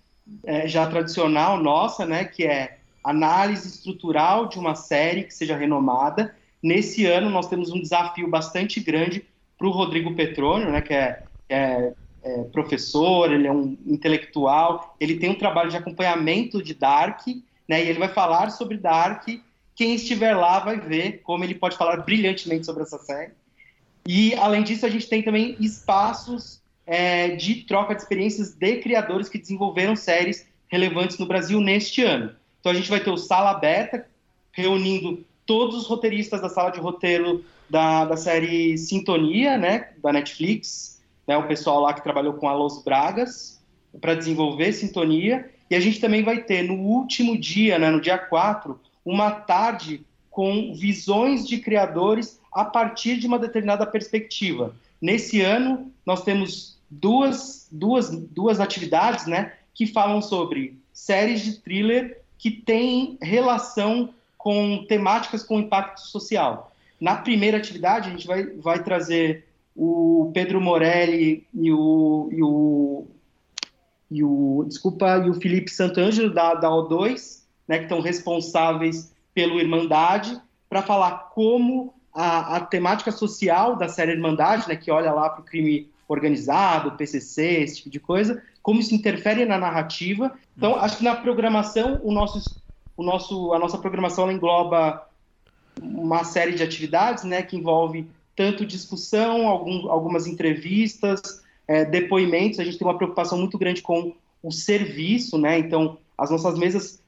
é, 0.45 0.69
já 0.69 0.87
tradicional 0.87 1.61
nossa, 1.61 2.07
né, 2.07 2.25
que 2.25 2.45
é 2.45 2.79
análise 3.03 3.67
estrutural 3.67 4.47
de 4.47 4.61
uma 4.61 4.77
série 4.77 5.25
que 5.25 5.35
seja 5.35 5.57
renomada. 5.57 6.37
Nesse 6.63 7.05
ano 7.05 7.29
nós 7.29 7.49
temos 7.49 7.73
um 7.73 7.83
desafio 7.83 8.31
bastante 8.31 8.79
grande 8.79 9.25
para 9.59 9.67
o 9.67 9.73
Rodrigo 9.73 10.15
Petrônio, 10.15 10.71
né, 10.71 10.81
que 10.81 10.95
é, 10.95 11.25
é, 11.49 11.93
é, 12.23 12.43
professor, 12.53 13.33
ele 13.33 13.49
é 13.49 13.53
um 13.53 13.77
intelectual, 13.85 14.95
ele 15.01 15.17
tem 15.17 15.31
um 15.31 15.39
trabalho 15.39 15.69
de 15.69 15.77
acompanhamento 15.77 16.63
de 16.63 16.75
Dark, 16.75 17.27
né, 17.67 17.85
e 17.85 17.89
ele 17.89 17.99
vai 17.99 18.09
falar 18.09 18.51
sobre 18.51 18.77
Dark 18.77 19.27
quem 19.81 19.95
estiver 19.95 20.35
lá 20.37 20.59
vai 20.59 20.79
ver 20.79 21.23
como 21.25 21.43
ele 21.43 21.55
pode 21.55 21.75
falar 21.75 21.97
brilhantemente 22.03 22.67
sobre 22.67 22.83
essa 22.83 22.99
série. 22.99 23.33
E, 24.07 24.35
além 24.35 24.63
disso, 24.63 24.85
a 24.85 24.91
gente 24.91 25.09
tem 25.09 25.23
também 25.23 25.57
espaços 25.59 26.61
é, 26.87 27.29
de 27.29 27.63
troca 27.63 27.95
de 27.95 28.03
experiências 28.03 28.53
de 28.53 28.77
criadores 28.77 29.31
que 29.31 29.39
desenvolveram 29.39 29.97
séries 29.97 30.47
relevantes 30.69 31.17
no 31.17 31.25
Brasil 31.25 31.63
neste 31.63 32.03
ano. 32.03 32.31
Então 32.61 32.71
a 32.71 32.75
gente 32.75 32.91
vai 32.91 33.01
ter 33.01 33.09
o 33.09 33.17
Sala 33.17 33.53
Aberta, 33.53 34.07
reunindo 34.53 35.25
todos 35.47 35.75
os 35.77 35.87
roteiristas 35.87 36.43
da 36.43 36.51
sala 36.51 36.69
de 36.69 36.79
roteiro 36.79 37.43
da, 37.71 38.05
da 38.05 38.19
série 38.19 38.77
Sintonia, 38.77 39.57
né, 39.57 39.93
da 40.03 40.13
Netflix, 40.13 41.01
né, 41.27 41.39
o 41.39 41.49
pessoal 41.49 41.81
lá 41.81 41.95
que 41.95 42.03
trabalhou 42.03 42.35
com 42.35 42.51
a 42.51 42.53
Los 42.53 42.85
Bragas, 42.85 43.59
para 43.99 44.15
desenvolver 44.15 44.75
Sintonia. 44.75 45.51
E 45.71 45.75
a 45.75 45.81
gente 45.81 45.99
também 46.01 46.23
vai 46.23 46.43
ter 46.43 46.65
no 46.65 46.75
último 46.75 47.35
dia, 47.39 47.79
né, 47.79 47.89
no 47.89 47.99
dia 47.99 48.19
4, 48.19 48.79
uma 49.11 49.31
tarde 49.33 50.05
com 50.31 50.73
visões 50.73 51.47
de 51.47 51.59
criadores 51.59 52.41
a 52.53 52.65
partir 52.65 53.17
de 53.17 53.27
uma 53.27 53.39
determinada 53.39 53.85
perspectiva. 53.85 54.75
Nesse 55.01 55.41
ano, 55.41 55.91
nós 56.07 56.23
temos 56.23 56.79
duas, 56.89 57.69
duas, 57.71 58.11
duas 58.11 58.61
atividades 58.61 59.27
né, 59.27 59.55
que 59.75 59.87
falam 59.87 60.23
sobre 60.23 60.79
séries 60.93 61.43
de 61.43 61.59
thriller 61.59 62.21
que 62.39 62.51
têm 62.51 63.19
relação 63.21 64.11
com 64.39 64.85
temáticas 64.89 65.43
com 65.43 65.59
impacto 65.59 66.01
social. 66.01 66.73
Na 67.01 67.17
primeira 67.17 67.57
atividade, 67.57 68.09
a 68.09 68.13
gente 68.13 68.27
vai, 68.27 68.45
vai 68.45 68.83
trazer 68.83 69.45
o 69.75 70.31
Pedro 70.33 70.61
Morelli 70.61 71.47
e 71.53 71.73
o, 71.73 72.29
e 72.33 72.43
o, 72.43 73.07
e 74.11 74.25
o 74.25 74.65
desculpa, 74.67 75.23
e 75.25 75.31
o 75.31 75.35
Felipe 75.35 75.71
Santangelo 75.71 76.33
da, 76.33 76.55
da 76.55 76.69
O2, 76.69 77.40
né, 77.71 77.79
que 77.79 77.85
estão 77.85 78.01
responsáveis 78.01 79.15
pelo 79.33 79.61
Irmandade, 79.61 80.37
para 80.69 80.83
falar 80.83 81.31
como 81.33 81.95
a, 82.13 82.57
a, 82.57 82.61
temática 82.63 83.13
social 83.13 83.77
da 83.77 83.89
série 83.89 84.11
Irmandade, 84.11 84.69
né, 84.69 84.75
que 84.75 84.91
olha 84.91 85.13
lá 85.13 85.31
para 85.31 85.43
o 85.43 85.45
crime 85.45 85.89
organizado, 86.09 86.97
PCC, 86.97 87.63
esse 87.63 87.77
tipo 87.77 87.91
de 87.91 88.01
coisa, 88.01 88.43
como 88.61 88.81
isso 88.81 88.93
interfere 88.93 89.45
na 89.45 89.57
narrativa. 89.57 90.33
Então, 90.57 90.75
acho 90.75 90.99
que 90.99 91.05
na 91.05 91.15
programação, 91.15 92.01
o 92.03 92.11
nosso, 92.11 92.61
o 92.97 93.05
nosso, 93.05 93.53
a 93.53 93.59
nossa 93.61 93.79
programação 93.79 94.33
engloba 94.33 95.07
uma 95.81 96.25
série 96.25 96.57
de 96.57 96.65
atividades, 96.65 97.23
né, 97.23 97.41
que 97.41 97.57
envolve 97.57 98.05
tanto 98.35 98.67
discussão, 98.67 99.47
algum, 99.47 99.89
algumas 99.89 100.27
entrevistas, 100.27 101.41
é, 101.69 101.85
depoimentos. 101.85 102.59
A 102.59 102.65
gente 102.65 102.79
tem 102.79 102.89
uma 102.89 102.97
preocupação 102.97 103.39
muito 103.39 103.57
grande 103.57 103.81
com 103.81 104.13
o 104.43 104.51
serviço, 104.51 105.39
né? 105.39 105.61
Então, 105.61 105.99
as 106.19 106.31
nossas 106.31 106.59
mesas 106.59 107.01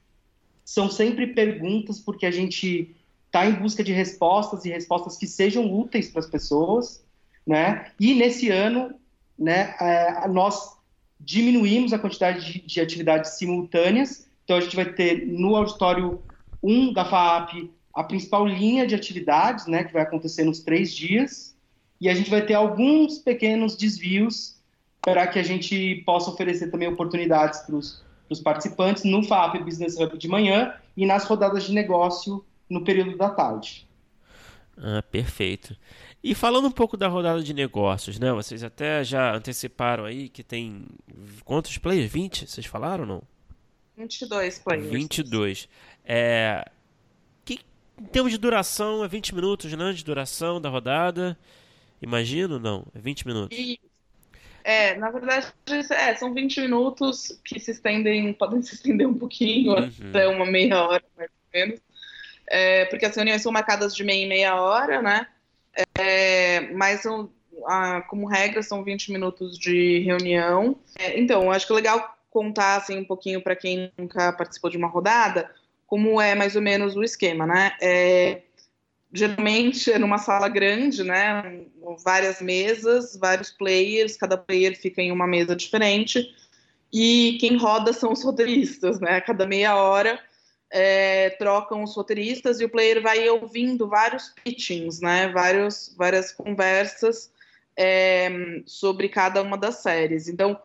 são 0.63 0.89
sempre 0.89 1.27
perguntas 1.27 1.99
porque 1.99 2.25
a 2.25 2.31
gente 2.31 2.95
está 3.25 3.45
em 3.45 3.53
busca 3.53 3.83
de 3.83 3.91
respostas 3.91 4.63
e 4.65 4.69
respostas 4.69 5.17
que 5.17 5.25
sejam 5.25 5.73
úteis 5.73 6.09
para 6.09 6.19
as 6.19 6.27
pessoas, 6.27 7.03
né? 7.45 7.87
E 7.99 8.13
nesse 8.13 8.49
ano, 8.49 8.93
né, 9.37 9.75
é, 9.81 10.27
nós 10.27 10.77
diminuímos 11.19 11.93
a 11.93 11.99
quantidade 11.99 12.45
de, 12.45 12.59
de, 12.61 12.81
atividades 12.81 13.31
simultâneas. 13.31 14.27
Então 14.43 14.57
a 14.57 14.61
gente 14.61 14.75
vai 14.75 14.85
ter 14.85 15.25
no 15.25 15.55
auditório 15.55 16.21
1 16.61 16.93
da 16.93 17.05
FAAP 17.05 17.71
a 17.93 18.03
principal 18.03 18.45
linha 18.45 18.85
de 18.87 18.95
atividades, 18.95 19.67
né, 19.67 19.83
que 19.83 19.93
vai 19.93 20.01
acontecer 20.01 20.43
nos 20.43 20.59
três 20.59 20.93
dias, 20.93 21.55
e 22.01 22.09
a 22.09 22.15
gente 22.15 22.29
vai 22.29 22.45
ter 22.45 22.55
alguns 22.55 23.19
pequenos 23.19 23.75
desvios 23.75 24.55
para 25.01 25.27
que 25.27 25.37
a 25.37 25.43
gente 25.43 26.01
possa 26.05 26.31
oferecer 26.31 26.71
também 26.71 26.87
oportunidades 26.87 27.59
para 27.59 27.75
os 27.75 28.03
participantes 28.39 29.03
no 29.03 29.23
FAP 29.23 29.63
Business 29.63 29.97
Hub 29.97 30.17
de 30.17 30.27
manhã 30.27 30.73
e 30.95 31.05
nas 31.05 31.25
rodadas 31.25 31.63
de 31.63 31.73
negócio 31.73 32.43
no 32.69 32.83
período 32.83 33.17
da 33.17 33.29
tarde. 33.29 33.87
Ah, 34.77 35.03
perfeito. 35.03 35.75
E 36.23 36.33
falando 36.33 36.67
um 36.67 36.71
pouco 36.71 36.97
da 36.97 37.07
rodada 37.07 37.43
de 37.43 37.53
negócios, 37.53 38.17
né? 38.17 38.31
Vocês 38.31 38.63
até 38.63 39.03
já 39.03 39.35
anteciparam 39.35 40.05
aí 40.05 40.29
que 40.29 40.43
tem 40.43 40.85
quantos 41.43 41.77
players? 41.77 42.11
20? 42.11 42.47
Vocês 42.47 42.65
falaram 42.65 43.03
ou 43.03 43.07
não? 43.07 43.23
22 43.97 44.59
players. 44.59 44.89
22. 44.89 45.69
É, 46.05 46.65
em 47.99 48.05
termos 48.05 48.31
de 48.31 48.37
duração, 48.37 49.03
é 49.03 49.07
20 49.07 49.35
minutos, 49.35 49.71
né? 49.73 49.93
De 49.93 50.03
duração 50.03 50.59
da 50.59 50.69
rodada. 50.69 51.37
Imagino, 52.01 52.59
não? 52.59 52.85
É 52.93 52.99
20 52.99 53.27
minutos. 53.27 53.57
E, 53.57 53.79
é, 54.63 54.95
na 54.95 55.11
verdade, 55.11 55.47
é, 55.91 56.15
são 56.15 56.33
20 56.33 56.61
minutos 56.61 57.39
que 57.43 57.59
se 57.59 57.71
estendem, 57.71 58.33
podem 58.33 58.61
se 58.61 58.75
estender 58.75 59.07
um 59.07 59.17
pouquinho, 59.17 59.73
uhum. 59.73 59.91
até 60.09 60.27
uma 60.27 60.45
meia 60.45 60.83
hora, 60.83 61.03
mais 61.17 61.29
ou 61.29 61.59
menos. 61.59 61.79
É, 62.47 62.85
porque 62.85 63.05
as 63.05 63.15
reuniões 63.15 63.41
são 63.41 63.51
marcadas 63.51 63.95
de 63.95 64.03
meia 64.03 64.23
em 64.23 64.27
meia 64.27 64.61
hora, 64.61 65.01
né? 65.01 65.27
É, 65.97 66.61
mas 66.73 67.01
são, 67.01 67.29
ah, 67.67 68.01
como 68.07 68.27
regra, 68.27 68.61
são 68.61 68.83
20 68.83 69.11
minutos 69.11 69.57
de 69.57 69.99
reunião. 69.99 70.77
É, 70.97 71.19
então, 71.19 71.51
acho 71.51 71.65
que 71.65 71.73
é 71.73 71.75
legal 71.75 72.17
contar 72.29 72.77
assim, 72.77 72.99
um 72.99 73.05
pouquinho 73.05 73.41
para 73.41 73.55
quem 73.55 73.91
nunca 73.97 74.33
participou 74.33 74.69
de 74.69 74.77
uma 74.77 74.87
rodada 74.87 75.49
como 75.93 76.19
é 76.19 76.33
mais 76.33 76.55
ou 76.55 76.61
menos 76.61 76.95
o 76.95 77.03
esquema, 77.03 77.45
né? 77.45 77.75
É, 77.79 78.41
geralmente 79.13 79.91
é 79.91 79.99
numa 79.99 80.17
sala 80.17 80.49
grande, 80.49 81.03
né? 81.03 81.61
Várias 82.03 82.41
mesas, 82.41 83.15
vários 83.15 83.51
players, 83.51 84.17
cada 84.17 84.35
player 84.35 84.75
fica 84.75 85.01
em 85.01 85.11
uma 85.11 85.27
mesa 85.27 85.55
diferente. 85.55 86.35
E 86.91 87.37
quem 87.39 87.55
roda 87.55 87.93
são 87.93 88.11
os 88.11 88.23
roteiristas, 88.23 88.99
né? 88.99 89.21
Cada 89.21 89.45
meia 89.45 89.75
hora 89.75 90.19
é, 90.71 91.29
trocam 91.31 91.83
os 91.83 91.95
roteiristas 91.95 92.59
e 92.59 92.65
o 92.65 92.69
player 92.69 93.01
vai 93.03 93.29
ouvindo 93.29 93.87
vários 93.87 94.33
pitchings, 94.43 94.99
né? 94.99 95.31
Vários, 95.31 95.93
várias 95.95 96.31
conversas 96.31 97.31
é, 97.77 98.31
sobre 98.65 99.09
cada 99.09 99.43
uma 99.43 99.57
das 99.57 99.75
séries. 99.75 100.27
Então, 100.27 100.59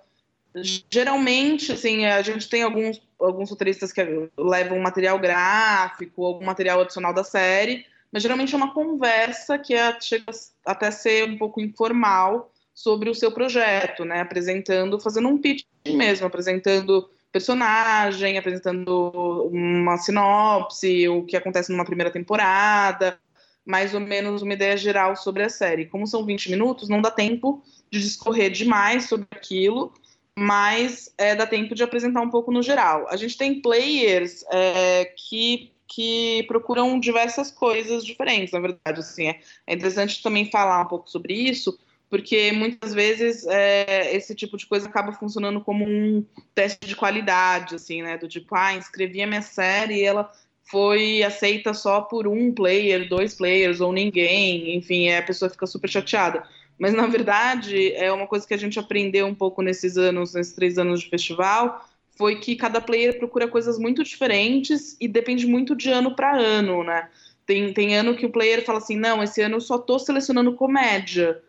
geralmente, 0.91 1.73
assim, 1.73 2.07
a 2.07 2.23
gente 2.23 2.49
tem 2.49 2.63
alguns, 2.63 3.03
alguns 3.21 3.51
roteiristas 3.51 3.93
que 3.93 4.03
levam 4.39 4.79
material 4.79 5.19
gráfico, 5.19 6.25
algum 6.25 6.47
material 6.47 6.81
adicional 6.81 7.13
da 7.13 7.25
série, 7.25 7.85
mas 8.13 8.23
geralmente 8.23 8.55
é 8.55 8.57
uma 8.57 8.73
conversa 8.73 9.59
que 9.59 9.75
é, 9.75 9.99
chega 10.01 10.33
até 10.65 10.91
ser 10.91 11.29
um 11.29 11.37
pouco 11.37 11.61
informal 11.61 12.51
sobre 12.75 13.11
o 13.11 13.15
seu 13.15 13.33
projeto, 13.33 14.05
né? 14.05 14.21
Apresentando, 14.21 15.01
fazendo 15.01 15.29
um 15.29 15.39
pitch 15.39 15.65
mesmo, 15.87 16.27
apresentando 16.27 17.09
personagem, 17.33 18.39
apresentando 18.39 19.49
uma 19.53 19.97
sinopse, 19.99 21.09
o 21.09 21.25
que 21.25 21.37
acontece 21.37 21.71
numa 21.71 21.85
primeira 21.85 22.11
temporada, 22.11 23.19
mais 23.67 23.93
ou 23.93 24.01
menos 24.01 24.43
uma 24.43 24.55
ideia 24.55 24.77
geral 24.77 25.15
sobre 25.15 25.43
a 25.43 25.49
série. 25.49 25.87
Como 25.87 26.07
são 26.07 26.25
20 26.25 26.51
minutos, 26.51 26.89
não 26.89 27.03
dá 27.03 27.11
tempo 27.11 27.63
de 27.91 28.01
discorrer 28.01 28.51
demais 28.51 29.09
sobre 29.09 29.27
aquilo, 29.31 29.93
mas 30.39 31.13
é, 31.19 31.35
dá 31.35 31.47
tempo 31.47 31.75
de 31.75 31.83
apresentar 31.83 32.21
um 32.21 32.31
pouco 32.31 32.51
no 32.51 32.63
geral. 32.63 33.07
A 33.11 33.17
gente 33.17 33.37
tem 33.37 33.61
players 33.61 34.45
é, 34.51 35.05
que, 35.17 35.73
que 35.89 36.45
procuram 36.47 37.01
diversas 37.01 37.51
coisas 37.51 38.05
diferentes, 38.05 38.53
na 38.53 38.61
verdade. 38.61 39.01
Assim, 39.01 39.29
é, 39.29 39.41
é 39.67 39.75
interessante 39.75 40.23
também 40.23 40.51
falar 40.51 40.83
um 40.83 40.87
pouco 40.87 41.11
sobre 41.11 41.33
isso, 41.35 41.79
porque 42.11 42.53
muitas 42.53 42.95
vezes 42.95 43.47
é, 43.47 44.15
esse 44.15 44.35
tipo 44.35 44.57
de 44.57 44.67
coisa 44.67 44.89
acaba 44.89 45.13
funcionando 45.13 45.61
como 45.61 45.85
um 45.85 46.25
teste 46.55 46.87
de 46.87 46.95
qualidade, 46.95 47.75
assim, 47.75 48.03
né? 48.03 48.19
Do 48.19 48.29
tipo, 48.29 48.55
ah, 48.55 48.75
inscrevi 48.75 49.23
a 49.23 49.27
minha 49.27 49.43
série 49.43 49.97
e 49.97 50.05
ela 50.05 50.31
foi 50.63 51.23
aceita 51.23 51.73
só 51.73 52.03
por 52.03 52.29
um 52.29 52.53
player, 52.53 53.09
dois 53.09 53.35
players 53.35 53.81
ou 53.81 53.91
ninguém, 53.91 54.77
enfim, 54.77 55.11
a 55.11 55.23
pessoa 55.23 55.51
fica 55.51 55.67
super 55.67 55.89
chateada. 55.89 56.47
Mas, 56.79 56.95
na 56.95 57.07
verdade, 57.07 57.93
é 57.95 58.13
uma 58.13 58.27
coisa 58.27 58.47
que 58.47 58.55
a 58.55 58.59
gente 58.59 58.79
aprendeu 58.79 59.27
um 59.27 59.35
pouco 59.35 59.63
nesses 59.63 59.97
anos, 59.97 60.35
nesses 60.35 60.53
três 60.53 60.79
anos 60.79 61.01
de 61.01 61.09
festival, 61.09 61.85
foi 62.19 62.41
que 62.41 62.57
cada 62.57 62.81
player 62.81 63.17
procura 63.17 63.47
coisas 63.47 63.79
muito 63.79 64.03
diferentes 64.03 64.97
e 65.01 65.07
depende 65.07 65.47
muito 65.47 65.77
de 65.77 65.89
ano 65.89 66.17
para 66.17 66.37
ano, 66.37 66.83
né? 66.83 67.09
Tem, 67.47 67.73
tem 67.73 67.97
ano 67.97 68.17
que 68.17 68.27
o 68.27 68.31
player 68.31 68.65
fala 68.65 68.79
assim, 68.79 68.97
não, 68.97 69.23
esse 69.23 69.41
ano 69.41 69.55
eu 69.55 69.61
só 69.61 69.77
estou 69.77 70.01
selecionando 70.01 70.53
comédia, 70.55 71.41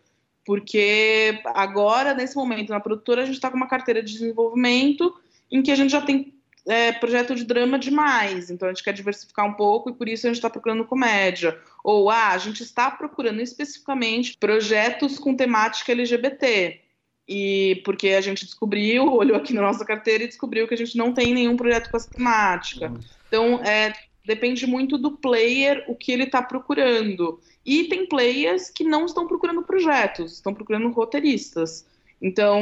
porque 0.45 1.41
agora, 1.47 2.13
nesse 2.13 2.35
momento, 2.35 2.69
na 2.69 2.79
produtora, 2.79 3.23
a 3.23 3.25
gente 3.25 3.35
está 3.35 3.49
com 3.49 3.57
uma 3.57 3.67
carteira 3.67 4.03
de 4.03 4.13
desenvolvimento 4.13 5.13
em 5.51 5.63
que 5.63 5.71
a 5.71 5.75
gente 5.75 5.91
já 5.91 6.01
tem 6.01 6.33
é, 6.67 6.91
projeto 6.91 7.33
de 7.33 7.43
drama 7.43 7.79
demais, 7.79 8.51
então 8.51 8.69
a 8.69 8.71
gente 8.71 8.83
quer 8.83 8.93
diversificar 8.93 9.47
um 9.47 9.53
pouco 9.53 9.89
e 9.89 9.93
por 9.93 10.07
isso 10.07 10.27
a 10.27 10.29
gente 10.29 10.37
está 10.37 10.51
procurando 10.51 10.85
comédia. 10.85 11.59
Ou, 11.83 12.11
ah, 12.11 12.29
a 12.29 12.37
gente 12.37 12.61
está 12.61 12.91
procurando 12.91 13.41
especificamente 13.41 14.37
projetos 14.37 15.17
com 15.17 15.35
temática 15.35 15.91
LGBT. 15.91 16.79
E 17.31 17.83
porque 17.85 18.09
a 18.09 18.21
gente 18.21 18.43
descobriu, 18.43 19.13
olhou 19.13 19.37
aqui 19.37 19.53
na 19.53 19.61
nossa 19.61 19.85
carteira 19.85 20.23
e 20.23 20.27
descobriu 20.27 20.67
que 20.67 20.73
a 20.73 20.77
gente 20.77 20.97
não 20.97 21.13
tem 21.13 21.31
nenhum 21.31 21.55
projeto 21.55 21.91
com 21.91 21.97
essa 21.97 22.09
temática. 22.09 22.91
Então, 23.27 23.63
é, 23.63 23.93
depende 24.25 24.65
muito 24.65 24.97
do 24.97 25.11
player 25.11 25.85
o 25.87 25.93
que 25.93 26.11
ele 26.11 26.23
está 26.23 26.41
procurando. 26.41 27.39
E 27.63 27.83
tem 27.83 28.07
players 28.07 28.71
que 28.71 28.83
não 28.83 29.05
estão 29.05 29.27
procurando 29.27 29.61
projetos, 29.61 30.33
estão 30.33 30.55
procurando 30.55 30.89
roteiristas. 30.89 31.85
Então, 32.19 32.59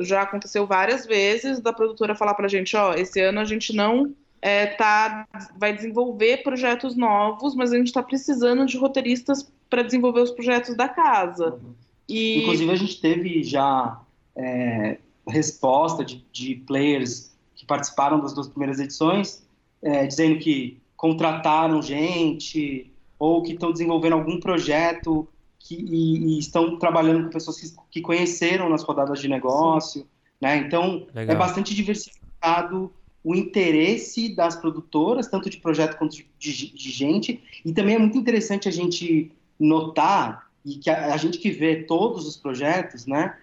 já 0.00 0.22
aconteceu 0.22 0.66
várias 0.66 1.04
vezes 1.04 1.60
da 1.60 1.70
produtora 1.70 2.14
falar 2.14 2.32
para 2.32 2.46
a 2.46 2.48
gente, 2.48 2.74
ó, 2.74 2.94
esse 2.94 3.20
ano 3.20 3.40
a 3.40 3.44
gente 3.44 3.76
não 3.76 4.14
é, 4.40 4.64
tá, 4.64 5.28
vai 5.58 5.74
desenvolver 5.74 6.38
projetos 6.38 6.96
novos, 6.96 7.54
mas 7.54 7.70
a 7.70 7.76
gente 7.76 7.88
está 7.88 8.02
precisando 8.02 8.64
de 8.64 8.78
roteiristas 8.78 9.52
para 9.68 9.82
desenvolver 9.82 10.20
os 10.20 10.30
projetos 10.30 10.74
da 10.74 10.88
casa. 10.88 11.50
Uhum. 11.50 11.74
E... 12.08 12.40
Inclusive, 12.40 12.72
a 12.72 12.76
gente 12.76 12.98
teve 12.98 13.42
já 13.42 14.00
é, 14.36 14.98
resposta 15.26 16.04
de, 16.04 16.24
de, 16.32 16.54
players 16.66 17.34
que 17.54 17.64
participaram 17.64 18.20
das 18.20 18.34
duas 18.34 18.48
primeiras 18.48 18.78
edições, 18.78 19.44
é, 19.82 20.06
dizendo 20.06 20.38
que 20.38 20.80
contrataram 20.96 21.82
gente 21.82 22.92
ou 23.18 23.42
que 23.42 23.52
estão 23.52 23.72
desenvolvendo 23.72 24.14
algum 24.14 24.38
projeto 24.38 25.26
que, 25.58 25.74
e, 25.74 26.36
e, 26.36 26.38
estão 26.38 26.78
trabalhando 26.78 27.24
com 27.24 27.30
pessoas 27.30 27.60
que, 27.60 27.74
que, 27.90 28.00
conheceram 28.00 28.68
nas 28.68 28.82
rodadas 28.82 29.20
de 29.20 29.28
negócio. 29.28 30.06
Né? 30.40 30.58
Então, 30.58 31.06
é 31.14 31.20
Legal. 31.20 31.36
é 31.36 31.38
bastante 31.38 31.74
diversificado 31.74 32.92
o 33.24 33.34
interesse 33.34 34.28
das 34.28 34.54
produtoras, 34.54 35.26
tanto 35.26 35.50
de 35.50 35.56
projeto 35.56 35.96
quanto 35.96 36.14
de, 36.14 36.28
de, 36.38 36.72
de, 36.72 36.90
gente. 36.92 37.42
E 37.64 37.72
também 37.72 37.96
é 37.96 37.98
muito 37.98 38.16
interessante 38.16 38.68
a 38.68 38.70
gente 38.70 39.32
notar, 39.58 40.46
e 40.64 40.76
que 40.76 40.88
a, 40.88 41.12
a, 41.12 41.16
gente 41.16 41.38
que 41.38 41.50
vê 41.50 41.82
todos 41.82 42.24
os 42.24 42.36
projetos, 42.36 43.04
né, 43.04 43.36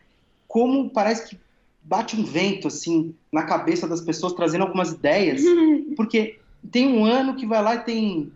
como 0.54 0.88
parece 0.92 1.30
que 1.30 1.40
bate 1.82 2.16
um 2.16 2.24
vento 2.24 2.68
assim 2.68 3.16
na 3.32 3.42
cabeça 3.42 3.88
das 3.88 4.02
pessoas, 4.02 4.34
trazendo 4.34 4.62
algumas 4.62 4.92
ideias, 4.92 5.42
porque 5.98 6.38
tem 6.72 6.88
um 6.88 7.04
ano 7.04 7.36
que 7.36 7.44
vai 7.44 7.60
lá 7.60 7.74
e 7.74 7.80
tem 7.80 8.32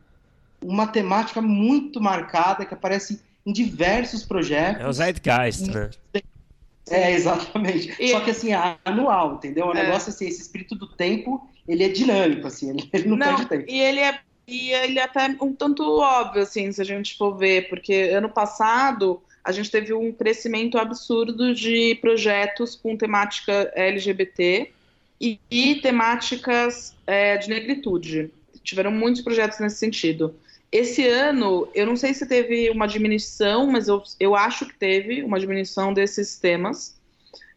uma 0.59 0.87
temática 0.87 1.43
muito 1.43 2.01
marcada 2.01 2.65
que 2.65 2.73
aparece 2.73 3.21
em 3.45 3.53
diversos 3.53 4.25
projetos. 4.25 4.81
É 4.81 4.87
o 4.87 4.91
Zeitgeist, 4.91 5.67
né? 5.69 5.91
É, 6.89 7.11
exatamente. 7.11 7.95
E... 7.99 8.09
Só 8.09 8.21
que 8.21 8.31
assim, 8.31 8.51
é 8.51 8.77
anual, 8.83 9.35
entendeu? 9.35 9.67
O 9.67 9.77
é. 9.77 9.83
negócio 9.83 10.09
assim, 10.09 10.25
esse 10.25 10.41
espírito 10.41 10.73
do 10.73 10.87
tempo, 10.87 11.47
ele 11.67 11.83
é 11.83 11.89
dinâmico, 11.89 12.47
assim, 12.47 12.71
ele, 12.71 12.89
ele 12.91 13.09
não, 13.09 13.15
não 13.15 13.27
perde 13.27 13.45
tempo. 13.45 13.69
E 13.69 13.79
ele 13.79 13.99
é 13.99 14.19
e 14.47 14.71
ele 14.71 14.97
é 14.97 15.03
até 15.03 15.27
um 15.39 15.53
tanto 15.53 15.83
óbvio, 15.83 16.41
assim, 16.41 16.71
se 16.71 16.81
a 16.81 16.85
gente 16.85 17.15
for 17.15 17.37
ver, 17.37 17.69
porque 17.69 17.93
ano 17.93 18.29
passado 18.29 19.21
a 19.47 19.51
gente 19.53 19.71
teve 19.71 19.93
um 19.93 20.11
crescimento 20.11 20.77
absurdo 20.77 21.55
de 21.55 21.95
projetos 22.01 22.75
com 22.75 22.97
temática 22.97 23.71
LGBT 23.75 24.69
e, 25.21 25.39
e 25.49 25.75
temáticas 25.75 26.93
é, 27.07 27.37
de 27.37 27.47
negritude. 27.47 28.29
Tiveram 28.61 28.91
muitos 28.91 29.21
projetos 29.21 29.57
nesse 29.59 29.77
sentido. 29.77 30.35
Esse 30.69 31.07
ano, 31.07 31.65
eu 31.73 31.85
não 31.85 31.95
sei 31.95 32.13
se 32.13 32.27
teve 32.27 32.69
uma 32.69 32.85
diminuição, 32.85 33.67
mas 33.67 33.87
eu, 33.87 34.03
eu 34.19 34.35
acho 34.35 34.65
que 34.65 34.75
teve 34.75 35.23
uma 35.23 35.39
diminuição 35.39 35.93
desses 35.93 36.37
temas 36.37 36.99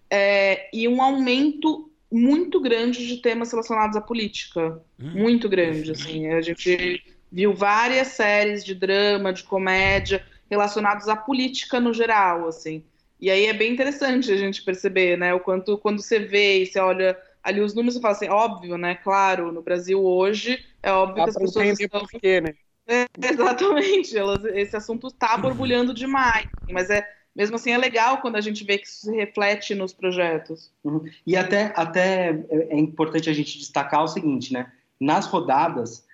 é, 0.08 0.70
e 0.72 0.86
um 0.86 1.02
aumento 1.02 1.90
muito 2.08 2.60
grande 2.60 3.04
de 3.04 3.16
temas 3.16 3.50
relacionados 3.50 3.96
à 3.96 4.00
política. 4.00 4.80
Hum. 4.96 5.10
Muito 5.22 5.48
grande, 5.48 5.90
assim. 5.90 6.28
A 6.28 6.40
gente 6.40 7.02
viu 7.32 7.52
várias 7.52 8.08
séries 8.08 8.64
de 8.64 8.76
drama, 8.76 9.32
de 9.32 9.42
comédia 9.42 10.24
relacionados 10.50 11.08
à 11.08 11.16
política 11.16 11.78
no 11.78 11.94
geral, 11.94 12.48
assim. 12.48 12.82
E 13.20 13.30
aí 13.30 13.46
é 13.46 13.52
bem 13.52 13.72
interessante 13.72 14.32
a 14.32 14.36
gente 14.36 14.62
perceber, 14.62 15.16
né, 15.16 15.32
o 15.32 15.40
quanto 15.40 15.78
quando 15.78 16.02
você 16.02 16.18
vê 16.18 16.62
e 16.62 16.66
você 16.66 16.80
olha 16.80 17.16
ali 17.42 17.60
os 17.60 17.74
números, 17.74 17.94
você 17.94 18.00
fala 18.00 18.14
assim, 18.14 18.28
óbvio, 18.28 18.76
né, 18.76 18.94
claro, 18.96 19.52
no 19.52 19.62
Brasil 19.62 20.02
hoje 20.02 20.64
é 20.82 20.90
óbvio 20.90 21.16
Dá 21.16 21.24
que 21.24 21.30
as 21.30 21.36
pessoas 21.36 21.78
estão... 21.78 22.00
Por 22.00 22.20
quê, 22.20 22.40
né? 22.40 22.54
É, 22.86 23.06
exatamente, 23.24 24.18
elas, 24.18 24.44
esse 24.46 24.74
assunto 24.74 25.06
está 25.06 25.36
borbulhando 25.36 25.94
demais, 25.94 26.48
mas 26.68 26.90
é 26.90 27.06
mesmo 27.36 27.54
assim 27.54 27.70
é 27.70 27.78
legal 27.78 28.20
quando 28.20 28.34
a 28.36 28.40
gente 28.40 28.64
vê 28.64 28.78
que 28.78 28.86
isso 28.88 29.06
se 29.06 29.14
reflete 29.14 29.74
nos 29.74 29.92
projetos. 29.92 30.72
Uhum. 30.82 31.04
E 31.24 31.36
até, 31.36 31.72
até 31.76 32.30
é, 32.50 32.74
é 32.74 32.78
importante 32.78 33.30
a 33.30 33.32
gente 33.32 33.58
destacar 33.58 34.02
o 34.02 34.08
seguinte, 34.08 34.52
né? 34.52 34.72
Nas 34.98 35.26
rodadas, 35.26 36.04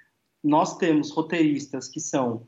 nós 0.45 0.77
temos 0.77 1.11
roteiristas 1.11 1.89
que 1.89 1.99
são 1.99 2.47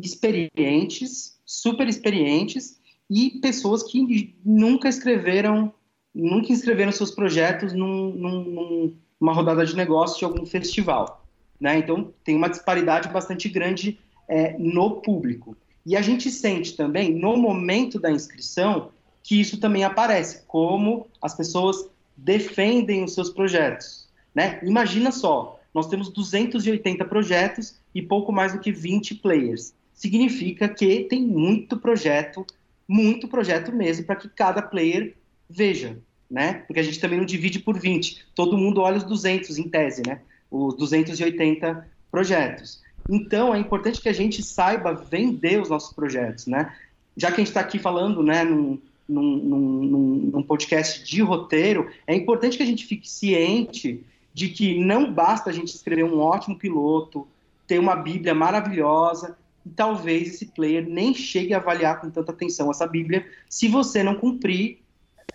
experientes, 0.00 1.38
super 1.44 1.88
experientes, 1.88 2.78
e 3.08 3.38
pessoas 3.40 3.82
que 3.82 4.34
nunca 4.44 4.88
escreveram, 4.88 5.72
nunca 6.14 6.52
escreveram 6.52 6.92
seus 6.92 7.10
projetos 7.10 7.72
num, 7.72 8.12
num, 8.12 8.96
numa 9.20 9.32
rodada 9.32 9.64
de 9.64 9.76
negócio 9.76 10.18
de 10.18 10.24
algum 10.24 10.44
festival. 10.44 11.24
Né? 11.60 11.78
Então, 11.78 12.12
tem 12.24 12.36
uma 12.36 12.48
disparidade 12.48 13.08
bastante 13.08 13.48
grande 13.48 13.98
é, 14.28 14.56
no 14.58 15.00
público. 15.00 15.56
E 15.84 15.96
a 15.96 16.02
gente 16.02 16.30
sente 16.30 16.76
também, 16.76 17.14
no 17.14 17.36
momento 17.36 17.98
da 17.98 18.10
inscrição, 18.10 18.90
que 19.22 19.40
isso 19.40 19.58
também 19.58 19.84
aparece, 19.84 20.44
como 20.46 21.06
as 21.22 21.34
pessoas 21.34 21.88
defendem 22.16 23.04
os 23.04 23.14
seus 23.14 23.30
projetos. 23.30 24.08
Né? 24.34 24.60
Imagina 24.62 25.12
só, 25.12 25.60
nós 25.72 25.86
temos 25.86 26.08
280 26.10 27.04
projetos 27.04 27.76
e 27.94 28.02
pouco 28.02 28.32
mais 28.32 28.52
do 28.52 28.58
que 28.58 28.72
20 28.72 29.16
players. 29.16 29.74
Significa 29.96 30.68
que 30.68 31.00
tem 31.04 31.22
muito 31.22 31.76
projeto, 31.76 32.46
muito 32.86 33.26
projeto 33.26 33.72
mesmo, 33.72 34.06
para 34.06 34.14
que 34.14 34.28
cada 34.28 34.62
player 34.62 35.16
veja, 35.50 35.98
né? 36.30 36.62
Porque 36.68 36.78
a 36.78 36.84
gente 36.84 37.00
também 37.00 37.18
não 37.18 37.26
divide 37.26 37.58
por 37.58 37.76
20. 37.76 38.26
Todo 38.34 38.56
mundo 38.56 38.80
olha 38.80 38.98
os 38.98 39.04
200 39.04 39.58
em 39.58 39.68
tese, 39.68 40.02
né? 40.06 40.20
os 40.50 40.74
280 40.76 41.88
projetos. 42.10 42.82
Então, 43.08 43.54
é 43.54 43.58
importante 43.58 44.00
que 44.00 44.08
a 44.08 44.12
gente 44.12 44.42
saiba 44.42 44.92
vender 44.92 45.60
os 45.60 45.68
nossos 45.68 45.92
projetos, 45.92 46.46
né? 46.46 46.74
Já 47.16 47.28
que 47.28 47.34
a 47.34 47.38
gente 47.38 47.48
está 47.48 47.60
aqui 47.60 47.78
falando, 47.78 48.22
né, 48.22 48.44
num, 48.44 48.78
num, 49.08 49.36
num, 49.36 50.30
num, 50.32 50.42
podcast 50.42 51.04
de 51.04 51.22
roteiro, 51.22 51.88
é 52.06 52.14
importante 52.14 52.56
que 52.56 52.62
a 52.62 52.66
gente 52.66 52.84
fique 52.84 53.08
ciente 53.08 54.04
de 54.34 54.48
que 54.48 54.78
não 54.78 55.12
basta 55.12 55.50
a 55.50 55.52
gente 55.52 55.68
escrever 55.68 56.04
um 56.04 56.18
ótimo 56.18 56.58
piloto, 56.58 57.26
ter 57.66 57.78
uma 57.78 57.96
Bíblia 57.96 58.34
maravilhosa, 58.34 59.36
e 59.66 59.70
talvez 59.70 60.34
esse 60.34 60.46
player 60.46 60.88
nem 60.88 61.12
chegue 61.12 61.52
a 61.52 61.58
avaliar 61.58 62.00
com 62.00 62.08
tanta 62.08 62.30
atenção 62.30 62.70
essa 62.70 62.86
Bíblia, 62.86 63.26
se 63.50 63.66
você 63.66 64.02
não 64.02 64.14
cumprir, 64.14 64.78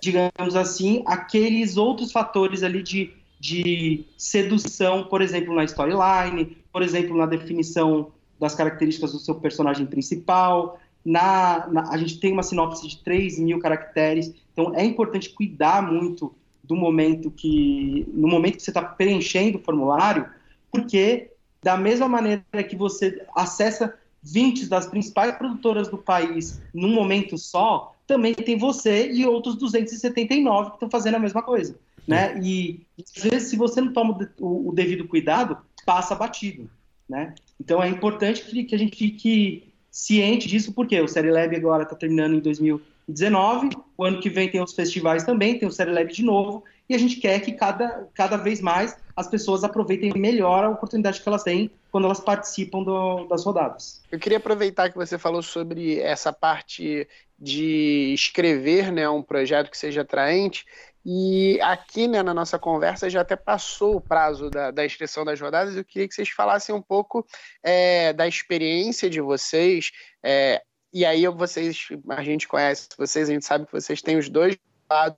digamos 0.02 0.56
assim, 0.56 1.04
aqueles 1.06 1.78
outros 1.78 2.12
fatores 2.12 2.64
ali 2.64 2.82
de 2.82 3.14
de 3.42 4.06
sedução, 4.20 5.06
por 5.06 5.20
exemplo, 5.20 5.54
na 5.56 5.64
storyline, 5.64 6.56
por 6.72 6.84
exemplo, 6.84 7.18
na 7.18 7.26
definição 7.26 8.12
das 8.40 8.54
características 8.54 9.14
do 9.14 9.20
seu 9.20 9.34
personagem 9.34 9.88
principal. 9.88 10.80
Na, 11.04 11.68
na, 11.68 11.90
a 11.90 11.98
gente 11.98 12.20
tem 12.20 12.32
uma 12.32 12.44
sinopse 12.44 12.88
de 12.88 13.04
3 13.04 13.40
mil 13.40 13.58
caracteres, 13.58 14.32
então 14.54 14.76
é 14.76 14.86
importante 14.86 15.32
cuidar 15.32 15.82
muito 15.82 16.36
do 16.64 16.76
momento 16.76 17.32
que, 17.32 18.08
no 18.14 18.28
momento 18.28 18.58
que 18.58 18.64
você 18.64 18.70
está 18.70 18.84
preenchendo 18.84 19.58
o 19.58 19.62
formulário, 19.62 20.30
porque 20.72 21.32
da 21.64 21.76
mesma 21.76 22.08
maneira 22.08 22.44
que 22.70 22.76
você 22.76 23.26
acessa 23.36 23.98
20 24.24 24.68
das 24.68 24.88
principais 24.88 25.36
produtoras 25.36 25.88
do 25.88 25.98
país 25.98 26.62
num 26.74 26.94
momento 26.94 27.38
só, 27.38 27.96
também 28.06 28.34
tem 28.34 28.58
você 28.58 29.12
e 29.12 29.26
outros 29.26 29.56
279 29.56 30.70
que 30.70 30.76
estão 30.76 30.90
fazendo 30.90 31.16
a 31.16 31.20
mesma 31.20 31.42
coisa 31.42 31.76
né? 32.08 32.40
E 32.42 32.82
às 33.16 33.24
vezes, 33.24 33.50
se 33.50 33.56
você 33.56 33.82
não 33.82 33.94
toma 33.94 34.18
o, 34.40 34.70
o 34.70 34.74
devido 34.74 35.08
cuidado, 35.08 35.58
passa 35.86 36.16
batido, 36.16 36.70
né? 37.08 37.34
Então 37.60 37.82
é 37.82 37.88
importante 37.88 38.44
que, 38.44 38.64
que 38.64 38.76
a 38.76 38.78
gente 38.78 38.98
fique 38.98 39.64
ciente 39.90 40.48
disso, 40.48 40.74
porque 40.74 41.00
o 41.00 41.08
Série 41.08 41.32
Lab 41.32 41.56
agora 41.56 41.84
está 41.84 41.96
terminando 41.96 42.36
em 42.36 42.40
2019, 42.40 43.70
o 43.98 44.04
ano 44.04 44.20
que 44.20 44.30
vem 44.30 44.50
tem 44.50 44.62
os 44.62 44.74
festivais 44.74 45.24
também, 45.24 45.60
tem 45.60 45.68
o 45.68 45.72
Série 45.72 45.92
Lab 45.92 46.12
de 46.12 46.24
novo, 46.24 46.64
e 46.92 46.96
a 46.96 46.98
gente 46.98 47.16
quer 47.16 47.40
que 47.40 47.54
cada, 47.54 48.10
cada 48.14 48.36
vez 48.36 48.60
mais 48.60 48.98
as 49.16 49.26
pessoas 49.28 49.64
aproveitem 49.64 50.12
melhor 50.14 50.66
a 50.66 50.70
oportunidade 50.70 51.22
que 51.22 51.30
elas 51.30 51.42
têm 51.42 51.72
quando 51.90 52.04
elas 52.04 52.20
participam 52.20 52.84
do, 52.84 53.28
das 53.28 53.46
rodadas. 53.46 54.02
Eu 54.12 54.20
queria 54.20 54.38
aproveitar 54.38 54.90
que 54.90 54.98
você 54.98 55.18
falou 55.18 55.42
sobre 55.42 56.00
essa 56.02 56.34
parte 56.34 57.08
de 57.40 58.14
escrever 58.14 58.92
né, 58.92 59.08
um 59.10 59.24
projeto 59.24 59.72
que 59.72 59.78
seja 59.78 60.02
atraente 60.02 60.66
e 61.06 61.60
aqui, 61.62 62.10
né, 62.10 62.22
na 62.22 62.34
nossa 62.34 62.60
conversa, 62.60 63.10
já 63.10 63.22
até 63.22 63.38
passou 63.38 63.96
o 63.96 64.02
prazo 64.02 64.50
da, 64.50 64.70
da 64.70 64.86
inscrição 64.86 65.24
das 65.24 65.40
rodadas. 65.40 65.78
Eu 65.78 65.86
queria 65.86 66.10
que 66.10 66.14
vocês 66.14 66.30
falassem 66.30 66.76
um 66.76 66.82
pouco 66.82 67.26
é, 67.64 68.12
da 68.12 68.28
experiência 68.28 69.10
de 69.10 69.22
vocês. 69.22 69.92
É, 70.22 70.62
e 70.94 71.06
aí, 71.06 71.26
vocês, 71.30 71.88
a 72.10 72.22
gente 72.22 72.50
conhece 72.50 72.90
vocês, 72.98 73.30
a 73.30 73.34
gente 73.34 73.46
sabe 73.46 73.66
que 73.66 73.72
vocês 73.72 74.02
têm 74.02 74.18
os 74.18 74.28
dois 74.28 74.58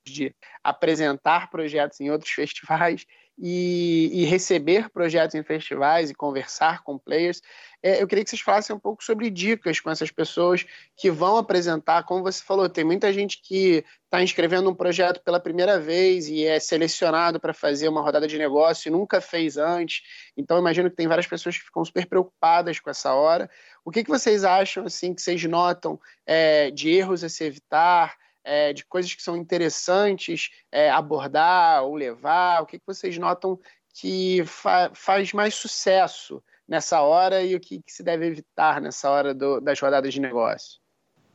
de 0.05 0.35
apresentar 0.63 1.49
projetos 1.49 1.99
em 1.99 2.09
outros 2.09 2.31
festivais 2.33 3.05
e, 3.37 4.09
e, 4.13 4.25
receber 4.25 4.89
projetos 4.89 5.33
em 5.33 5.43
festivais 5.43 6.09
e 6.09 6.13
conversar 6.13 6.83
com 6.83 6.99
players. 6.99 7.41
É, 7.81 8.01
eu 8.01 8.07
queria 8.07 8.23
que 8.23 8.29
vocês 8.29 8.41
falassem 8.41 8.75
um 8.75 8.79
pouco 8.79 9.03
sobre 9.03 9.29
dicas 9.29 9.79
com 9.79 9.89
essas 9.89 10.11
pessoas 10.11 10.63
que 10.95 11.09
vão 11.09 11.37
apresentar. 11.37 12.03
Como 12.03 12.21
você 12.21 12.43
falou, 12.43 12.69
tem 12.69 12.83
muita 12.83 13.11
gente 13.11 13.41
que 13.41 13.83
está 14.05 14.21
inscrevendo 14.21 14.69
um 14.69 14.75
projeto 14.75 15.19
pela 15.23 15.39
primeira 15.39 15.79
vez 15.79 16.27
e 16.27 16.45
é 16.45 16.59
selecionado 16.59 17.39
para 17.39 17.53
fazer 17.53 17.87
uma 17.87 18.01
rodada 18.01 18.27
de 18.27 18.37
negócio 18.37 18.87
e 18.87 18.91
nunca 18.91 19.19
fez 19.19 19.57
antes. 19.57 20.03
Então, 20.37 20.59
imagino 20.59 20.89
que 20.89 20.95
tem 20.95 21.07
várias 21.07 21.27
pessoas 21.27 21.57
que 21.57 21.65
ficam 21.65 21.83
super 21.83 22.05
preocupadas 22.05 22.79
com 22.79 22.89
essa 22.91 23.13
hora. 23.15 23.49
O 23.83 23.89
que, 23.89 24.03
que 24.03 24.11
vocês 24.11 24.43
acham, 24.43 24.85
assim, 24.85 25.13
que 25.13 25.21
vocês 25.21 25.43
notam 25.45 25.99
é, 26.25 26.69
de 26.69 26.91
erros 26.91 27.23
a 27.23 27.29
se 27.29 27.43
evitar? 27.43 28.15
É, 28.43 28.73
de 28.73 28.85
coisas 28.85 29.13
que 29.13 29.23
são 29.23 29.37
interessantes 29.37 30.49
é, 30.71 30.89
abordar 30.89 31.83
ou 31.83 31.95
levar? 31.95 32.61
O 32.61 32.65
que, 32.65 32.79
que 32.79 32.85
vocês 32.85 33.17
notam 33.17 33.59
que 33.93 34.43
fa 34.45 34.91
faz 34.93 35.33
mais 35.33 35.53
sucesso 35.53 36.43
nessa 36.67 37.01
hora 37.01 37.43
e 37.43 37.55
o 37.55 37.59
que, 37.59 37.81
que 37.81 37.91
se 37.91 38.03
deve 38.03 38.25
evitar 38.25 38.81
nessa 38.81 39.09
hora 39.09 39.33
do, 39.33 39.59
das 39.59 39.79
rodadas 39.79 40.13
de 40.13 40.19
negócio? 40.19 40.81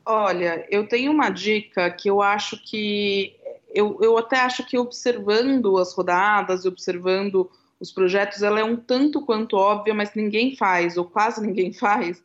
Olha, 0.04 0.66
eu 0.70 0.88
tenho 0.88 1.12
uma 1.12 1.30
dica 1.30 1.90
que 1.90 2.08
eu 2.08 2.22
acho 2.22 2.62
que 2.64 3.38
eu, 3.68 3.98
eu 4.00 4.16
até 4.16 4.38
acho 4.38 4.66
que 4.66 4.78
observando 4.78 5.76
as 5.76 5.92
rodadas, 5.94 6.64
observando 6.64 7.50
os 7.78 7.92
projetos, 7.92 8.42
ela 8.42 8.58
é 8.58 8.64
um 8.64 8.76
tanto 8.76 9.24
quanto 9.24 9.56
óbvia, 9.56 9.94
mas 9.94 10.14
ninguém 10.14 10.56
faz, 10.56 10.96
ou 10.96 11.04
quase 11.04 11.46
ninguém 11.46 11.72
faz, 11.74 12.22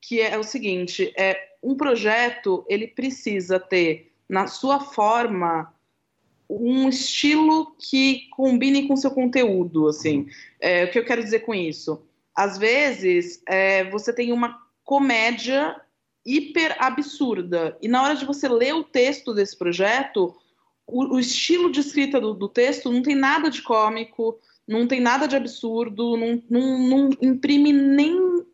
que 0.00 0.20
é 0.20 0.36
o 0.36 0.42
seguinte, 0.42 1.12
é 1.16 1.52
um 1.62 1.76
projeto, 1.76 2.66
ele 2.68 2.88
precisa 2.88 3.58
ter 3.58 4.11
na 4.32 4.46
sua 4.46 4.80
forma 4.80 5.70
um 6.48 6.88
estilo 6.88 7.76
que 7.78 8.28
combine 8.30 8.88
com 8.88 8.96
seu 8.96 9.10
conteúdo, 9.10 9.88
assim. 9.88 10.26
É, 10.58 10.84
o 10.84 10.90
que 10.90 10.98
eu 10.98 11.04
quero 11.04 11.22
dizer 11.22 11.40
com 11.40 11.54
isso? 11.54 12.02
Às 12.34 12.56
vezes, 12.56 13.42
é, 13.46 13.84
você 13.90 14.10
tem 14.10 14.32
uma 14.32 14.58
comédia 14.84 15.78
hiper 16.24 16.74
absurda 16.78 17.76
e 17.82 17.88
na 17.88 18.02
hora 18.02 18.14
de 18.14 18.24
você 18.24 18.48
ler 18.48 18.74
o 18.74 18.84
texto 18.84 19.34
desse 19.34 19.54
projeto, 19.54 20.34
o, 20.86 21.16
o 21.16 21.20
estilo 21.20 21.70
de 21.70 21.80
escrita 21.80 22.18
do, 22.18 22.32
do, 22.32 22.48
texto 22.48 22.90
não 22.90 23.02
tem 23.02 23.14
nada 23.14 23.50
de 23.50 23.60
cômico, 23.60 24.38
não 24.66 24.86
tem 24.86 24.98
nada 24.98 25.28
de 25.28 25.36
absurdo, 25.36 26.16
não, 26.16 26.42
não, 26.48 26.78
não 26.78 27.10
imprime 27.20 27.70
nem, 27.70 28.46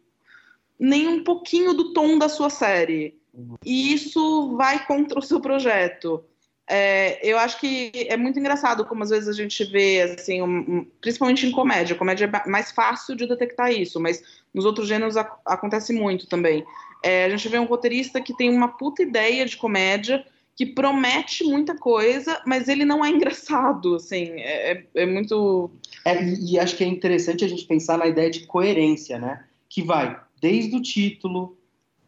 nem 0.76 1.06
um 1.06 1.22
pouquinho 1.22 1.72
do 1.72 1.92
tom 1.92 2.18
da 2.18 2.28
sua 2.28 2.50
série. 2.50 3.16
E 3.64 3.92
isso 3.92 4.56
vai 4.56 4.84
contra 4.86 5.18
o 5.18 5.22
seu 5.22 5.40
projeto. 5.40 6.24
É, 6.70 7.18
eu 7.26 7.38
acho 7.38 7.58
que 7.58 7.90
é 7.94 8.16
muito 8.16 8.38
engraçado 8.38 8.84
como 8.84 9.02
às 9.02 9.08
vezes 9.08 9.28
a 9.28 9.32
gente 9.32 9.64
vê, 9.64 10.02
assim, 10.02 10.42
um, 10.42 10.86
principalmente 11.00 11.46
em 11.46 11.50
comédia. 11.50 11.96
Comédia 11.96 12.30
é 12.30 12.48
mais 12.48 12.70
fácil 12.72 13.16
de 13.16 13.26
detectar 13.26 13.72
isso, 13.72 13.98
mas 13.98 14.22
nos 14.52 14.66
outros 14.66 14.86
gêneros 14.86 15.16
ac 15.16 15.30
acontece 15.46 15.92
muito 15.92 16.26
também. 16.26 16.64
É, 17.02 17.24
a 17.24 17.30
gente 17.30 17.48
vê 17.48 17.58
um 17.58 17.64
roteirista 17.64 18.20
que 18.20 18.36
tem 18.36 18.50
uma 18.50 18.68
puta 18.68 19.02
ideia 19.02 19.46
de 19.46 19.56
comédia, 19.56 20.24
que 20.54 20.66
promete 20.66 21.44
muita 21.44 21.74
coisa, 21.74 22.42
mas 22.44 22.68
ele 22.68 22.84
não 22.84 23.04
é 23.04 23.08
engraçado, 23.08 23.94
assim, 23.94 24.32
é, 24.40 24.72
é, 24.72 24.84
é 24.94 25.06
muito... 25.06 25.70
É, 26.04 26.22
e 26.22 26.58
acho 26.58 26.76
que 26.76 26.84
é 26.84 26.86
interessante 26.86 27.44
a 27.44 27.48
gente 27.48 27.64
pensar 27.64 27.96
na 27.96 28.06
ideia 28.06 28.28
de 28.28 28.40
coerência, 28.40 29.18
né? 29.18 29.44
Que 29.68 29.82
vai 29.82 30.20
desde 30.40 30.76
o 30.76 30.82
título, 30.82 31.56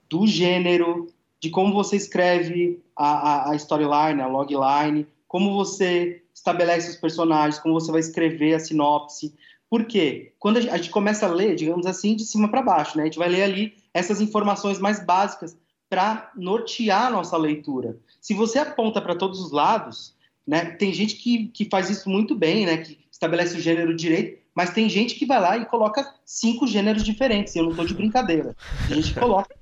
do 0.09 0.27
gênero, 0.27 1.07
de 1.41 1.51
como 1.51 1.73
você 1.73 1.97
escreve 1.97 2.83
a, 2.95 3.51
a, 3.51 3.51
a 3.51 3.57
storyline, 3.57 4.21
a 4.21 4.27
logline, 4.27 5.07
como 5.27 5.55
você 5.55 6.23
estabelece 6.35 6.91
os 6.91 6.97
personagens, 6.97 7.59
como 7.59 7.75
você 7.75 7.91
vai 7.91 8.01
escrever 8.01 8.55
a 8.55 8.61
sinopse. 8.61 9.35
Por 9.69 9.85
quê? 9.85 10.33
Quando 10.39 10.57
a 10.57 10.61
gente 10.61 10.91
começa 10.91 11.27
a 11.27 11.31
ler, 11.31 11.55
digamos 11.55 11.87
assim, 11.87 12.17
de 12.17 12.25
cima 12.25 12.49
para 12.49 12.63
baixo, 12.63 12.97
né? 12.97 13.05
A 13.05 13.07
gente 13.07 13.19
vai 13.19 13.29
ler 13.29 13.45
ali 13.45 13.75
essas 13.95 14.21
informações 14.21 14.79
mais 14.79 15.05
básicas 15.05 15.57
para 15.89 16.31
nortear 16.37 17.07
a 17.07 17.11
nossa 17.11 17.37
leitura. 17.37 17.97
Se 18.21 18.35
você 18.35 18.59
aponta 18.59 19.01
para 19.01 19.15
todos 19.15 19.41
os 19.41 19.51
lados, 19.51 20.15
né? 20.47 20.67
Tem 20.73 20.93
gente 20.93 21.17
que, 21.17 21.47
que 21.49 21.69
faz 21.71 21.89
isso 21.91 22.11
muito 22.11 22.35
bem, 22.35 22.67
né? 22.67 22.79
Que 22.79 22.99
estabelece 23.11 23.57
o 23.57 23.61
gênero 23.61 23.95
direito, 23.95 24.41
mas 24.55 24.71
tem 24.71 24.89
gente 24.89 25.15
que 25.15 25.27
vai 25.27 25.41
lá 25.41 25.57
e 25.57 25.67
coloca 25.67 26.13
cinco 26.25 26.67
gêneros 26.67 27.05
diferentes. 27.05 27.55
Eu 27.55 27.65
não 27.65 27.71
estou 27.71 27.87
de 27.87 27.95
brincadeira. 27.95 28.57
Tem 28.89 29.01
gente 29.01 29.15
coloca 29.15 29.55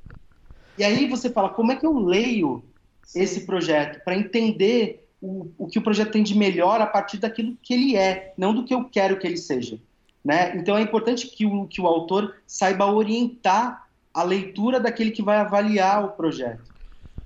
e 0.79 0.85
aí 0.85 1.09
você 1.09 1.31
fala, 1.31 1.49
como 1.49 1.73
é 1.73 1.77
que 1.77 1.87
eu 1.87 1.99
leio 1.99 2.63
Sim. 3.05 3.21
esse 3.21 3.47
projeto 3.47 4.03
para 4.05 4.17
entender 4.17 5.09
o, 5.21 5.51
o 5.59 5.67
que 5.67 5.79
o 5.79 5.83
projeto 5.83 6.13
tem 6.13 6.23
de 6.23 6.37
melhor 6.37 6.81
a 6.81 6.87
partir 6.87 7.19
daquilo 7.19 7.57
que 7.63 7.75
ele 7.75 7.97
é, 7.97 8.33
não 8.37 8.55
do 8.55 8.65
que 8.65 8.73
eu 8.73 8.85
quero 8.85 9.19
que 9.19 9.27
ele 9.27 9.37
seja. 9.37 9.79
Né? 10.25 10.57
Então 10.57 10.77
é 10.77 10.83
importante 10.83 11.27
que 11.27 11.47
o, 11.47 11.67
que 11.67 11.81
o 11.81 11.87
autor 11.87 12.37
saiba 12.47 12.87
orientar 12.87 13.89
a 14.13 14.23
leitura 14.23 14.81
daquele 14.81 15.11
que 15.11 15.23
vai 15.23 15.39
avaliar 15.39 16.05
o 16.05 16.11
projeto. 16.11 16.73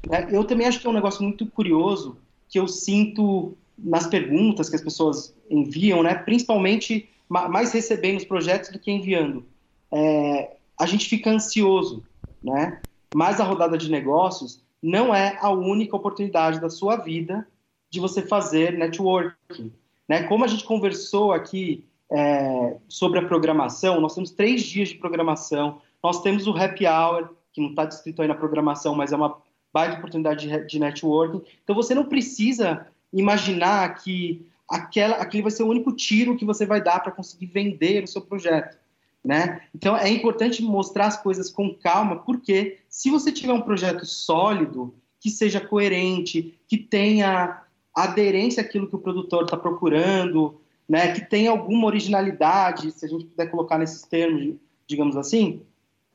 Né? 0.09 0.29
Eu 0.31 0.45
também 0.45 0.67
acho 0.67 0.81
que 0.81 0.87
é 0.87 0.91
um 0.91 0.95
negócio 0.95 1.23
muito 1.23 1.47
curioso 1.47 2.17
que 2.49 2.59
eu 2.59 2.69
sinto 2.69 3.57
nas 3.79 4.07
perguntas 4.07 4.69
que 4.69 4.77
as 4.77 4.83
pessoas 4.83 5.35
enviam, 5.51 6.03
né? 6.03 6.15
principalmente 6.15 7.09
mais 7.29 7.73
recebendo 7.73 8.19
os 8.19 8.25
projetos 8.25 8.71
do 8.71 8.79
que 8.79 8.91
enviando. 8.91 9.45
É, 9.91 10.57
a 10.79 10.87
gente 10.87 11.09
fica 11.09 11.31
ansioso, 11.31 12.05
né? 12.43 12.81
Mas 13.15 13.41
a 13.41 13.45
rodada 13.45 13.77
de 13.77 13.91
negócios 13.91 14.63
não 14.83 15.15
é 15.15 15.39
a 15.41 15.51
única 15.51 15.97
oportunidade 15.97 16.61
da 16.61 16.69
sua 16.69 16.97
vida 16.97 17.47
de 17.91 18.01
você 18.01 18.23
fazer 18.23 18.73
networking. 18.77 19.73
Né? 20.09 20.25
Como 20.25 20.45
a 20.45 20.49
gente 20.49 20.65
conversou 20.65 21.33
aqui 21.33 21.87
é, 22.11 22.77
sobre 22.89 23.19
a 23.19 23.27
programação, 23.27 24.01
nós 24.01 24.15
temos 24.15 24.31
três 24.31 24.63
dias 24.63 24.89
de 24.89 24.97
programação, 24.97 25.81
nós 26.03 26.23
temos 26.23 26.47
o 26.47 26.57
happy 26.57 26.87
hour, 26.87 27.31
que 27.53 27.61
não 27.61 27.71
está 27.71 27.85
descrito 27.85 28.23
aí 28.23 28.29
na 28.29 28.35
programação, 28.35 28.95
mas 28.95 29.13
é 29.13 29.17
uma 29.17 29.37
baita 29.73 29.99
oportunidade 29.99 30.49
de, 30.49 30.67
de 30.67 30.79
networking. 30.79 31.43
Então 31.63 31.77
você 31.77 31.95
não 31.95 32.07
precisa 32.07 32.87
imaginar 33.13 33.95
que 33.97 34.47
aquela, 34.69 35.17
aquele 35.17 35.43
vai 35.43 35.53
ser 35.53 35.63
o 35.63 35.69
único 35.69 35.93
tiro 35.93 36.37
que 36.37 36.45
você 36.45 36.67
vai 36.67 36.83
dar 36.83 37.01
para 37.01 37.13
conseguir 37.13 37.47
vender 37.47 38.03
o 38.03 38.09
seu 38.09 38.23
projeto 38.23 38.82
né? 39.25 39.63
Então 39.75 39.97
é 39.97 40.09
importante 40.09 40.63
mostrar 40.63 41.07
as 41.07 41.23
coisas 41.23 41.51
com 41.51 41.75
calma, 41.75 42.17
porque 42.17 42.79
se 42.89 43.11
você 43.11 43.31
tiver 43.31 43.53
um 43.53 43.61
projeto 43.61 44.05
sólido, 44.05 44.95
que 45.21 45.31
seja 45.31 45.61
coerente, 45.61 46.59
que 46.67 46.77
tenha 46.77 47.63
aderência 47.95 48.63
àquilo 48.63 48.89
que 48.89 48.97
o 48.97 49.01
produtor 49.01 49.45
está 49.45 49.57
procurando, 49.57 50.61
né? 50.89 51.13
Que 51.13 51.21
tenha 51.21 51.51
alguma 51.51 51.87
originalidade, 51.87 52.91
se 52.91 53.07
a 53.07 53.09
gente 53.09 53.27
puder 53.27 53.51
colocar 53.51 53.79
nesses 53.79 54.03
termos, 54.03 54.57
digamos 54.87 55.17
assim, 55.17 55.63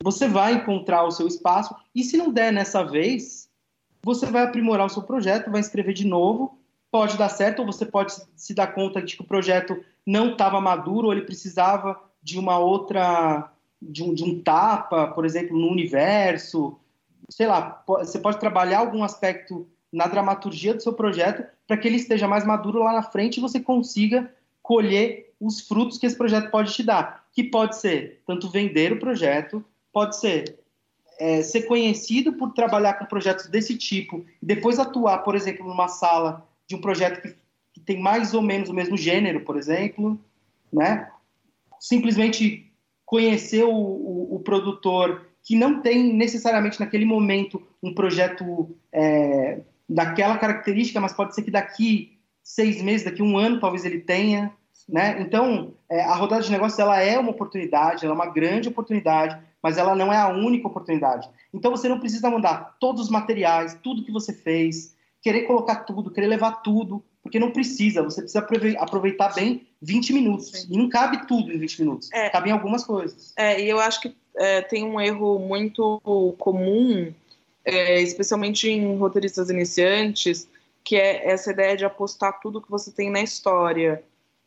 você 0.03 0.27
vai 0.27 0.53
encontrar 0.53 1.03
o 1.05 1.11
seu 1.11 1.27
espaço. 1.27 1.73
E 1.95 2.03
se 2.03 2.17
não 2.17 2.31
der 2.31 2.51
nessa 2.51 2.83
vez, 2.83 3.49
você 4.03 4.25
vai 4.25 4.43
aprimorar 4.43 4.85
o 4.85 4.89
seu 4.89 5.03
projeto, 5.03 5.51
vai 5.51 5.61
escrever 5.61 5.93
de 5.93 6.05
novo. 6.05 6.59
Pode 6.91 7.17
dar 7.17 7.29
certo, 7.29 7.59
ou 7.59 7.65
você 7.65 7.85
pode 7.85 8.13
se 8.35 8.53
dar 8.53 8.67
conta 8.67 9.01
de 9.01 9.15
que 9.15 9.21
o 9.21 9.27
projeto 9.27 9.77
não 10.05 10.31
estava 10.31 10.61
maduro, 10.61 11.07
ou 11.07 11.13
ele 11.13 11.23
precisava 11.23 11.99
de 12.27 12.37
uma 12.37 12.59
outra, 12.59 13.49
de 13.81 14.03
um, 14.03 14.13
de 14.13 14.21
um 14.21 14.41
tapa, 14.41 15.07
por 15.07 15.25
exemplo, 15.25 15.57
no 15.57 15.69
universo. 15.69 16.77
Sei 17.29 17.47
lá, 17.47 17.81
você 17.87 18.19
pode 18.19 18.37
trabalhar 18.37 18.79
algum 18.79 19.01
aspecto 19.01 19.65
na 19.89 20.07
dramaturgia 20.07 20.73
do 20.73 20.83
seu 20.83 20.91
projeto 20.91 21.47
para 21.65 21.77
que 21.77 21.87
ele 21.87 21.95
esteja 21.95 22.27
mais 22.27 22.45
maduro 22.45 22.79
lá 22.79 22.91
na 22.91 23.01
frente 23.01 23.37
e 23.37 23.41
você 23.41 23.61
consiga 23.61 24.29
colher 24.61 25.33
os 25.39 25.61
frutos 25.61 25.97
que 25.97 26.05
esse 26.05 26.17
projeto 26.17 26.51
pode 26.51 26.73
te 26.73 26.83
dar. 26.83 27.25
Que 27.31 27.45
pode 27.45 27.77
ser 27.77 28.21
tanto 28.27 28.49
vender 28.49 28.91
o 28.91 28.99
projeto, 28.99 29.63
pode 29.93 30.17
ser 30.17 30.59
é, 31.17 31.41
ser 31.41 31.61
conhecido 31.61 32.33
por 32.33 32.51
trabalhar 32.51 32.95
com 32.95 33.05
projetos 33.05 33.47
desse 33.47 33.77
tipo 33.77 34.25
e 34.43 34.45
depois 34.45 34.79
atuar, 34.79 35.19
por 35.19 35.33
exemplo, 35.33 35.65
numa 35.65 35.87
sala 35.87 36.45
de 36.67 36.75
um 36.75 36.81
projeto 36.81 37.21
que, 37.21 37.33
que 37.73 37.79
tem 37.79 38.01
mais 38.01 38.33
ou 38.33 38.41
menos 38.41 38.67
o 38.67 38.73
mesmo 38.73 38.97
gênero, 38.97 39.45
por 39.45 39.55
exemplo, 39.55 40.19
né? 40.71 41.09
Simplesmente 41.79 42.71
conhecer 43.05 43.63
o, 43.63 43.71
o, 43.71 44.35
o, 44.35 44.39
produtor 44.39 45.27
que 45.43 45.55
não 45.55 45.81
tem 45.81 46.13
necessariamente 46.13 46.79
naquele 46.79 47.05
momento 47.05 47.61
um 47.81 47.93
projeto 47.93 48.75
é, 48.91 49.61
daquela 49.87 50.37
característica, 50.37 50.99
mas 50.99 51.13
pode 51.13 51.33
ser 51.33 51.41
que 51.43 51.51
daqui 51.51 52.17
seis 52.43 52.81
meses, 52.81 53.05
daqui 53.05 53.21
um 53.21 53.37
ano, 53.37 53.59
talvez 53.59 53.85
ele 53.85 53.99
tenha. 53.99 54.51
Né? 54.87 55.21
Então, 55.21 55.73
é, 55.89 56.01
a 56.01 56.15
rodada 56.15 56.43
de 56.43 56.51
negócios 56.51 56.79
ela 56.79 57.01
é 57.01 57.17
uma 57.17 57.31
oportunidade, 57.31 58.05
ela 58.05 58.13
é 58.13 58.15
uma 58.15 58.31
grande 58.31 58.69
oportunidade, 58.69 59.37
mas 59.61 59.77
ela 59.77 59.95
não 59.95 60.11
é 60.11 60.17
a 60.17 60.29
única 60.29 60.67
oportunidade. 60.67 61.29
Então, 61.53 61.71
você 61.71 61.89
não 61.89 61.99
precisa 61.99 62.29
mandar 62.29 62.77
todos 62.79 63.03
os 63.03 63.09
materiais, 63.09 63.77
tudo 63.81 64.03
que 64.03 64.11
você 64.11 64.33
fez, 64.33 64.95
querer 65.21 65.43
colocar 65.43 65.77
tudo, 65.77 66.11
querer 66.11 66.27
levar 66.27 66.61
tudo, 66.61 67.03
porque 67.27 67.39
não 67.39 67.51
precisa, 67.51 68.01
você 68.01 68.21
precisa 68.21 68.45
aproveitar 68.79 69.33
bem 69.35 69.67
20 69.81 70.13
minutos. 70.13 70.51
Sim. 70.51 70.67
E 70.71 70.77
não 70.77 70.87
cabe 70.87 71.27
tudo 71.27 71.51
em 71.51 71.59
20 71.59 71.81
minutos, 71.81 72.09
é, 72.13 72.29
cabem 72.29 72.53
algumas 72.53 72.85
coisas. 72.85 73.33
É, 73.35 73.61
e 73.61 73.69
eu 73.69 73.79
acho 73.79 74.01
que 74.01 74.15
é, 74.37 74.61
tem 74.61 74.85
um 74.85 74.99
erro 74.99 75.37
muito 75.37 76.01
comum, 76.37 77.13
é, 77.65 78.01
especialmente 78.01 78.69
em 78.69 78.97
roteiristas 78.97 79.49
iniciantes, 79.49 80.47
que 80.83 80.95
é 80.95 81.29
essa 81.29 81.51
ideia 81.51 81.75
de 81.75 81.83
apostar 81.83 82.39
tudo 82.39 82.61
que 82.61 82.71
você 82.71 82.91
tem 82.91 83.11
na 83.11 83.21
história. 83.21 84.01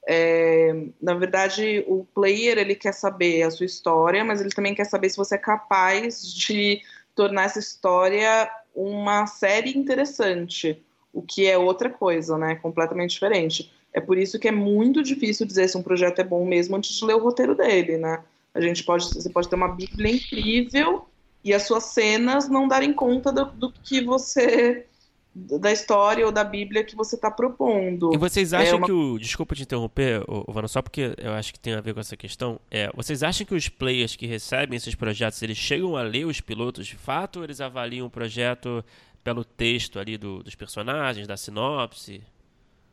É, 0.08 0.86
na 1.00 1.12
verdade, 1.12 1.84
o 1.86 2.06
player 2.14 2.56
ele 2.56 2.74
quer 2.74 2.94
saber 2.94 3.42
a 3.42 3.50
sua 3.50 3.66
história, 3.66 4.24
mas 4.24 4.40
ele 4.40 4.50
também 4.50 4.74
quer 4.74 4.86
saber 4.86 5.10
se 5.10 5.18
você 5.18 5.34
é 5.34 5.38
capaz 5.38 6.32
de 6.34 6.80
tornar 7.14 7.44
essa 7.44 7.58
história 7.58 8.50
uma 8.74 9.26
série 9.26 9.76
interessante 9.76 10.82
o 11.12 11.22
que 11.22 11.46
é 11.46 11.58
outra 11.58 11.90
coisa, 11.90 12.38
né? 12.38 12.54
Completamente 12.56 13.10
diferente. 13.10 13.70
É 13.92 14.00
por 14.00 14.16
isso 14.16 14.38
que 14.38 14.48
é 14.48 14.52
muito 14.52 15.02
difícil 15.02 15.46
dizer 15.46 15.68
se 15.68 15.76
um 15.76 15.82
projeto 15.82 16.20
é 16.20 16.24
bom 16.24 16.44
mesmo 16.44 16.76
antes 16.76 16.96
de 16.96 17.04
ler 17.04 17.14
o 17.14 17.22
roteiro 17.22 17.54
dele, 17.54 17.96
né? 17.96 18.22
A 18.54 18.60
gente 18.60 18.84
pode, 18.84 19.04
você 19.04 19.28
pode 19.30 19.48
ter 19.48 19.56
uma 19.56 19.68
Bíblia 19.68 20.14
incrível 20.14 21.06
e 21.42 21.52
as 21.54 21.62
suas 21.62 21.84
cenas 21.84 22.48
não 22.48 22.68
darem 22.68 22.92
conta 22.92 23.32
do, 23.32 23.46
do 23.46 23.72
que 23.72 24.02
você 24.02 24.86
da 25.32 25.70
história 25.70 26.26
ou 26.26 26.32
da 26.32 26.42
Bíblia 26.42 26.82
que 26.82 26.96
você 26.96 27.14
está 27.14 27.30
propondo. 27.30 28.12
E 28.12 28.18
vocês 28.18 28.52
acham 28.52 28.74
é 28.74 28.76
uma... 28.76 28.86
que 28.86 28.92
o. 28.92 29.18
Desculpa 29.18 29.54
te 29.54 29.62
interromper, 29.62 30.24
Vano, 30.48 30.68
só 30.68 30.82
porque 30.82 31.14
eu 31.18 31.32
acho 31.32 31.52
que 31.52 31.60
tem 31.60 31.74
a 31.74 31.80
ver 31.80 31.94
com 31.94 32.00
essa 32.00 32.16
questão. 32.16 32.60
É, 32.70 32.90
vocês 32.94 33.22
acham 33.22 33.46
que 33.46 33.54
os 33.54 33.68
players 33.68 34.16
que 34.16 34.26
recebem 34.26 34.76
esses 34.76 34.94
projetos 34.94 35.40
eles 35.42 35.56
chegam 35.56 35.96
a 35.96 36.02
ler 36.02 36.26
os 36.26 36.40
pilotos 36.40 36.86
de 36.86 36.96
fato 36.96 37.38
ou 37.38 37.44
eles 37.44 37.60
avaliam 37.60 38.06
o 38.06 38.10
projeto 38.10 38.84
pelo 39.22 39.44
texto 39.44 39.98
ali 39.98 40.16
do, 40.16 40.42
dos 40.42 40.54
personagens, 40.54 41.26
da 41.26 41.36
sinopse? 41.36 42.22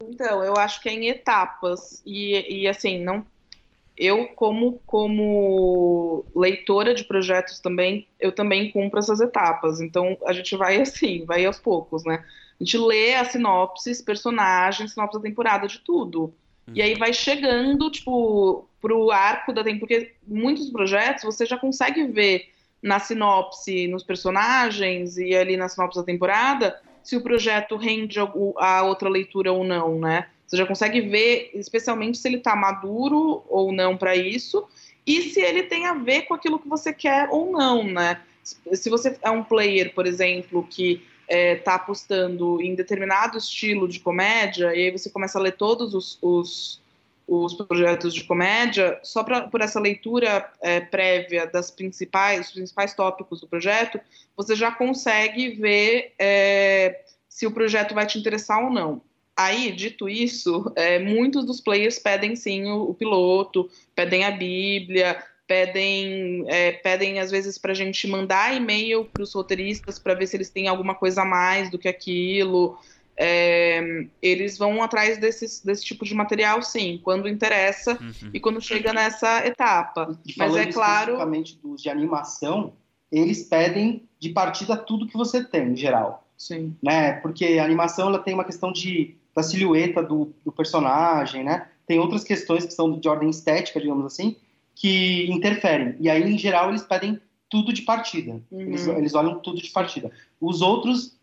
Então, 0.01 0.43
eu 0.43 0.55
acho 0.55 0.81
que 0.81 0.89
é 0.89 0.93
em 0.93 1.07
etapas. 1.07 2.01
E, 2.05 2.61
e 2.61 2.67
assim, 2.67 3.03
não. 3.03 3.25
Eu, 3.97 4.27
como, 4.35 4.79
como 4.85 6.23
leitora 6.35 6.93
de 6.93 7.03
projetos 7.03 7.59
também, 7.59 8.07
eu 8.19 8.31
também 8.31 8.71
cumpro 8.71 8.99
essas 8.99 9.19
etapas. 9.19 9.81
Então, 9.81 10.17
a 10.25 10.33
gente 10.33 10.55
vai 10.55 10.79
assim, 10.79 11.25
vai 11.25 11.45
aos 11.45 11.59
poucos, 11.59 12.03
né? 12.03 12.23
A 12.59 12.63
gente 12.63 12.77
lê 12.77 13.15
as 13.15 13.31
sinopses, 13.31 14.01
personagens, 14.01 14.93
sinopse 14.93 15.17
da 15.17 15.23
temporada, 15.23 15.67
de 15.67 15.79
tudo. 15.79 16.33
E 16.73 16.81
aí 16.81 16.95
vai 16.95 17.13
chegando, 17.13 17.89
tipo, 17.89 18.67
pro 18.81 19.09
arco 19.09 19.53
da 19.53 19.63
temporada. 19.63 19.79
Porque 19.79 20.15
muitos 20.27 20.69
projetos 20.69 21.23
você 21.23 21.45
já 21.45 21.57
consegue 21.57 22.05
ver 22.05 22.49
na 22.81 22.99
sinopse, 22.99 23.87
nos 23.87 24.03
personagens 24.03 25.17
e 25.17 25.35
ali 25.35 25.57
na 25.57 25.67
sinopse 25.67 25.99
da 25.99 26.05
temporada, 26.05 26.79
se 27.03 27.15
o 27.15 27.21
projeto 27.21 27.75
rende 27.75 28.19
a 28.19 28.83
outra 28.83 29.09
leitura 29.09 29.51
ou 29.51 29.63
não, 29.63 29.99
né? 29.99 30.27
Você 30.45 30.57
já 30.57 30.65
consegue 30.65 31.01
ver, 31.01 31.51
especialmente 31.53 32.17
se 32.17 32.27
ele 32.27 32.37
está 32.37 32.55
maduro 32.55 33.43
ou 33.49 33.71
não 33.71 33.97
para 33.97 34.15
isso, 34.15 34.67
e 35.05 35.21
se 35.23 35.41
ele 35.41 35.63
tem 35.63 35.85
a 35.85 35.93
ver 35.93 36.23
com 36.23 36.33
aquilo 36.33 36.59
que 36.59 36.67
você 36.67 36.93
quer 36.93 37.29
ou 37.29 37.51
não, 37.51 37.83
né? 37.83 38.21
Se 38.43 38.89
você 38.89 39.17
é 39.21 39.29
um 39.29 39.43
player, 39.43 39.93
por 39.93 40.05
exemplo, 40.05 40.65
que 40.69 41.01
está 41.27 41.37
é, 41.37 41.55
tá 41.55 41.75
apostando 41.75 42.61
em 42.61 42.75
determinado 42.75 43.37
estilo 43.37 43.87
de 43.87 43.99
comédia, 43.99 44.73
e 44.73 44.85
aí 44.85 44.91
você 44.91 45.09
começa 45.09 45.37
a 45.37 45.41
ler 45.41 45.53
todos 45.53 45.93
os, 45.93 46.17
os 46.21 46.81
os 47.27 47.53
projetos 47.53 48.13
de 48.13 48.23
comédia, 48.23 48.97
só 49.03 49.21
pra, 49.23 49.41
por 49.41 49.59
essa 49.59 49.79
leitura 49.79 50.49
é, 50.61 50.79
prévia 50.79 51.45
das 51.45 51.69
principais, 51.69 52.51
principais 52.51 52.93
tópicos 52.93 53.41
do 53.41 53.47
projeto, 53.47 53.99
você 54.35 54.55
já 54.55 54.71
consegue 54.71 55.49
ver 55.49 56.13
é, 56.17 57.01
se 57.27 57.45
o 57.45 57.51
projeto 57.51 57.93
vai 57.93 58.07
te 58.07 58.17
interessar 58.17 58.63
ou 58.63 58.69
não. 58.69 59.01
Aí, 59.35 59.71
dito 59.71 60.07
isso, 60.07 60.71
é, 60.75 60.97
muitos 60.97 61.45
dos 61.45 61.59
players 61.59 61.99
pedem 61.99 62.35
sim 62.35 62.65
o, 62.65 62.89
o 62.89 62.93
piloto, 62.93 63.69
pedem 63.93 64.23
a 64.23 64.31
Bíblia, 64.31 65.21
pedem, 65.45 66.43
é, 66.47 66.71
pedem 66.71 67.19
às 67.19 67.29
vezes 67.29 67.57
para 67.57 67.71
a 67.71 67.75
gente 67.75 68.07
mandar 68.07 68.55
e-mail 68.55 69.05
para 69.05 69.21
os 69.21 69.33
roteiristas 69.33 69.99
para 69.99 70.13
ver 70.13 70.27
se 70.27 70.37
eles 70.37 70.49
têm 70.49 70.67
alguma 70.67 70.95
coisa 70.95 71.21
a 71.21 71.25
mais 71.25 71.69
do 71.69 71.77
que 71.77 71.87
aquilo 71.87 72.77
é, 73.19 74.05
eles 74.21 74.59
vão 74.59 74.81
atrás 74.83 75.17
desses, 75.17 75.63
desse 75.63 75.83
tipo 75.83 76.05
de 76.05 76.13
material, 76.13 76.61
sim, 76.61 77.01
quando 77.03 77.27
interessa 77.27 77.97
uhum. 77.99 78.29
e 78.31 78.39
quando 78.39 78.61
chega 78.61 78.93
nessa 78.93 79.45
etapa. 79.45 80.17
E 80.23 80.33
Mas 80.37 80.55
é 80.55 80.67
claro. 80.67 81.13
Especificamente 81.13 81.57
dos 81.57 81.81
de 81.81 81.89
animação, 81.89 82.73
eles 83.11 83.43
pedem 83.43 84.07
de 84.19 84.29
partida 84.29 84.77
tudo 84.77 85.07
que 85.07 85.17
você 85.17 85.43
tem, 85.43 85.69
em 85.69 85.75
geral. 85.75 86.27
Sim. 86.37 86.75
Né? 86.81 87.13
Porque 87.13 87.57
a 87.59 87.65
animação 87.65 88.09
ela 88.09 88.19
tem 88.19 88.35
uma 88.35 88.45
questão 88.45 88.71
de, 88.71 89.15
da 89.35 89.41
silhueta 89.41 90.03
do, 90.03 90.31
do 90.45 90.51
personagem, 90.51 91.43
né? 91.43 91.67
Tem 91.87 91.97
outras 91.97 92.23
questões 92.23 92.65
que 92.65 92.73
são 92.73 92.99
de 92.99 93.09
ordem 93.09 93.29
estética, 93.29 93.79
digamos 93.79 94.05
assim, 94.05 94.35
que 94.75 95.25
interferem. 95.31 95.95
E 95.99 96.07
aí, 96.07 96.21
em 96.21 96.37
geral, 96.37 96.69
eles 96.69 96.83
pedem 96.83 97.19
tudo 97.49 97.73
de 97.73 97.81
partida. 97.81 98.39
Uhum. 98.51 98.61
Eles, 98.61 98.87
eles 98.87 99.15
olham 99.15 99.39
tudo 99.39 99.59
de 99.59 99.71
partida. 99.71 100.11
Os 100.39 100.61
outros 100.61 101.16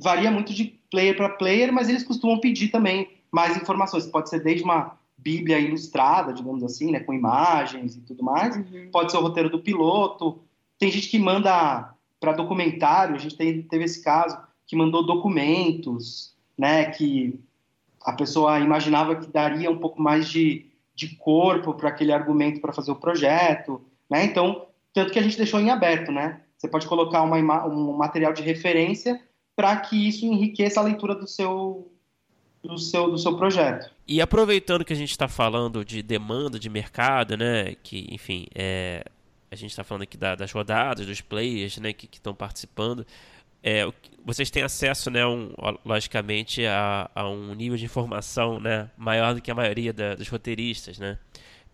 varia 0.00 0.30
muito 0.30 0.52
de 0.52 0.78
player 0.90 1.16
para 1.16 1.28
player, 1.30 1.72
mas 1.72 1.88
eles 1.88 2.02
costumam 2.02 2.40
pedir 2.40 2.68
também 2.68 3.10
mais 3.30 3.56
informações. 3.56 4.06
Pode 4.06 4.28
ser 4.28 4.42
desde 4.42 4.64
uma 4.64 4.96
bíblia 5.16 5.58
ilustrada, 5.58 6.32
digamos 6.32 6.62
assim, 6.62 6.90
né, 6.90 7.00
com 7.00 7.12
imagens 7.12 7.96
e 7.96 8.00
tudo 8.00 8.22
mais. 8.22 8.56
Uhum. 8.56 8.88
Pode 8.92 9.10
ser 9.10 9.18
o 9.18 9.22
roteiro 9.22 9.50
do 9.50 9.60
piloto. 9.60 10.40
Tem 10.78 10.90
gente 10.90 11.08
que 11.08 11.18
manda 11.18 11.92
para 12.20 12.32
documentário. 12.32 13.16
A 13.16 13.18
gente 13.18 13.36
tem, 13.36 13.62
teve 13.62 13.84
esse 13.84 14.02
caso 14.02 14.38
que 14.66 14.76
mandou 14.76 15.04
documentos, 15.04 16.34
né, 16.56 16.86
que 16.86 17.38
a 18.04 18.12
pessoa 18.12 18.58
imaginava 18.60 19.16
que 19.16 19.26
daria 19.26 19.70
um 19.70 19.78
pouco 19.78 20.00
mais 20.00 20.28
de, 20.28 20.66
de 20.94 21.16
corpo 21.16 21.74
para 21.74 21.88
aquele 21.88 22.12
argumento 22.12 22.60
para 22.60 22.72
fazer 22.72 22.90
o 22.90 22.96
projeto, 22.96 23.80
né? 24.08 24.24
Então, 24.24 24.66
tanto 24.92 25.12
que 25.12 25.18
a 25.18 25.22
gente 25.22 25.36
deixou 25.36 25.60
em 25.60 25.70
aberto, 25.70 26.12
né? 26.12 26.40
Você 26.56 26.68
pode 26.68 26.86
colocar 26.86 27.22
uma, 27.22 27.66
um 27.66 27.96
material 27.96 28.32
de 28.32 28.42
referência 28.42 29.20
para 29.58 29.76
que 29.78 30.06
isso 30.06 30.24
enriqueça 30.24 30.78
a 30.78 30.84
leitura 30.84 31.16
do 31.16 31.26
seu, 31.26 31.90
do 32.62 32.78
seu, 32.78 33.10
do 33.10 33.18
seu 33.18 33.36
projeto. 33.36 33.90
E 34.06 34.20
aproveitando 34.20 34.84
que 34.84 34.92
a 34.92 34.96
gente 34.96 35.10
está 35.10 35.26
falando 35.26 35.84
de 35.84 36.00
demanda 36.00 36.60
de 36.60 36.70
mercado, 36.70 37.36
né, 37.36 37.74
que, 37.82 38.06
enfim, 38.08 38.46
é, 38.54 39.04
a 39.50 39.56
gente 39.56 39.70
está 39.70 39.82
falando 39.82 40.02
aqui 40.02 40.16
da, 40.16 40.36
das 40.36 40.52
rodadas, 40.52 41.04
dos 41.04 41.20
players, 41.20 41.76
né, 41.78 41.92
que 41.92 42.08
estão 42.12 42.32
participando, 42.32 43.04
é, 43.60 43.84
vocês 44.24 44.48
têm 44.48 44.62
acesso, 44.62 45.10
né, 45.10 45.26
um, 45.26 45.52
logicamente, 45.84 46.64
a, 46.64 47.10
a, 47.12 47.28
um 47.28 47.52
nível 47.52 47.76
de 47.76 47.84
informação, 47.84 48.60
né, 48.60 48.88
maior 48.96 49.34
do 49.34 49.42
que 49.42 49.50
a 49.50 49.56
maioria 49.56 49.92
da, 49.92 50.14
dos 50.14 50.28
roteiristas, 50.28 51.00
né, 51.00 51.18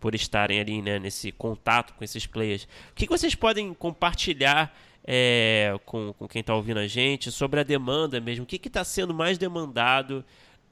por 0.01 0.15
estarem 0.15 0.59
ali, 0.59 0.81
né, 0.81 0.99
nesse 0.99 1.31
contato 1.31 1.93
com 1.93 2.03
esses 2.03 2.27
players. 2.27 2.65
O 2.65 2.95
que, 2.95 3.07
que 3.07 3.13
vocês 3.13 3.35
podem 3.35 3.75
compartilhar 3.75 4.75
é, 5.05 5.79
com, 5.85 6.15
com 6.15 6.27
quem 6.27 6.41
está 6.41 6.55
ouvindo 6.55 6.79
a 6.79 6.87
gente 6.87 7.31
sobre 7.31 7.61
a 7.61 7.63
demanda 7.63 8.21
mesmo. 8.21 8.45
O 8.45 8.47
que 8.47 8.57
está 8.57 8.83
sendo 8.83 9.13
mais 9.13 9.37
demandado 9.37 10.25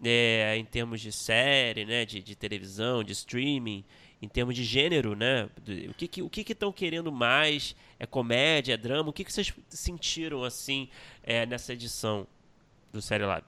é, 0.03 0.57
em 0.57 0.65
termos 0.65 1.01
de 1.01 1.13
série, 1.13 1.85
né, 1.85 2.05
de, 2.05 2.21
de, 2.23 2.35
televisão, 2.35 3.05
de 3.05 3.13
streaming, 3.13 3.85
em 4.21 4.29
termos 4.29 4.55
de 4.55 4.65
gênero, 4.65 5.15
né? 5.15 5.49
O 5.91 5.95
que 5.95 6.09
que, 6.09 6.23
o 6.23 6.31
que 6.31 6.53
estão 6.53 6.73
querendo 6.73 7.13
mais? 7.13 7.77
É 7.99 8.07
comédia, 8.07 8.75
é 8.75 8.77
drama? 8.77 9.11
O 9.11 9.13
que, 9.13 9.25
que 9.25 9.33
vocês 9.33 9.53
sentiram 9.69 10.45
assim 10.45 10.89
é, 11.23 11.45
nessa 11.45 11.73
edição 11.73 12.27
do 12.93 13.03
Série 13.03 13.25
Lab? 13.25 13.45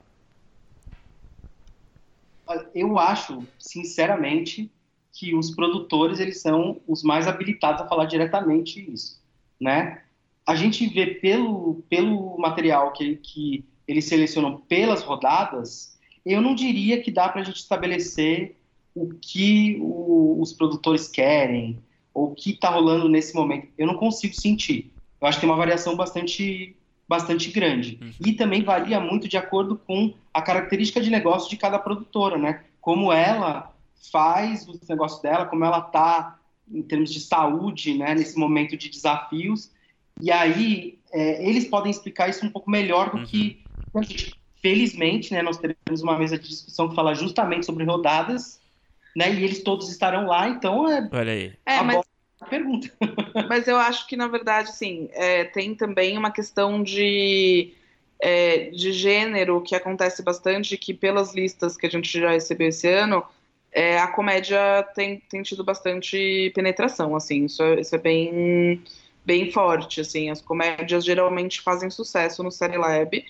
Eu 2.75 2.99
acho, 2.99 3.43
sinceramente, 3.57 4.69
que 5.11 5.33
os 5.33 5.49
produtores 5.49 6.19
eles 6.19 6.41
são 6.41 6.79
os 6.87 7.01
mais 7.03 7.27
habilitados 7.27 7.81
a 7.81 7.87
falar 7.87 8.05
diretamente 8.05 8.79
isso, 8.91 9.21
né? 9.59 10.04
A 10.45 10.55
gente 10.55 10.87
vê 10.87 11.07
pelo, 11.07 11.83
pelo 11.89 12.37
material 12.37 12.93
que, 12.93 13.15
que 13.15 13.65
eles 13.87 14.05
selecionam 14.05 14.57
pelas 14.57 15.01
rodadas, 15.01 15.97
eu 16.25 16.41
não 16.41 16.53
diria 16.53 17.01
que 17.01 17.11
dá 17.11 17.27
para 17.29 17.41
a 17.41 17.43
gente 17.43 17.57
estabelecer 17.57 18.55
o 18.93 19.13
que 19.13 19.77
o, 19.81 20.39
os 20.39 20.53
produtores 20.53 21.07
querem 21.07 21.79
ou 22.13 22.31
o 22.31 22.35
que 22.35 22.51
está 22.51 22.69
rolando 22.69 23.09
nesse 23.09 23.35
momento. 23.35 23.67
Eu 23.77 23.87
não 23.87 23.95
consigo 23.95 24.33
sentir. 24.33 24.91
Eu 25.19 25.27
acho 25.27 25.37
que 25.37 25.41
tem 25.41 25.49
uma 25.49 25.57
variação 25.57 25.95
bastante, 25.95 26.75
bastante 27.07 27.51
grande. 27.51 27.99
Uhum. 28.01 28.11
E 28.25 28.33
também 28.33 28.63
varia 28.63 28.99
muito 28.99 29.27
de 29.27 29.37
acordo 29.37 29.77
com 29.77 30.13
a 30.33 30.41
característica 30.41 31.01
de 31.01 31.09
negócio 31.09 31.49
de 31.49 31.57
cada 31.57 31.79
produtora, 31.79 32.37
né? 32.37 32.63
Como 32.79 33.11
ela 33.11 33.73
faz 34.11 34.67
os 34.67 34.87
negócios 34.87 35.21
dela, 35.21 35.45
como 35.45 35.65
ela 35.65 35.79
está 35.79 36.39
em 36.71 36.81
termos 36.81 37.11
de 37.11 37.19
saúde, 37.19 37.95
né? 37.95 38.15
Nesse 38.15 38.37
momento 38.37 38.77
de 38.77 38.89
desafios 38.89 39.71
e 40.21 40.31
aí, 40.31 40.97
é, 41.11 41.47
eles 41.47 41.65
podem 41.65 41.91
explicar 41.91 42.29
isso 42.29 42.45
um 42.45 42.49
pouco 42.49 42.69
melhor 42.69 43.11
do 43.11 43.17
uhum. 43.17 43.25
que 43.25 43.63
a 43.93 44.01
gente. 44.01 44.33
Felizmente, 44.61 45.31
né, 45.31 45.43
nós 45.43 45.59
teremos 45.59 46.01
uma 46.01 46.17
mesa 46.17 46.39
de 46.39 46.49
discussão 46.49 46.89
que 46.89 46.95
fala 46.95 47.13
justamente 47.13 47.67
sobre 47.67 47.83
rodadas, 47.83 48.59
né, 49.15 49.31
e 49.31 49.43
eles 49.43 49.61
todos 49.61 49.91
estarão 49.91 50.25
lá, 50.25 50.49
então 50.49 50.89
é. 50.89 51.07
Olha 51.11 51.33
aí. 51.33 51.53
É, 51.63 51.83
mas, 51.83 52.01
pergunta. 52.49 52.91
mas 53.47 53.67
eu 53.67 53.77
acho 53.77 54.07
que, 54.07 54.17
na 54.17 54.27
verdade, 54.27 54.69
assim, 54.69 55.07
é, 55.13 55.43
tem 55.43 55.75
também 55.75 56.17
uma 56.17 56.31
questão 56.31 56.81
de. 56.81 57.73
É, 58.17 58.69
de 58.71 58.93
gênero 58.93 59.61
que 59.61 59.75
acontece 59.75 60.23
bastante, 60.23 60.77
que 60.77 60.93
pelas 60.93 61.35
listas 61.35 61.75
que 61.75 61.85
a 61.85 61.89
gente 61.89 62.19
já 62.19 62.31
recebeu 62.31 62.69
esse 62.69 62.87
ano, 62.87 63.23
é, 63.71 63.99
a 63.99 64.07
comédia 64.07 64.83
tem, 64.95 65.21
tem 65.29 65.43
tido 65.43 65.65
bastante 65.65 66.49
penetração, 66.55 67.13
assim, 67.13 67.43
isso 67.43 67.61
é, 67.61 67.81
isso 67.81 67.93
é 67.93 67.97
bem 67.97 68.81
bem 69.25 69.51
forte, 69.51 70.01
assim, 70.01 70.29
as 70.29 70.41
comédias 70.41 71.03
geralmente 71.03 71.61
fazem 71.61 71.89
sucesso 71.89 72.43
no 72.43 72.51
Série 72.51 72.77
Lab. 72.77 73.25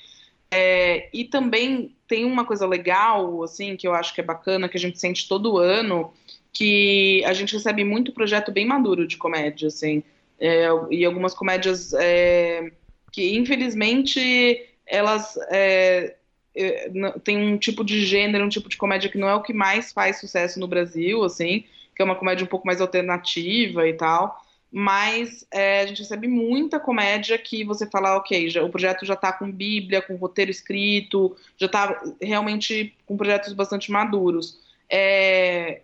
É, 0.51 1.09
e 1.13 1.25
também 1.25 1.95
tem 2.07 2.25
uma 2.25 2.45
coisa 2.45 2.67
legal, 2.67 3.43
assim, 3.43 3.75
que 3.75 3.87
eu 3.87 3.93
acho 3.93 4.13
que 4.13 4.21
é 4.21 4.23
bacana, 4.23 4.69
que 4.69 4.77
a 4.77 4.79
gente 4.79 4.99
sente 4.99 5.27
todo 5.27 5.57
ano, 5.57 6.13
que 6.53 7.23
a 7.25 7.33
gente 7.33 7.53
recebe 7.53 7.83
muito 7.83 8.13
projeto 8.13 8.51
bem 8.51 8.65
maduro 8.65 9.07
de 9.07 9.17
comédia, 9.17 9.67
assim, 9.67 10.03
é, 10.39 10.67
e 10.91 11.03
algumas 11.03 11.33
comédias 11.33 11.93
é, 11.93 12.71
que, 13.11 13.35
infelizmente, 13.35 14.65
elas 14.85 15.37
é, 15.49 16.15
é 16.55 16.91
tem 17.23 17.37
um 17.37 17.57
tipo 17.57 17.83
de 17.83 18.05
gênero, 18.05 18.45
um 18.45 18.49
tipo 18.49 18.69
de 18.69 18.77
comédia 18.77 19.09
que 19.09 19.17
não 19.17 19.29
é 19.29 19.35
o 19.35 19.41
que 19.41 19.53
mais 19.53 19.91
faz 19.91 20.19
sucesso 20.19 20.59
no 20.59 20.67
Brasil, 20.67 21.23
assim, 21.23 21.63
que 21.95 22.01
é 22.01 22.05
uma 22.05 22.15
comédia 22.15 22.43
um 22.43 22.49
pouco 22.49 22.67
mais 22.67 22.81
alternativa 22.81 23.87
e 23.87 23.93
tal, 23.93 24.44
mas 24.77 25.47
é, 25.51 25.79
a 25.79 25.85
gente 25.85 26.01
recebe 26.01 26.27
muita 26.27 26.81
comédia 26.81 27.37
que 27.37 27.63
você 27.63 27.89
fala, 27.89 28.17
ok, 28.17 28.49
já, 28.49 28.61
o 28.61 28.69
projeto 28.69 29.05
já 29.05 29.13
está 29.13 29.31
com 29.31 29.49
bíblia, 29.49 30.01
com 30.01 30.17
roteiro 30.17 30.51
escrito, 30.51 31.33
já 31.55 31.67
está 31.67 32.03
realmente 32.21 32.93
com 33.05 33.15
projetos 33.15 33.53
bastante 33.53 33.89
maduros. 33.89 34.59
É, 34.89 35.79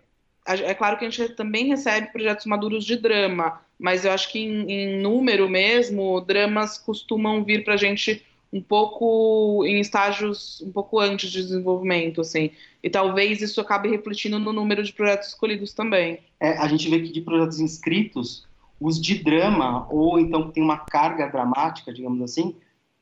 é 0.46 0.74
claro 0.74 0.98
que 0.98 1.06
a 1.06 1.10
gente 1.10 1.34
também 1.36 1.68
recebe 1.68 2.12
projetos 2.12 2.46
maduros 2.46 2.84
de 2.84 2.98
drama, 2.98 3.62
mas 3.80 4.04
eu 4.04 4.12
acho 4.12 4.30
que 4.30 4.40
em, 4.40 4.70
em 4.70 5.02
número 5.02 5.48
mesmo, 5.48 6.20
dramas 6.20 6.78
costumam 6.78 7.46
vir 7.46 7.64
para 7.64 7.76
a 7.76 7.78
gente 7.78 8.26
um 8.52 8.62
pouco 8.62 9.64
em 9.66 9.80
estágios 9.80 10.62
um 10.62 10.72
pouco 10.74 11.00
antes 11.00 11.32
de 11.32 11.42
desenvolvimento, 11.42 12.20
assim. 12.20 12.52
E 12.84 12.90
talvez 12.90 13.42
isso 13.42 13.62
acabe 13.62 13.88
refletindo 13.88 14.38
no 14.38 14.52
número 14.52 14.84
de 14.84 14.92
projetos 14.92 15.30
escolhidos 15.30 15.72
também. 15.72 16.20
É, 16.42 16.58
a 16.58 16.68
gente 16.68 16.90
vê 16.90 17.00
que 17.00 17.14
de 17.14 17.22
projetos 17.22 17.62
inscritos, 17.62 18.51
os 18.82 19.00
de 19.00 19.24
drama, 19.24 19.88
ou 19.90 20.20
então 20.20 20.48
que 20.48 20.56
tem 20.56 20.64
uma 20.64 20.80
carga 20.80 21.28
dramática, 21.28 21.94
digamos 21.94 22.22
assim, 22.22 22.56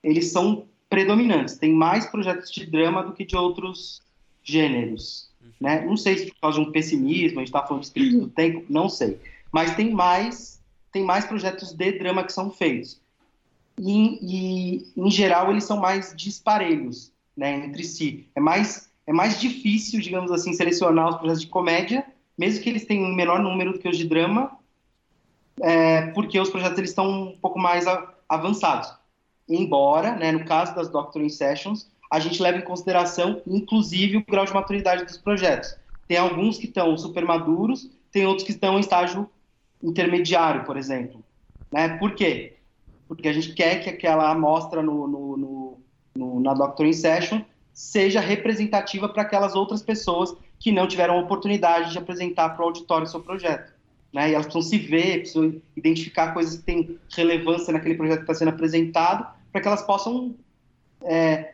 eles 0.03 0.31
são 0.31 0.65
predominantes. 0.89 1.57
Tem 1.57 1.73
mais 1.73 2.05
projetos 2.05 2.51
de 2.51 2.65
drama 2.65 3.01
do 3.01 3.13
que 3.13 3.25
de 3.25 3.35
outros 3.35 4.01
gêneros. 4.43 5.29
Uhum. 5.41 5.49
Né? 5.61 5.85
Não 5.85 5.95
sei 5.95 6.17
se 6.17 6.25
por 6.27 6.39
causa 6.41 6.61
de 6.61 6.67
um 6.67 6.71
pessimismo, 6.71 7.39
a 7.39 7.41
gente 7.41 7.47
está 7.47 7.65
falando 7.65 7.81
de 7.81 7.87
espírito 7.87 8.19
do 8.19 8.27
tempo, 8.27 8.65
não 8.69 8.89
sei. 8.89 9.17
Mas 9.51 9.75
tem 9.75 9.91
mais, 9.91 10.61
tem 10.91 11.03
mais 11.03 11.25
projetos 11.25 11.71
de 11.71 11.91
drama 11.93 12.23
que 12.23 12.33
são 12.33 12.51
feitos 12.51 12.99
e, 13.79 14.19
e, 14.21 14.87
em 14.97 15.09
geral 15.09 15.49
eles 15.49 15.63
são 15.63 15.77
mais 15.77 16.13
disparelhos 16.15 17.11
né, 17.35 17.65
entre 17.65 17.83
si. 17.83 18.27
É 18.35 18.39
mais, 18.39 18.89
é 19.07 19.13
mais 19.13 19.39
difícil, 19.39 20.01
digamos 20.01 20.31
assim, 20.31 20.53
selecionar 20.53 21.09
os 21.09 21.15
projetos 21.15 21.41
de 21.41 21.47
comédia, 21.47 22.05
mesmo 22.37 22.61
que 22.61 22.69
eles 22.69 22.85
tenham 22.85 23.05
um 23.05 23.15
menor 23.15 23.41
número 23.41 23.73
do 23.73 23.79
que 23.79 23.87
os 23.87 23.97
de 23.97 24.07
drama, 24.07 24.51
é, 25.61 26.07
porque 26.11 26.39
os 26.39 26.49
projetos 26.49 26.77
eles 26.77 26.91
estão 26.91 27.09
um 27.09 27.37
pouco 27.37 27.59
mais 27.59 27.87
a, 27.87 28.13
avançados. 28.27 28.93
Embora, 29.47 30.15
né, 30.15 30.31
no 30.31 30.45
caso 30.45 30.75
das 30.75 30.89
Doctoring 30.89 31.29
Sessions, 31.29 31.89
a 32.11 32.19
gente 32.19 32.41
leva 32.41 32.57
em 32.57 32.63
consideração, 32.63 33.41
inclusive, 33.47 34.17
o 34.17 34.25
grau 34.25 34.45
de 34.45 34.53
maturidade 34.53 35.05
dos 35.05 35.17
projetos. 35.17 35.75
Tem 36.07 36.17
alguns 36.17 36.57
que 36.57 36.65
estão 36.65 36.97
super 36.97 37.25
maduros, 37.25 37.89
tem 38.11 38.25
outros 38.25 38.45
que 38.45 38.51
estão 38.51 38.77
em 38.77 38.81
estágio 38.81 39.29
intermediário, 39.81 40.65
por 40.65 40.77
exemplo. 40.77 41.23
Né? 41.71 41.97
Por 41.97 42.15
quê? 42.15 42.59
porque 43.09 43.27
a 43.27 43.33
gente 43.33 43.53
quer 43.53 43.83
que 43.83 43.89
aquela 43.89 44.29
amostra 44.29 44.83
no, 44.83 45.07
no, 45.07 45.79
no, 46.15 46.39
na 46.39 46.53
Doctoring 46.53 46.93
Session 46.93 47.41
seja 47.73 48.19
representativa 48.19 49.09
para 49.09 49.23
aquelas 49.23 49.55
outras 49.55 49.81
pessoas 49.81 50.35
que 50.59 50.71
não 50.71 50.87
tiveram 50.87 51.17
oportunidade 51.17 51.91
de 51.91 51.97
apresentar 51.97 52.49
para 52.49 52.61
o 52.61 52.67
auditório 52.67 53.07
o 53.07 53.09
seu 53.09 53.19
projeto. 53.19 53.73
Né? 54.13 54.31
E 54.31 54.33
elas 54.33 54.47
precisam 54.47 54.69
se 54.69 54.77
ver, 54.87 55.19
precisam 55.19 55.61
identificar 55.75 56.33
coisas 56.33 56.57
que 56.57 56.63
têm 56.63 56.99
relevância 57.15 57.71
naquele 57.71 57.95
projeto 57.95 58.17
que 58.17 58.23
está 58.23 58.33
sendo 58.33 58.49
apresentado, 58.49 59.27
para 59.51 59.61
que 59.61 59.67
elas 59.67 59.81
possam 59.81 60.35
é, 61.03 61.53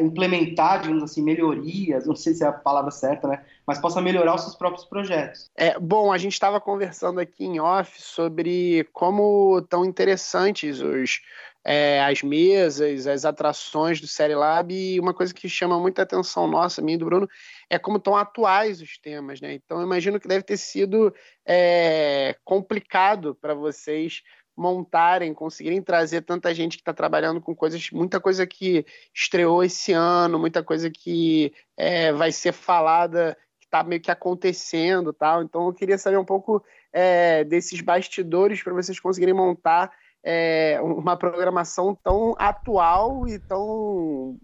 implementar, 0.00 0.80
digamos 0.80 1.02
assim, 1.02 1.22
melhorias, 1.22 2.06
não 2.06 2.16
sei 2.16 2.34
se 2.34 2.42
é 2.42 2.46
a 2.46 2.52
palavra 2.52 2.90
certa, 2.90 3.28
né? 3.28 3.44
Mas 3.66 3.78
possa 3.78 4.00
melhorar 4.00 4.34
os 4.34 4.42
seus 4.42 4.56
próprios 4.56 4.84
projetos. 4.84 5.50
É, 5.56 5.78
bom, 5.78 6.12
a 6.12 6.18
gente 6.18 6.32
estava 6.32 6.60
conversando 6.60 7.20
aqui 7.20 7.44
em 7.44 7.60
off 7.60 8.00
sobre 8.02 8.88
como 8.92 9.62
tão 9.68 9.84
interessantes 9.84 10.80
os, 10.80 11.20
é, 11.64 12.02
as 12.02 12.22
mesas, 12.22 13.06
as 13.06 13.24
atrações 13.24 14.00
do 14.00 14.06
Série 14.06 14.34
Lab, 14.34 14.72
e 14.72 14.98
uma 14.98 15.12
coisa 15.12 15.32
que 15.34 15.48
chama 15.48 15.78
muita 15.78 16.02
atenção 16.02 16.46
nossa, 16.46 16.80
minha 16.80 16.94
e 16.94 16.98
do 16.98 17.04
Bruno, 17.04 17.28
é 17.68 17.78
como 17.78 17.98
estão 17.98 18.16
atuais 18.16 18.80
os 18.80 18.98
temas, 18.98 19.40
né? 19.40 19.54
Então, 19.54 19.82
imagino 19.82 20.18
que 20.18 20.28
deve 20.28 20.42
ter 20.42 20.56
sido 20.56 21.14
é, 21.46 22.36
complicado 22.44 23.34
para 23.34 23.54
vocês 23.54 24.22
montarem, 24.56 25.32
conseguirem 25.32 25.80
trazer 25.80 26.22
tanta 26.22 26.54
gente 26.54 26.76
que 26.76 26.82
está 26.82 26.92
trabalhando 26.92 27.40
com 27.40 27.54
coisas, 27.54 27.90
muita 27.90 28.20
coisa 28.20 28.46
que 28.46 28.84
estreou 29.14 29.64
esse 29.64 29.92
ano, 29.92 30.38
muita 30.38 30.62
coisa 30.62 30.90
que 30.90 31.52
é, 31.76 32.12
vai 32.12 32.30
ser 32.30 32.52
falada, 32.52 33.36
que 33.58 33.66
está 33.66 33.82
meio 33.82 34.00
que 34.02 34.10
acontecendo, 34.10 35.12
tal. 35.12 35.42
Então 35.42 35.66
eu 35.66 35.72
queria 35.72 35.96
saber 35.96 36.18
um 36.18 36.24
pouco 36.24 36.62
é, 36.92 37.42
desses 37.44 37.80
bastidores 37.80 38.62
para 38.62 38.74
vocês 38.74 39.00
conseguirem 39.00 39.34
montar 39.34 39.90
é, 40.22 40.78
uma 40.82 41.16
programação 41.16 41.96
tão 42.02 42.34
atual 42.38 43.26
e 43.26 43.38
tão 43.38 44.38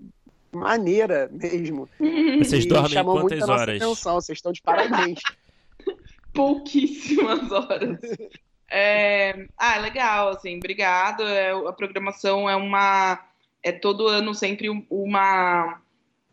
maneira 0.53 1.29
mesmo. 1.33 1.89
Vocês 2.39 2.64
e 2.64 2.68
dormem 2.68 2.91
chamou 2.91 3.20
quantas 3.20 3.39
muito 3.39 3.53
horas? 3.53 3.79
Nossa 3.79 3.93
atenção, 3.93 4.14
vocês 4.14 4.39
estão 4.39 4.53
de 4.53 4.62
parabéns. 4.62 5.20
Pouquíssimas 6.33 7.51
horas. 7.51 7.99
É... 8.70 9.47
Ah, 9.57 9.79
legal, 9.79 10.31
assim, 10.31 10.57
obrigado. 10.57 11.22
É, 11.22 11.51
a 11.51 11.72
programação 11.72 12.49
é 12.49 12.57
uma. 12.57 13.24
É 13.62 13.72
todo 13.72 14.07
ano 14.07 14.35
sempre 14.35 14.68
uma, 14.89 15.81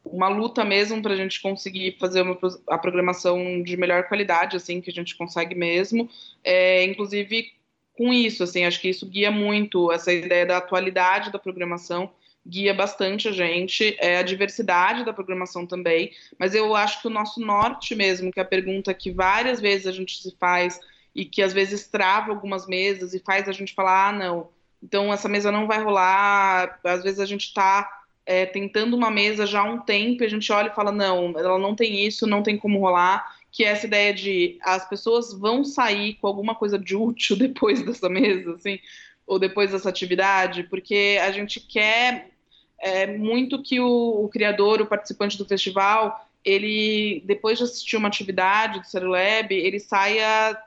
uma 0.06 0.28
luta 0.28 0.64
mesmo 0.64 1.02
para 1.02 1.14
a 1.14 1.18
gente 1.18 1.42
conseguir 1.42 1.98
fazer 2.00 2.22
uma, 2.22 2.38
a 2.68 2.78
programação 2.78 3.64
de 3.64 3.76
melhor 3.76 4.08
qualidade, 4.08 4.56
assim, 4.56 4.82
que 4.82 4.90
a 4.90 4.94
gente 4.94 5.16
consegue 5.16 5.56
mesmo. 5.56 6.10
É, 6.44 6.84
inclusive 6.84 7.52
com 7.96 8.12
isso, 8.12 8.44
assim, 8.44 8.66
acho 8.66 8.82
que 8.82 8.90
isso 8.90 9.06
guia 9.06 9.32
muito 9.32 9.92
essa 9.92 10.12
ideia 10.12 10.46
da 10.46 10.58
atualidade 10.58 11.32
da 11.32 11.40
programação 11.40 12.12
guia 12.46 12.74
bastante 12.74 13.30
a 13.30 13.32
gente, 13.32 13.96
é, 14.00 14.18
a 14.18 14.22
diversidade 14.24 15.06
da 15.06 15.14
programação 15.14 15.66
também, 15.66 16.12
mas 16.38 16.54
eu 16.54 16.76
acho 16.76 17.02
que 17.02 17.08
o 17.08 17.12
nosso 17.12 17.40
norte 17.40 17.96
mesmo, 17.96 18.32
que 18.32 18.40
é 18.40 18.44
a 18.44 18.46
pergunta 18.46 18.94
que 18.94 19.12
várias 19.12 19.62
vezes 19.62 19.88
a 19.88 19.92
gente 19.92 20.22
se 20.22 20.36
faz 20.38 20.78
e 21.16 21.24
que 21.24 21.42
às 21.42 21.54
vezes 21.54 21.88
trava 21.88 22.32
algumas 22.32 22.68
mesas 22.68 23.14
e 23.14 23.20
faz 23.20 23.48
a 23.48 23.54
gente 23.54 23.74
falar, 23.74 24.10
ah, 24.10 24.12
não, 24.12 24.50
então 24.82 25.14
essa 25.14 25.30
mesa 25.30 25.52
não 25.52 25.66
vai 25.66 25.82
rolar. 25.82 26.80
Às 26.84 27.04
vezes 27.04 27.20
a 27.20 27.26
gente 27.26 27.46
está 27.46 27.90
é, 28.26 28.46
tentando 28.46 28.96
uma 28.96 29.10
mesa 29.10 29.46
já 29.46 29.62
há 29.62 29.64
um 29.64 29.80
tempo 29.80 30.24
e 30.24 30.26
a 30.26 30.30
gente 30.30 30.52
olha 30.52 30.68
e 30.68 30.76
fala, 30.76 30.92
não, 30.92 31.34
ela 31.38 31.58
não 31.58 31.74
tem 31.74 32.06
isso, 32.06 32.28
não 32.28 32.44
tem 32.44 32.58
como 32.58 32.80
rolar. 32.80 33.38
Que 33.54 33.64
é 33.64 33.70
essa 33.70 33.86
ideia 33.86 34.14
de 34.14 34.58
as 34.62 34.88
pessoas 34.90 35.32
vão 35.32 35.64
sair 35.64 36.16
com 36.16 36.28
alguma 36.28 36.56
coisa 36.56 36.78
de 36.78 36.96
útil 36.96 37.38
depois 37.40 37.82
dessa 37.82 38.10
mesa, 38.10 38.56
assim, 38.56 38.80
ou 39.26 39.40
depois 39.40 39.72
dessa 39.72 39.88
atividade, 39.88 40.64
porque 40.64 41.18
a 41.22 41.32
gente 41.32 41.62
quer 41.62 42.32
é, 42.80 43.08
muito 43.08 43.64
que 43.64 43.80
o, 43.80 44.26
o 44.26 44.28
criador, 44.28 44.82
o 44.82 44.86
participante 44.86 45.38
do 45.38 45.46
festival, 45.46 46.30
ele, 46.44 47.24
depois 47.26 47.58
de 47.58 47.64
assistir 47.64 47.96
uma 47.96 48.10
atividade 48.10 48.80
do 48.80 48.88
Cerulab, 48.88 49.54
ele 49.54 49.80
saia 49.80 50.58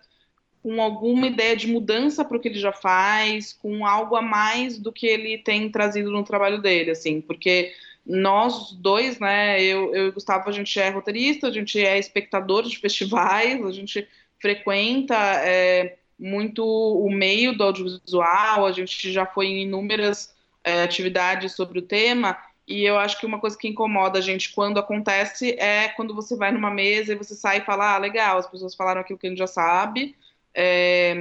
com 0.63 0.83
alguma 0.83 1.29
ideia 1.29 1.55
de 1.55 1.69
mudança 1.69 2.25
para 2.25 2.37
o 2.37 2.41
que 2.41 2.49
ele 2.49 2.59
já 2.59 2.73
faz, 2.73 3.53
com 3.53 3.87
algo 3.87 4.17
a 4.17 4.23
mais 4.23 4.79
do 4.79 4.91
que 4.91 5.07
ele 5.07 5.39
tem 5.39 5.71
trazido 5.71 6.11
no 6.11 6.25
trabalho 6.25 6.61
dele, 6.61 6.91
assim, 6.91 7.21
porque 7.21 7.73
nós 8.07 8.73
dois, 8.73 9.19
né, 9.19 9.61
eu, 9.63 9.95
eu 9.95 10.07
e 10.07 10.09
o 10.09 10.13
Gustavo, 10.13 10.49
a 10.49 10.53
gente 10.53 10.79
é 10.79 10.89
roteirista, 10.91 11.49
a 11.49 11.53
gente 11.53 11.79
é 11.85 11.99
espectador 11.99 12.63
de 12.63 12.79
festivais, 12.79 13.65
a 13.65 13.73
gente 13.73 14.07
frequenta 14.41 15.15
é, 15.17 15.97
muito 16.19 16.65
o 16.65 17.11
meio 17.11 17.57
do 17.57 17.65
audiovisual, 17.65 18.65
a 18.65 18.73
gente 18.73 19.13
já 19.13 19.27
foi 19.27 19.47
em 19.47 19.63
inúmeras 19.63 20.35
é, 20.63 20.83
atividades 20.83 21.53
sobre 21.53 21.81
o 21.81 21.83
tema, 21.83 22.37
e 22.67 22.85
eu 22.85 22.99
acho 22.99 23.19
que 23.21 23.27
uma 23.27 23.39
coisa 23.39 23.57
que 23.57 23.69
incomoda 23.69 24.19
a 24.19 24.23
gente 24.23 24.53
quando 24.53 24.79
acontece 24.79 25.53
é 25.59 25.89
quando 25.91 26.15
você 26.15 26.37
vai 26.37 26.51
numa 26.51 26.71
mesa 26.71 27.13
e 27.13 27.17
você 27.17 27.35
sai 27.35 27.59
e 27.59 27.65
fala, 27.65 27.95
ah, 27.95 27.99
legal, 27.99 28.39
as 28.39 28.51
pessoas 28.51 28.75
falaram 28.75 29.01
aquilo 29.01 29.19
que 29.19 29.27
a 29.27 29.31
gente 29.31 29.39
já 29.39 29.47
sabe, 29.47 30.17
é, 30.53 31.15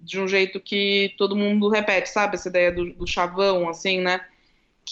de 0.00 0.20
um 0.20 0.28
jeito 0.28 0.60
que 0.60 1.14
todo 1.16 1.36
mundo 1.36 1.68
repete, 1.68 2.08
sabe? 2.10 2.34
Essa 2.34 2.48
ideia 2.48 2.72
do, 2.72 2.92
do, 2.92 3.06
chavão, 3.06 3.68
assim, 3.68 4.00
né? 4.00 4.20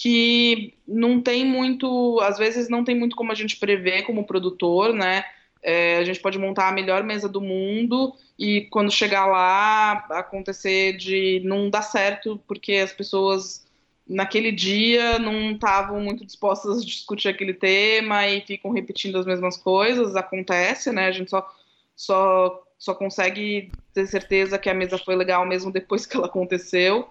Que 0.01 0.75
não 0.87 1.21
tem 1.21 1.45
muito, 1.45 2.19
às 2.21 2.37
vezes 2.37 2.69
não 2.69 2.83
tem 2.83 2.95
muito 2.95 3.15
como 3.15 3.31
a 3.31 3.35
gente 3.35 3.57
prever 3.57 4.03
como 4.03 4.25
produtor, 4.25 4.93
né? 4.93 5.23
É, 5.61 5.97
a 5.97 6.03
gente 6.03 6.19
pode 6.19 6.37
montar 6.37 6.69
a 6.69 6.71
melhor 6.71 7.03
mesa 7.03 7.27
do 7.27 7.41
mundo 7.41 8.15
e 8.37 8.61
quando 8.69 8.91
chegar 8.91 9.25
lá 9.25 10.05
acontecer 10.11 10.95
de 10.95 11.41
não 11.43 11.69
dar 11.69 11.81
certo 11.81 12.41
porque 12.47 12.75
as 12.75 12.93
pessoas 12.93 13.67
naquele 14.07 14.53
dia 14.53 15.19
não 15.19 15.51
estavam 15.51 15.99
muito 15.99 16.25
dispostas 16.25 16.77
a 16.77 16.85
discutir 16.85 17.27
aquele 17.27 17.53
tema 17.53 18.25
e 18.25 18.39
ficam 18.41 18.71
repetindo 18.71 19.17
as 19.17 19.25
mesmas 19.25 19.57
coisas, 19.57 20.15
acontece, 20.15 20.93
né? 20.93 21.07
A 21.07 21.11
gente 21.11 21.29
só, 21.29 21.45
só 21.93 22.63
só 22.79 22.95
consegue 22.95 23.71
ter 23.93 24.07
certeza 24.07 24.57
que 24.57 24.69
a 24.69 24.73
mesa 24.73 24.97
foi 24.97 25.15
legal 25.15 25.45
mesmo 25.45 25.69
depois 25.69 26.05
que 26.05 26.15
ela 26.15 26.27
aconteceu. 26.27 27.09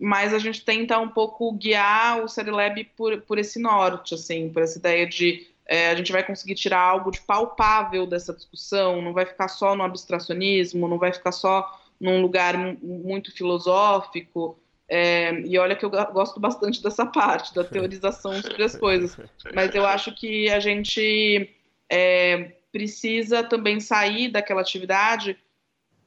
Mas 0.00 0.32
a 0.32 0.38
gente 0.38 0.64
tenta 0.64 0.98
um 0.98 1.08
pouco 1.08 1.52
guiar 1.52 2.24
o 2.24 2.28
Serilab 2.28 2.82
por, 2.96 3.20
por 3.20 3.38
esse 3.38 3.60
norte, 3.60 4.14
assim, 4.14 4.48
por 4.48 4.62
essa 4.62 4.78
ideia 4.78 5.06
de 5.06 5.46
é, 5.66 5.90
a 5.90 5.94
gente 5.94 6.10
vai 6.10 6.24
conseguir 6.24 6.56
tirar 6.56 6.80
algo 6.80 7.12
de 7.12 7.20
palpável 7.20 8.04
dessa 8.04 8.34
discussão, 8.34 9.00
não 9.00 9.12
vai 9.12 9.24
ficar 9.24 9.46
só 9.46 9.76
no 9.76 9.84
abstracionismo, 9.84 10.88
não 10.88 10.98
vai 10.98 11.12
ficar 11.12 11.30
só 11.30 11.78
num 12.00 12.20
lugar 12.20 12.56
muito 12.82 13.32
filosófico. 13.32 14.58
É, 14.88 15.32
e 15.42 15.56
olha 15.56 15.76
que 15.76 15.84
eu 15.84 15.90
gosto 15.90 16.40
bastante 16.40 16.82
dessa 16.82 17.06
parte, 17.06 17.54
da 17.54 17.62
teorização 17.62 18.42
sobre 18.42 18.64
as 18.64 18.74
coisas. 18.74 19.16
Mas 19.54 19.72
eu 19.72 19.86
acho 19.86 20.12
que 20.12 20.50
a 20.50 20.58
gente 20.58 21.48
é, 21.88 22.52
precisa 22.72 23.44
também 23.44 23.78
sair 23.78 24.28
daquela 24.28 24.62
atividade 24.62 25.36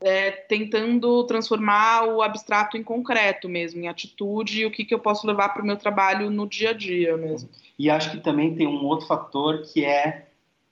é, 0.03 0.31
tentando 0.31 1.23
transformar 1.23 2.07
o 2.09 2.21
abstrato 2.21 2.77
em 2.77 2.83
concreto 2.83 3.47
mesmo, 3.47 3.81
em 3.81 3.87
atitude, 3.87 4.61
e 4.61 4.65
o 4.65 4.71
que, 4.71 4.83
que 4.83 4.93
eu 4.93 4.99
posso 4.99 5.25
levar 5.25 5.49
para 5.49 5.63
o 5.63 5.65
meu 5.65 5.77
trabalho 5.77 6.29
no 6.29 6.45
dia 6.47 6.71
a 6.71 6.73
dia 6.73 7.15
mesmo. 7.15 7.49
E 7.79 7.89
acho 7.89 8.11
que 8.11 8.17
também 8.17 8.53
tem 8.53 8.67
um 8.67 8.85
outro 8.85 9.07
fator 9.07 9.61
que 9.61 9.85
é, 9.85 10.27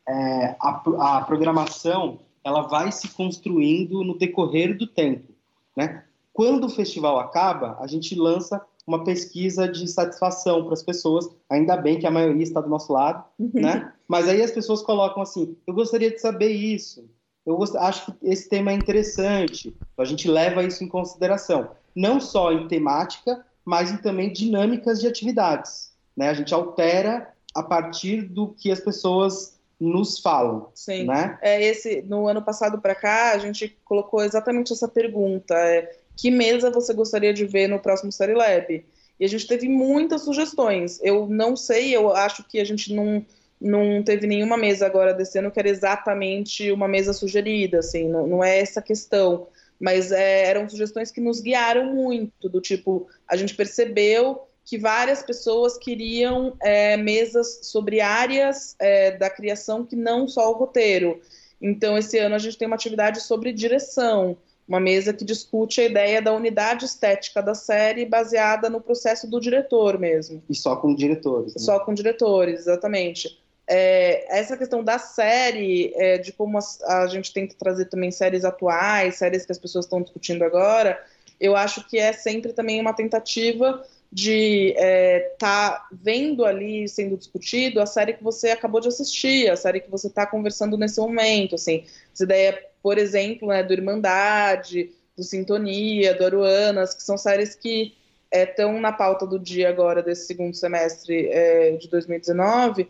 é 0.07 0.55
a, 0.59 0.81
a, 0.99 1.21
programação, 1.21 2.19
ela 2.43 2.63
vai 2.63 2.91
se 2.91 3.07
construindo 3.09 4.03
no 4.03 4.17
decorrer 4.17 4.77
do 4.77 4.85
tempo, 4.85 5.33
né? 5.75 6.03
Quando 6.33 6.65
o 6.65 6.69
festival 6.69 7.19
acaba, 7.19 7.77
a 7.79 7.87
gente 7.87 8.15
lança 8.15 8.65
uma 8.85 9.03
pesquisa 9.03 9.67
de 9.67 9.87
satisfação 9.87 10.63
para 10.63 10.73
as 10.73 10.83
pessoas. 10.83 11.29
Ainda 11.49 11.77
bem 11.77 11.99
que 11.99 12.07
a 12.07 12.11
maioria 12.11 12.43
está 12.43 12.61
do 12.61 12.69
nosso 12.69 12.91
lado, 12.91 13.23
uhum. 13.37 13.51
né? 13.53 13.93
Mas 14.07 14.27
aí 14.27 14.41
as 14.41 14.51
pessoas 14.51 14.81
colocam 14.81 15.21
assim: 15.21 15.55
eu 15.67 15.73
gostaria 15.73 16.09
de 16.09 16.19
saber 16.19 16.49
isso. 16.49 17.05
Eu 17.45 17.59
acho 17.79 18.05
que 18.05 18.13
esse 18.29 18.47
tema 18.47 18.71
é 18.71 18.75
interessante. 18.75 19.75
A 19.97 20.05
gente 20.05 20.29
leva 20.29 20.63
isso 20.63 20.83
em 20.83 20.87
consideração, 20.87 21.71
não 21.95 22.19
só 22.19 22.51
em 22.51 22.67
temática, 22.67 23.43
mas 23.65 23.91
em 23.91 23.97
também 23.97 24.31
dinâmicas 24.31 24.99
de 24.99 25.07
atividades. 25.07 25.91
Né? 26.15 26.29
A 26.29 26.33
gente 26.33 26.53
altera 26.53 27.33
a 27.53 27.63
partir 27.63 28.21
do 28.21 28.49
que 28.49 28.71
as 28.71 28.79
pessoas 28.79 29.59
nos 29.79 30.19
falam. 30.19 30.69
Sim. 30.75 31.05
Né? 31.05 31.37
É 31.41 31.61
esse 31.63 32.03
no 32.03 32.27
ano 32.27 32.41
passado 32.41 32.79
para 32.79 32.93
cá 32.93 33.31
a 33.31 33.37
gente 33.39 33.75
colocou 33.83 34.23
exatamente 34.23 34.71
essa 34.71 34.87
pergunta: 34.87 35.55
é, 35.55 35.97
que 36.15 36.29
mesa 36.29 36.69
você 36.69 36.93
gostaria 36.93 37.33
de 37.33 37.45
ver 37.45 37.67
no 37.67 37.79
próximo 37.79 38.11
Série 38.11 38.35
Lab? 38.35 38.85
E 39.19 39.25
a 39.25 39.27
gente 39.27 39.47
teve 39.47 39.67
muitas 39.67 40.23
sugestões. 40.23 40.99
Eu 41.03 41.27
não 41.27 41.55
sei, 41.55 41.95
eu 41.95 42.11
acho 42.11 42.43
que 42.43 42.59
a 42.59 42.63
gente 42.63 42.93
não 42.93 43.25
não 43.61 44.01
teve 44.01 44.25
nenhuma 44.25 44.57
mesa 44.57 44.87
agora 44.87 45.13
desse 45.13 45.37
ano 45.37 45.51
que 45.51 45.59
era 45.59 45.69
exatamente 45.69 46.71
uma 46.71 46.87
mesa 46.87 47.13
sugerida, 47.13 47.79
assim, 47.79 48.09
não, 48.09 48.25
não 48.25 48.43
é 48.43 48.59
essa 48.59 48.81
questão. 48.81 49.47
Mas 49.79 50.11
é, 50.11 50.45
eram 50.45 50.67
sugestões 50.67 51.11
que 51.11 51.21
nos 51.21 51.39
guiaram 51.39 51.93
muito, 51.93 52.49
do 52.49 52.59
tipo, 52.59 53.07
a 53.27 53.35
gente 53.35 53.55
percebeu 53.55 54.47
que 54.63 54.77
várias 54.77 55.23
pessoas 55.23 55.77
queriam 55.77 56.55
é, 56.61 56.97
mesas 56.97 57.59
sobre 57.63 57.99
áreas 57.99 58.75
é, 58.79 59.11
da 59.11 59.29
criação 59.29 59.85
que 59.85 59.95
não 59.95 60.27
só 60.27 60.49
o 60.51 60.57
roteiro. 60.57 61.19
Então, 61.61 61.97
esse 61.97 62.17
ano 62.17 62.35
a 62.35 62.39
gente 62.39 62.57
tem 62.57 62.67
uma 62.67 62.75
atividade 62.75 63.21
sobre 63.21 63.51
direção, 63.51 64.37
uma 64.67 64.79
mesa 64.79 65.13
que 65.13 65.25
discute 65.25 65.81
a 65.81 65.85
ideia 65.85 66.21
da 66.21 66.33
unidade 66.33 66.85
estética 66.85 67.41
da 67.41 67.53
série 67.53 68.05
baseada 68.05 68.69
no 68.69 68.79
processo 68.79 69.27
do 69.27 69.39
diretor 69.39 69.99
mesmo. 69.99 70.41
E 70.49 70.55
só 70.55 70.75
com 70.75 70.95
diretores. 70.95 71.53
Né? 71.53 71.59
Só 71.59 71.79
com 71.79 71.93
diretores, 71.93 72.61
exatamente. 72.61 73.40
É, 73.73 74.25
essa 74.37 74.57
questão 74.57 74.83
da 74.83 74.99
série, 74.99 75.93
é, 75.95 76.17
de 76.17 76.33
como 76.33 76.57
a, 76.57 77.03
a, 77.03 77.07
gente 77.07 77.31
que 77.31 77.55
trazer 77.55 77.85
também 77.85 78.11
séries 78.11 78.43
atuais, 78.43 79.15
séries 79.15 79.45
que 79.45 79.51
as 79.53 79.57
pessoas 79.57 79.85
estão 79.85 80.01
discutindo 80.01 80.43
agora, 80.43 81.01
eu 81.39 81.55
acho 81.55 81.87
que 81.87 81.97
é 81.97 82.11
sempre 82.11 82.51
também 82.51 82.81
uma 82.81 82.93
tentativa 82.93 83.81
de 84.11 84.71
estar 84.71 84.83
é, 84.85 85.19
tá 85.39 85.87
vendo 85.89 86.43
ali 86.43 86.85
sendo 86.89 87.15
discutido 87.15 87.79
a 87.79 87.85
série 87.85 88.11
que 88.11 88.21
você 88.21 88.49
acabou 88.49 88.81
de 88.81 88.89
assistir, 88.89 89.49
a 89.49 89.55
série 89.55 89.79
que 89.79 89.89
você 89.89 90.07
está 90.07 90.25
conversando 90.25 90.77
nesse 90.77 90.99
momento, 90.99 91.55
assim, 91.55 91.85
essa 92.13 92.25
ideia, 92.25 92.61
por 92.83 92.97
exemplo, 92.97 93.47
né, 93.47 93.63
do 93.63 93.71
Irmandade, 93.71 94.91
do 95.15 95.23
Sintonia, 95.23 96.13
do 96.13 96.25
Aruanas, 96.25 96.93
que 96.93 97.03
são 97.03 97.17
séries 97.17 97.55
que 97.55 97.95
estão 98.29 98.75
é, 98.75 98.79
na 98.81 98.91
pauta 98.91 99.25
do 99.25 99.39
dia 99.39 99.69
agora 99.69 100.03
desse 100.03 100.27
segundo 100.27 100.53
semestre 100.57 101.29
é, 101.29 101.71
de 101.77 101.87
2019 101.87 102.89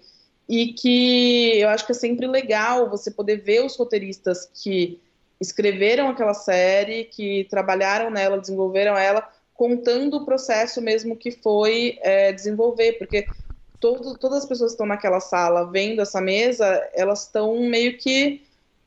e 0.51 0.73
que 0.73 1.61
eu 1.61 1.69
acho 1.69 1.85
que 1.85 1.93
é 1.93 1.95
sempre 1.95 2.27
legal 2.27 2.89
você 2.89 3.09
poder 3.09 3.37
ver 3.37 3.63
os 3.63 3.77
roteiristas 3.77 4.51
que 4.53 4.99
escreveram 5.39 6.09
aquela 6.09 6.33
série, 6.33 7.05
que 7.05 7.47
trabalharam 7.49 8.11
nela, 8.11 8.37
desenvolveram 8.37 8.97
ela, 8.97 9.25
contando 9.53 10.17
o 10.17 10.25
processo 10.25 10.81
mesmo 10.81 11.15
que 11.15 11.31
foi 11.31 11.97
é, 12.01 12.33
desenvolver, 12.33 12.97
porque 12.99 13.25
todo, 13.79 14.17
todas 14.17 14.39
as 14.39 14.45
pessoas 14.45 14.71
que 14.71 14.73
estão 14.73 14.85
naquela 14.85 15.21
sala 15.21 15.71
vendo 15.71 16.01
essa 16.01 16.19
mesa, 16.19 16.65
elas 16.93 17.23
estão 17.23 17.57
meio 17.61 17.97
que 17.97 18.41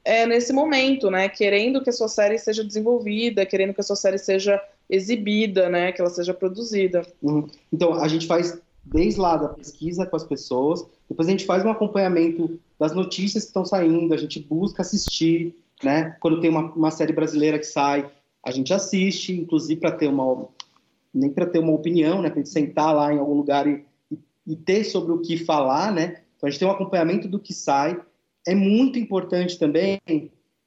é, 0.05 0.27
nesse 0.27 0.53
momento, 0.53 1.11
né, 1.11 1.31
querendo 1.31 1.83
que 1.83 1.89
a 1.89 1.95
sua 1.95 2.09
série 2.09 2.39
seja 2.39 2.63
desenvolvida, 2.63 3.47
querendo 3.47 3.73
que 3.73 3.81
a 3.81 3.85
sua 3.85 3.97
série 3.97 4.19
seja 4.19 4.63
exibida, 4.91 5.71
né, 5.71 5.93
que 5.93 6.01
ela 6.03 6.11
seja 6.11 6.35
produzida. 6.35 7.07
Uhum. 7.23 7.49
Então, 7.73 7.95
a 7.95 8.07
gente 8.07 8.27
faz 8.27 8.61
desde 8.85 9.19
lá 9.19 9.39
da 9.39 9.49
pesquisa 9.49 10.05
com 10.05 10.15
as 10.15 10.25
pessoas, 10.25 10.85
depois 11.09 11.29
a 11.29 11.31
gente 11.31 11.45
faz 11.45 11.65
um 11.65 11.71
acompanhamento 11.71 12.59
das 12.79 12.95
notícias 12.95 13.45
que 13.45 13.51
estão 13.51 13.65
saindo, 13.65 14.13
a 14.13 14.17
gente 14.17 14.41
busca 14.41 14.83
assistir, 14.83 15.55
né, 15.83 16.17
quando 16.21 16.41
tem 16.41 16.51
uma, 16.51 16.73
uma 16.73 16.91
série 16.91 17.13
brasileira 17.13 17.59
que 17.59 17.67
sai, 17.67 18.11
a 18.45 18.51
gente 18.51 18.73
assiste, 18.73 19.33
inclusive 19.33 19.81
para 19.81 19.93
ter 19.93 20.09
uma, 20.09 20.49
nem 21.13 21.31
para 21.31 21.47
ter 21.47 21.59
uma 21.59 21.73
opinião, 21.73 22.21
né, 22.21 22.29
para 22.29 22.39
gente 22.39 22.51
sentar 22.51 22.95
lá 22.95 23.13
em 23.13 23.19
algum 23.19 23.35
lugar 23.35 23.67
e, 23.67 23.85
e, 24.47 24.57
ter 24.57 24.85
sobre 24.85 25.13
o 25.13 25.21
que 25.21 25.37
falar, 25.37 25.93
né? 25.93 26.21
Então 26.37 26.47
a 26.47 26.51
gente 26.51 26.59
tem 26.59 26.69
um 26.69 26.73
acompanhamento 26.73 27.27
do 27.27 27.39
que 27.39 27.55
sai. 27.55 27.99
É 28.47 28.55
muito 28.55 28.99
importante 28.99 29.59
também. 29.59 29.99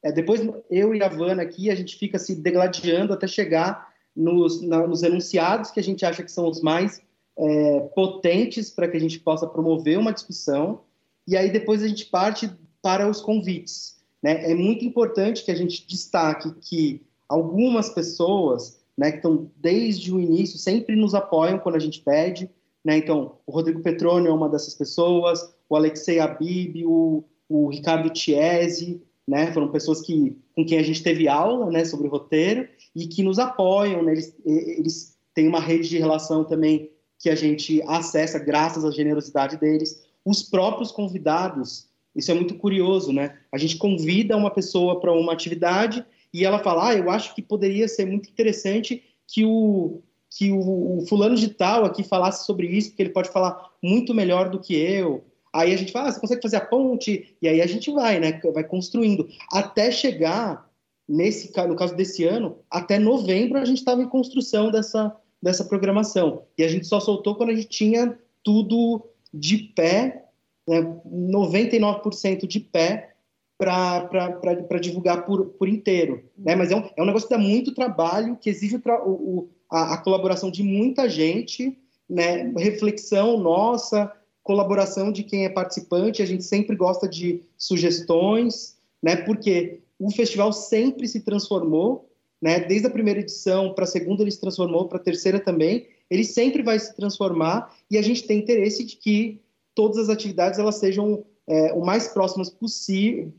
É, 0.01 0.11
depois 0.11 0.41
eu 0.71 0.95
e 0.95 1.03
a 1.03 1.09
Vana 1.09 1.43
aqui 1.43 1.69
a 1.69 1.75
gente 1.75 1.95
fica 1.95 2.17
se 2.17 2.35
degladiando 2.35 3.13
até 3.13 3.27
chegar 3.27 3.87
nos, 4.15 4.61
na, 4.63 4.87
nos 4.87 5.03
enunciados 5.03 5.69
que 5.69 5.79
a 5.79 5.83
gente 5.83 6.03
acha 6.03 6.23
que 6.23 6.31
são 6.31 6.49
os 6.49 6.61
mais 6.61 7.01
é, 7.37 7.79
potentes 7.95 8.69
para 8.69 8.87
que 8.87 8.97
a 8.97 8.99
gente 8.99 9.19
possa 9.19 9.47
promover 9.47 9.97
uma 9.99 10.13
discussão. 10.13 10.81
E 11.27 11.37
aí 11.37 11.51
depois 11.51 11.83
a 11.83 11.87
gente 11.87 12.05
parte 12.05 12.49
para 12.81 13.09
os 13.09 13.21
convites. 13.21 13.97
Né? 14.21 14.51
É 14.51 14.55
muito 14.55 14.83
importante 14.83 15.43
que 15.43 15.51
a 15.51 15.55
gente 15.55 15.85
destaque 15.87 16.53
que 16.61 17.05
algumas 17.27 17.89
pessoas 17.89 18.77
né, 18.97 19.11
que 19.11 19.17
estão 19.17 19.51
desde 19.57 20.11
o 20.11 20.19
início, 20.19 20.57
sempre 20.57 20.95
nos 20.95 21.13
apoiam 21.13 21.59
quando 21.59 21.75
a 21.75 21.79
gente 21.79 22.01
pede. 22.01 22.49
Né? 22.83 22.97
Então, 22.97 23.37
o 23.45 23.51
Rodrigo 23.51 23.81
Petroni 23.81 24.27
é 24.27 24.31
uma 24.31 24.49
dessas 24.49 24.73
pessoas, 24.73 25.53
o 25.69 25.75
Alexei 25.75 26.19
Abib, 26.19 26.83
o, 26.85 27.23
o 27.47 27.67
Ricardo 27.67 28.17
Chiesi, 28.17 29.01
né? 29.27 29.51
foram 29.51 29.67
pessoas 29.67 30.01
que, 30.01 30.35
com 30.55 30.65
quem 30.65 30.79
a 30.79 30.83
gente 30.83 31.03
teve 31.03 31.27
aula 31.27 31.69
né, 31.69 31.85
sobre 31.85 32.07
o 32.07 32.11
roteiro 32.11 32.67
e 32.95 33.05
que 33.05 33.21
nos 33.21 33.37
apoiam. 33.37 34.01
Né? 34.01 34.13
Eles, 34.13 34.35
eles 34.45 35.17
têm 35.33 35.47
uma 35.47 35.59
rede 35.59 35.89
de 35.89 35.99
relação 35.99 36.43
também 36.43 36.89
que 37.19 37.29
a 37.29 37.35
gente 37.35 37.81
acessa 37.87 38.39
graças 38.39 38.85
à 38.85 38.91
generosidade 38.91 39.57
deles. 39.57 40.03
Os 40.23 40.43
próprios 40.43 40.91
convidados, 40.91 41.87
isso 42.15 42.31
é 42.31 42.33
muito 42.33 42.55
curioso, 42.55 43.11
né? 43.11 43.37
A 43.51 43.57
gente 43.57 43.77
convida 43.77 44.37
uma 44.37 44.51
pessoa 44.51 44.99
para 44.99 45.13
uma 45.13 45.33
atividade 45.33 46.05
e 46.33 46.45
ela 46.45 46.59
fala, 46.59 46.89
ah, 46.89 46.95
eu 46.95 47.09
acho 47.09 47.33
que 47.33 47.41
poderia 47.41 47.87
ser 47.87 48.05
muito 48.05 48.29
interessante 48.29 49.03
que 49.27 49.45
o 49.45 50.01
que 50.29 50.51
o, 50.51 50.99
o, 50.99 51.05
fulano 51.07 51.35
de 51.35 51.49
tal 51.49 51.85
aqui 51.85 52.03
falasse 52.03 52.45
sobre 52.45 52.67
isso, 52.67 52.89
porque 52.89 53.01
ele 53.01 53.11
pode 53.11 53.29
falar 53.29 53.71
muito 53.81 54.13
melhor 54.13 54.49
do 54.49 54.59
que 54.59 54.75
eu. 54.75 55.23
Aí 55.53 55.73
a 55.73 55.77
gente 55.77 55.91
fala, 55.91 56.09
ah, 56.09 56.11
você 56.11 56.19
consegue 56.19 56.41
fazer 56.41 56.57
a 56.57 56.65
ponte? 56.65 57.35
E 57.41 57.47
aí 57.47 57.61
a 57.61 57.67
gente 57.67 57.89
vai, 57.91 58.19
né? 58.19 58.39
Vai 58.53 58.63
construindo. 58.63 59.27
Até 59.51 59.89
chegar, 59.89 60.69
nesse 61.07 61.51
no 61.65 61.75
caso 61.75 61.95
desse 61.95 62.25
ano, 62.25 62.57
até 62.69 62.99
novembro 62.99 63.57
a 63.57 63.65
gente 63.65 63.77
estava 63.77 64.01
em 64.01 64.09
construção 64.09 64.69
dessa, 64.69 65.15
dessa 65.41 65.65
programação. 65.65 66.43
E 66.57 66.63
a 66.63 66.67
gente 66.67 66.87
só 66.87 66.99
soltou 66.99 67.35
quando 67.35 67.51
a 67.51 67.55
gente 67.55 67.67
tinha 67.67 68.17
tudo 68.43 69.05
de 69.33 69.57
pé, 69.57 70.25
né? 70.67 70.81
99% 71.05 72.45
de 72.47 72.59
pé, 72.59 73.13
para 73.57 74.79
divulgar 74.79 75.25
por, 75.25 75.45
por 75.47 75.67
inteiro. 75.67 76.23
Né? 76.37 76.55
Mas 76.55 76.71
é 76.71 76.75
um, 76.75 76.83
é 76.95 77.01
um 77.01 77.05
negócio 77.05 77.27
que 77.27 77.33
dá 77.33 77.41
muito 77.41 77.73
trabalho, 77.73 78.37
que 78.37 78.49
exige 78.49 78.75
o, 78.75 79.09
o, 79.09 79.49
a, 79.69 79.95
a, 79.95 79.97
colaboração 79.97 80.51
de 80.51 80.61
muita 80.61 81.09
gente, 81.09 81.77
né? 82.07 82.53
reflexão 82.55 83.37
nossa, 83.37 84.13
colaboração 84.43 85.11
de 85.11 85.23
quem 85.23 85.45
é 85.45 85.49
participante. 85.49 86.21
A 86.21 86.25
gente 86.25 86.43
sempre 86.43 86.75
gosta 86.75 87.07
de 87.07 87.41
sugestões, 87.57 88.77
né? 89.01 89.15
porque 89.15 89.79
o 89.99 90.11
festival 90.11 90.53
sempre 90.53 91.07
se 91.07 91.21
transformou, 91.21 92.07
né? 92.41 92.59
desde 92.59 92.87
a 92.87 92.91
primeira 92.91 93.19
edição 93.19 93.73
para 93.73 93.83
a 93.83 93.87
segunda 93.87 94.23
ele 94.23 94.31
se 94.31 94.39
transformou, 94.39 94.87
para 94.87 94.97
a 94.97 95.03
terceira 95.03 95.39
também. 95.39 95.87
Ele 96.09 96.23
sempre 96.23 96.63
vai 96.63 96.79
se 96.79 96.95
transformar 96.95 97.75
e 97.89 97.97
a 97.97 98.01
gente 98.01 98.23
tem 98.23 98.39
interesse 98.39 98.83
de 98.83 98.95
que 98.95 99.41
todas 99.75 99.97
as 99.97 100.09
atividades 100.09 100.59
elas 100.59 100.75
sejam 100.75 101.25
é, 101.47 101.71
o 101.73 101.85
mais 101.85 102.07
próximas 102.09 102.49
possível 102.49 103.31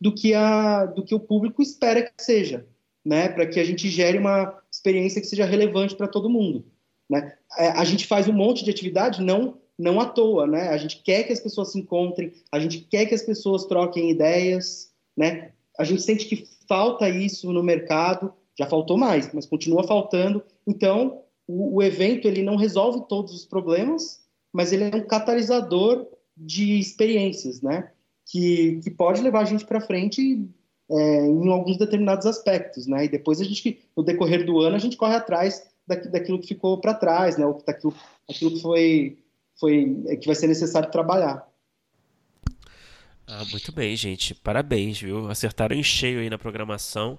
do 0.00 0.12
que, 0.12 0.34
a, 0.34 0.86
do 0.86 1.04
que 1.04 1.14
o 1.14 1.20
público 1.20 1.62
espera 1.62 2.02
que 2.02 2.22
seja, 2.22 2.66
né? 3.04 3.28
Para 3.28 3.46
que 3.46 3.60
a 3.60 3.64
gente 3.64 3.88
gere 3.88 4.18
uma 4.18 4.58
experiência 4.70 5.20
que 5.20 5.26
seja 5.26 5.44
relevante 5.44 5.94
para 5.94 6.08
todo 6.08 6.28
mundo. 6.28 6.64
Né? 7.08 7.32
É, 7.58 7.68
a 7.68 7.84
gente 7.84 8.06
faz 8.06 8.28
um 8.28 8.32
monte 8.32 8.64
de 8.64 8.70
atividade 8.70 9.22
não 9.22 9.58
não 9.78 9.98
à 9.98 10.04
toa, 10.04 10.46
né? 10.46 10.68
A 10.68 10.76
gente 10.76 11.02
quer 11.02 11.24
que 11.24 11.32
as 11.32 11.40
pessoas 11.40 11.72
se 11.72 11.78
encontrem, 11.78 12.34
a 12.52 12.60
gente 12.60 12.80
quer 12.80 13.06
que 13.06 13.14
as 13.14 13.22
pessoas 13.22 13.64
troquem 13.64 14.10
ideias, 14.10 14.92
né? 15.16 15.52
A 15.78 15.84
gente 15.84 16.02
sente 16.02 16.26
que 16.26 16.46
falta 16.68 17.08
isso 17.08 17.52
no 17.52 17.62
mercado, 17.62 18.32
já 18.58 18.66
faltou 18.66 18.96
mais, 18.96 19.32
mas 19.32 19.46
continua 19.46 19.84
faltando. 19.84 20.42
Então, 20.66 21.22
o, 21.46 21.76
o 21.76 21.82
evento 21.82 22.28
ele 22.28 22.42
não 22.42 22.56
resolve 22.56 23.06
todos 23.08 23.34
os 23.34 23.44
problemas, 23.44 24.20
mas 24.52 24.72
ele 24.72 24.84
é 24.84 24.96
um 24.96 25.06
catalisador 25.06 26.06
de 26.36 26.78
experiências, 26.78 27.60
né? 27.60 27.90
Que, 28.26 28.80
que 28.82 28.90
pode 28.90 29.20
levar 29.20 29.40
a 29.40 29.44
gente 29.44 29.64
para 29.64 29.80
frente 29.80 30.48
é, 30.90 31.26
em 31.26 31.48
alguns 31.50 31.76
determinados 31.76 32.26
aspectos, 32.26 32.86
né? 32.86 33.04
E 33.04 33.08
depois 33.08 33.40
a 33.40 33.44
gente, 33.44 33.80
no 33.96 34.02
decorrer 34.02 34.44
do 34.44 34.60
ano, 34.60 34.76
a 34.76 34.78
gente 34.78 34.96
corre 34.96 35.14
atrás 35.14 35.68
daquilo 35.86 36.38
que 36.40 36.48
ficou 36.48 36.80
para 36.80 36.94
trás, 36.94 37.36
né? 37.36 37.44
Daquilo, 37.66 37.94
daquilo 38.28 38.50
que 38.52 38.60
foi, 38.60 39.18
foi, 39.58 40.02
é, 40.06 40.16
que 40.16 40.26
vai 40.26 40.36
ser 40.36 40.46
necessário 40.46 40.90
trabalhar. 40.90 41.49
Ah, 43.30 43.44
muito 43.50 43.70
bem, 43.70 43.94
gente. 43.94 44.34
Parabéns, 44.34 45.00
viu? 45.00 45.30
Acertaram 45.30 45.76
em 45.76 45.82
cheio 45.82 46.18
aí 46.18 46.28
na 46.28 46.36
programação. 46.36 47.16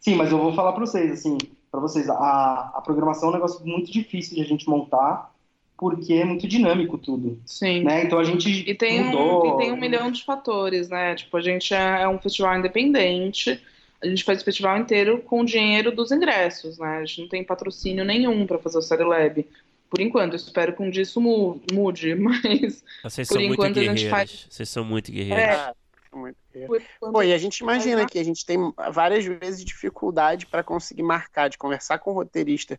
Sim, 0.00 0.16
mas 0.16 0.32
eu 0.32 0.38
vou 0.38 0.52
falar 0.52 0.72
para 0.72 0.84
vocês, 0.84 1.12
assim, 1.12 1.38
para 1.70 1.78
vocês, 1.78 2.08
a, 2.08 2.72
a 2.74 2.82
programação 2.84 3.28
é 3.28 3.30
um 3.30 3.34
negócio 3.34 3.64
muito 3.64 3.92
difícil 3.92 4.34
de 4.34 4.42
a 4.42 4.44
gente 4.44 4.68
montar, 4.68 5.32
porque 5.78 6.14
é 6.14 6.24
muito 6.24 6.48
dinâmico 6.48 6.98
tudo. 6.98 7.38
Sim. 7.46 7.84
Né? 7.84 8.04
Então 8.04 8.18
a 8.18 8.24
gente 8.24 8.68
e 8.68 8.74
tem 8.74 9.04
mudou. 9.04 9.44
Um, 9.44 9.54
e 9.54 9.62
tem 9.62 9.72
um 9.72 9.76
milhão 9.76 10.10
de 10.10 10.24
fatores, 10.24 10.88
né? 10.88 11.14
Tipo, 11.14 11.36
a 11.36 11.40
gente 11.40 11.72
é, 11.72 12.02
é 12.02 12.08
um 12.08 12.18
festival 12.18 12.58
independente, 12.58 13.62
a 14.02 14.06
gente 14.06 14.24
faz 14.24 14.42
o 14.42 14.44
festival 14.44 14.78
inteiro 14.78 15.18
com 15.20 15.42
o 15.42 15.44
dinheiro 15.44 15.94
dos 15.94 16.10
ingressos, 16.10 16.78
né? 16.78 16.98
A 16.98 17.04
gente 17.04 17.20
não 17.20 17.28
tem 17.28 17.44
patrocínio 17.44 18.04
nenhum 18.04 18.46
para 18.46 18.58
fazer 18.58 18.78
o 18.78 18.82
Série 18.82 19.04
Lab. 19.04 19.46
Por 19.90 20.00
enquanto, 20.00 20.32
eu 20.34 20.36
espero 20.36 20.74
que 20.74 20.82
um 20.82 20.88
dia 20.90 21.02
isso 21.02 21.20
mude, 21.20 22.14
mas 22.16 22.82
Vocês 23.02 23.28
por 23.28 23.34
são 23.34 23.42
enquanto 23.42 23.76
muito 23.76 23.80
a 23.80 23.94
gente 23.94 24.08
faz. 24.08 24.30
guerreiros. 24.30 24.46
Vocês 24.48 24.68
são 24.68 24.84
muito 24.84 25.10
guerreiros. 25.12 25.44
É, 25.44 25.74
Muito 26.12 26.36
por 26.66 26.80
enquanto 26.80 27.12
Pô, 27.12 27.22
e 27.22 27.32
a 27.32 27.38
gente 27.38 27.58
imagina 27.58 28.06
que 28.06 28.18
a 28.18 28.24
gente 28.24 28.46
tem 28.46 28.56
várias 28.92 29.24
vezes 29.24 29.64
dificuldade 29.64 30.46
para 30.46 30.62
conseguir 30.62 31.02
marcar, 31.02 31.48
de 31.48 31.58
conversar 31.58 31.98
com 31.98 32.10
o 32.12 32.14
roteirista 32.14 32.78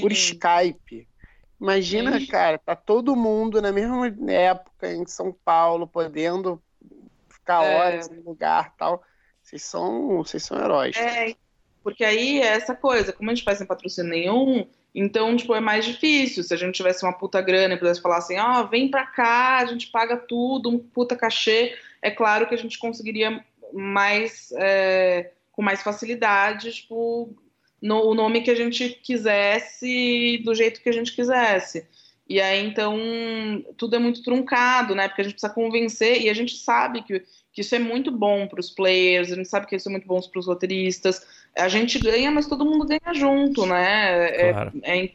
por 0.00 0.12
Sim. 0.12 0.34
Skype. 0.34 1.08
Imagina, 1.60 2.18
Sim. 2.18 2.26
cara, 2.26 2.58
tá 2.58 2.74
todo 2.74 3.14
mundo 3.14 3.60
na 3.62 3.70
mesma 3.72 4.08
época 4.32 4.92
em 4.92 5.06
São 5.06 5.32
Paulo, 5.44 5.86
podendo 5.86 6.60
ficar 7.28 7.64
É. 7.64 7.76
horas 7.76 8.08
no 8.10 8.22
lugar 8.22 8.74
tal. 8.76 9.02
Vocês 9.42 9.62
são, 9.64 10.18
vocês 10.18 10.42
são 10.44 10.58
heróis. 10.58 10.96
É, 10.96 11.34
porque 11.82 12.04
aí 12.04 12.40
é 12.40 12.46
essa 12.46 12.74
coisa, 12.74 13.12
como 13.12 13.30
a 13.30 13.34
gente 13.34 13.44
faz 13.44 13.58
sem 13.58 13.66
patrocínio 13.66 14.10
nenhum, 14.10 14.66
então, 14.94 15.36
tipo, 15.36 15.54
é 15.54 15.60
mais 15.60 15.84
difícil. 15.84 16.42
Se 16.42 16.52
a 16.52 16.56
gente 16.56 16.74
tivesse 16.74 17.04
uma 17.04 17.12
puta 17.12 17.40
grana 17.40 17.74
e 17.74 17.78
pudesse 17.78 18.00
falar 18.00 18.18
assim, 18.18 18.38
ó, 18.38 18.64
vem 18.64 18.90
pra 18.90 19.06
cá, 19.06 19.58
a 19.58 19.66
gente 19.66 19.88
paga 19.88 20.16
tudo, 20.16 20.68
um 20.68 20.78
puta 20.78 21.16
cachê, 21.16 21.74
é 22.02 22.10
claro 22.10 22.46
que 22.46 22.54
a 22.54 22.58
gente 22.58 22.78
conseguiria 22.78 23.44
mais, 23.72 24.52
é, 24.56 25.32
com 25.52 25.62
mais 25.62 25.82
facilidade, 25.82 26.72
tipo, 26.72 27.34
no- 27.80 28.04
o 28.06 28.14
nome 28.14 28.42
que 28.42 28.50
a 28.50 28.54
gente 28.54 28.88
quisesse, 29.02 30.42
do 30.44 30.54
jeito 30.54 30.82
que 30.82 30.88
a 30.88 30.92
gente 30.92 31.14
quisesse. 31.14 31.86
E 32.28 32.40
aí, 32.40 32.64
então, 32.64 32.96
tudo 33.76 33.96
é 33.96 33.98
muito 33.98 34.22
truncado, 34.22 34.94
né? 34.94 35.08
Porque 35.08 35.20
a 35.20 35.24
gente 35.24 35.34
precisa 35.34 35.52
convencer, 35.52 36.22
e 36.22 36.30
a 36.30 36.34
gente 36.34 36.56
sabe 36.56 37.02
que, 37.02 37.20
que 37.52 37.60
isso 37.60 37.74
é 37.74 37.78
muito 37.78 38.10
bom 38.10 38.46
para 38.46 38.60
os 38.60 38.70
players, 38.70 39.30
a 39.32 39.34
gente 39.34 39.48
sabe 39.48 39.66
que 39.66 39.76
isso 39.76 39.88
é 39.88 39.92
muito 39.92 40.06
bom 40.06 40.20
para 40.20 40.38
os 40.38 40.46
roteiristas. 40.46 41.26
A 41.56 41.68
gente 41.68 41.98
ganha, 41.98 42.30
mas 42.30 42.46
todo 42.46 42.64
mundo 42.64 42.86
ganha 42.86 43.14
junto, 43.14 43.66
né? 43.66 44.28
É, 44.28 44.52
Claro. 44.52 44.72
é 44.82 45.10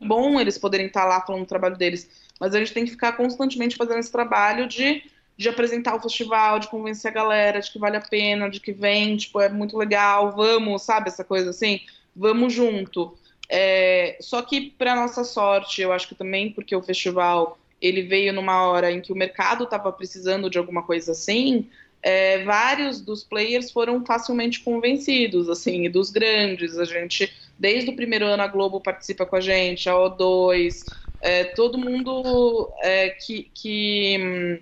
bom 0.00 0.40
eles 0.40 0.58
poderem 0.58 0.86
estar 0.86 1.04
lá 1.04 1.20
falando 1.20 1.42
do 1.42 1.48
trabalho 1.48 1.76
deles, 1.76 2.08
mas 2.40 2.54
a 2.54 2.58
gente 2.58 2.72
tem 2.72 2.84
que 2.84 2.90
ficar 2.90 3.12
constantemente 3.12 3.76
fazendo 3.76 3.98
esse 3.98 4.10
trabalho 4.10 4.66
de, 4.66 5.02
de 5.36 5.48
apresentar 5.48 5.94
o 5.94 6.00
festival, 6.00 6.58
de 6.58 6.68
convencer 6.68 7.10
a 7.10 7.14
galera 7.14 7.60
de 7.60 7.70
que 7.70 7.78
vale 7.78 7.96
a 7.96 8.00
pena, 8.00 8.50
de 8.50 8.60
que 8.60 8.72
vem, 8.72 9.16
tipo, 9.16 9.40
é 9.40 9.48
muito 9.48 9.76
legal, 9.76 10.32
vamos, 10.32 10.82
sabe, 10.82 11.08
essa 11.08 11.24
coisa 11.24 11.50
assim, 11.50 11.80
vamos 12.14 12.52
junto. 12.52 13.16
É, 13.48 14.16
só 14.20 14.42
que, 14.42 14.70
para 14.70 14.96
nossa 14.96 15.24
sorte, 15.24 15.82
eu 15.82 15.92
acho 15.92 16.08
que 16.08 16.14
também 16.14 16.52
porque 16.52 16.74
o 16.74 16.82
festival 16.82 17.58
ele 17.80 18.02
veio 18.02 18.32
numa 18.32 18.66
hora 18.66 18.92
em 18.92 19.00
que 19.00 19.12
o 19.12 19.16
mercado 19.16 19.64
estava 19.64 19.92
precisando 19.92 20.48
de 20.48 20.56
alguma 20.56 20.84
coisa 20.84 21.12
assim, 21.12 21.68
é, 22.02 22.42
vários 22.42 23.00
dos 23.00 23.22
players 23.22 23.70
foram 23.70 24.04
facilmente 24.04 24.60
convencidos, 24.60 25.48
assim, 25.48 25.88
dos 25.88 26.10
grandes. 26.10 26.76
A 26.78 26.84
gente, 26.84 27.32
desde 27.58 27.90
o 27.90 27.96
primeiro 27.96 28.26
ano, 28.26 28.42
a 28.42 28.48
Globo 28.48 28.80
participa 28.80 29.24
com 29.24 29.36
a 29.36 29.40
gente, 29.40 29.88
a 29.88 29.94
O2, 29.94 30.84
é, 31.20 31.44
todo 31.44 31.78
mundo 31.78 32.72
é, 32.80 33.10
que, 33.10 33.48
que 33.54 34.18
hum, 34.20 34.58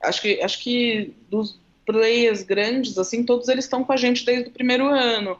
acho 0.00 0.22
que 0.22 0.40
acho 0.40 0.62
que 0.62 1.12
dos 1.28 1.58
players 1.84 2.42
grandes, 2.44 2.96
assim, 2.96 3.24
todos 3.24 3.48
eles 3.48 3.64
estão 3.64 3.82
com 3.84 3.92
a 3.92 3.96
gente 3.96 4.24
desde 4.24 4.48
o 4.48 4.52
primeiro 4.52 4.86
ano, 4.86 5.36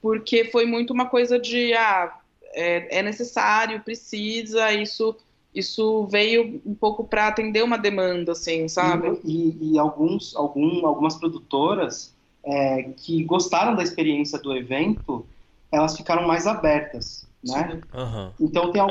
porque 0.00 0.44
foi 0.44 0.64
muito 0.64 0.92
uma 0.92 1.06
coisa 1.06 1.38
de 1.38 1.74
ah, 1.74 2.16
é, 2.54 2.98
é 2.98 3.02
necessário, 3.02 3.80
precisa, 3.80 4.72
isso 4.72 5.16
isso 5.54 6.06
veio 6.06 6.62
um 6.64 6.74
pouco 6.74 7.04
para 7.04 7.28
atender 7.28 7.62
uma 7.62 7.76
demanda, 7.76 8.32
assim, 8.32 8.68
sabe? 8.68 9.20
E, 9.24 9.72
e 9.72 9.78
alguns, 9.78 10.34
algum, 10.34 10.86
algumas 10.86 11.16
produtoras 11.16 12.14
é, 12.42 12.90
que 12.96 13.22
gostaram 13.24 13.74
da 13.74 13.82
experiência 13.82 14.38
do 14.38 14.56
evento, 14.56 15.26
elas 15.70 15.96
ficaram 15.96 16.26
mais 16.26 16.46
abertas, 16.46 17.28
né? 17.44 17.80
Aham. 17.92 18.32
Então 18.40 18.72
tem, 18.72 18.82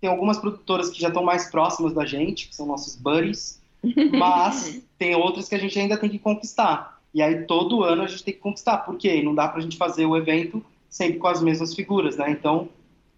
tem 0.00 0.10
algumas 0.10 0.38
produtoras 0.38 0.90
que 0.90 1.00
já 1.00 1.08
estão 1.08 1.24
mais 1.24 1.50
próximas 1.50 1.94
da 1.94 2.04
gente, 2.04 2.48
que 2.48 2.54
são 2.54 2.66
nossos 2.66 2.94
buddies, 2.94 3.60
mas 4.12 4.82
tem 4.98 5.14
outras 5.14 5.48
que 5.48 5.54
a 5.54 5.58
gente 5.58 5.78
ainda 5.78 5.96
tem 5.96 6.10
que 6.10 6.18
conquistar. 6.18 7.00
E 7.14 7.22
aí 7.22 7.44
todo 7.44 7.82
ano 7.82 8.02
a 8.02 8.06
gente 8.06 8.22
tem 8.22 8.34
que 8.34 8.40
conquistar, 8.40 8.78
porque 8.78 9.22
não 9.22 9.34
dá 9.34 9.48
pra 9.48 9.60
gente 9.60 9.76
fazer 9.76 10.04
o 10.04 10.16
evento 10.16 10.64
sempre 10.88 11.18
com 11.18 11.26
as 11.26 11.42
mesmas 11.42 11.74
figuras, 11.74 12.16
né? 12.16 12.30
Então 12.30 12.68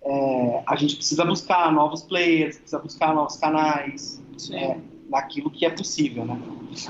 é, 0.05 0.63
a 0.67 0.77
gente 0.77 0.97
precisa 0.97 1.25
buscar 1.25 1.73
novos 1.73 2.03
players, 2.03 2.57
precisa 2.57 2.79
buscar 2.79 3.15
novos 3.15 3.37
canais, 3.37 4.21
é, 4.53 4.77
naquilo 5.09 5.51
que 5.51 5.65
é 5.65 5.71
possível, 5.71 6.25
né? 6.25 6.41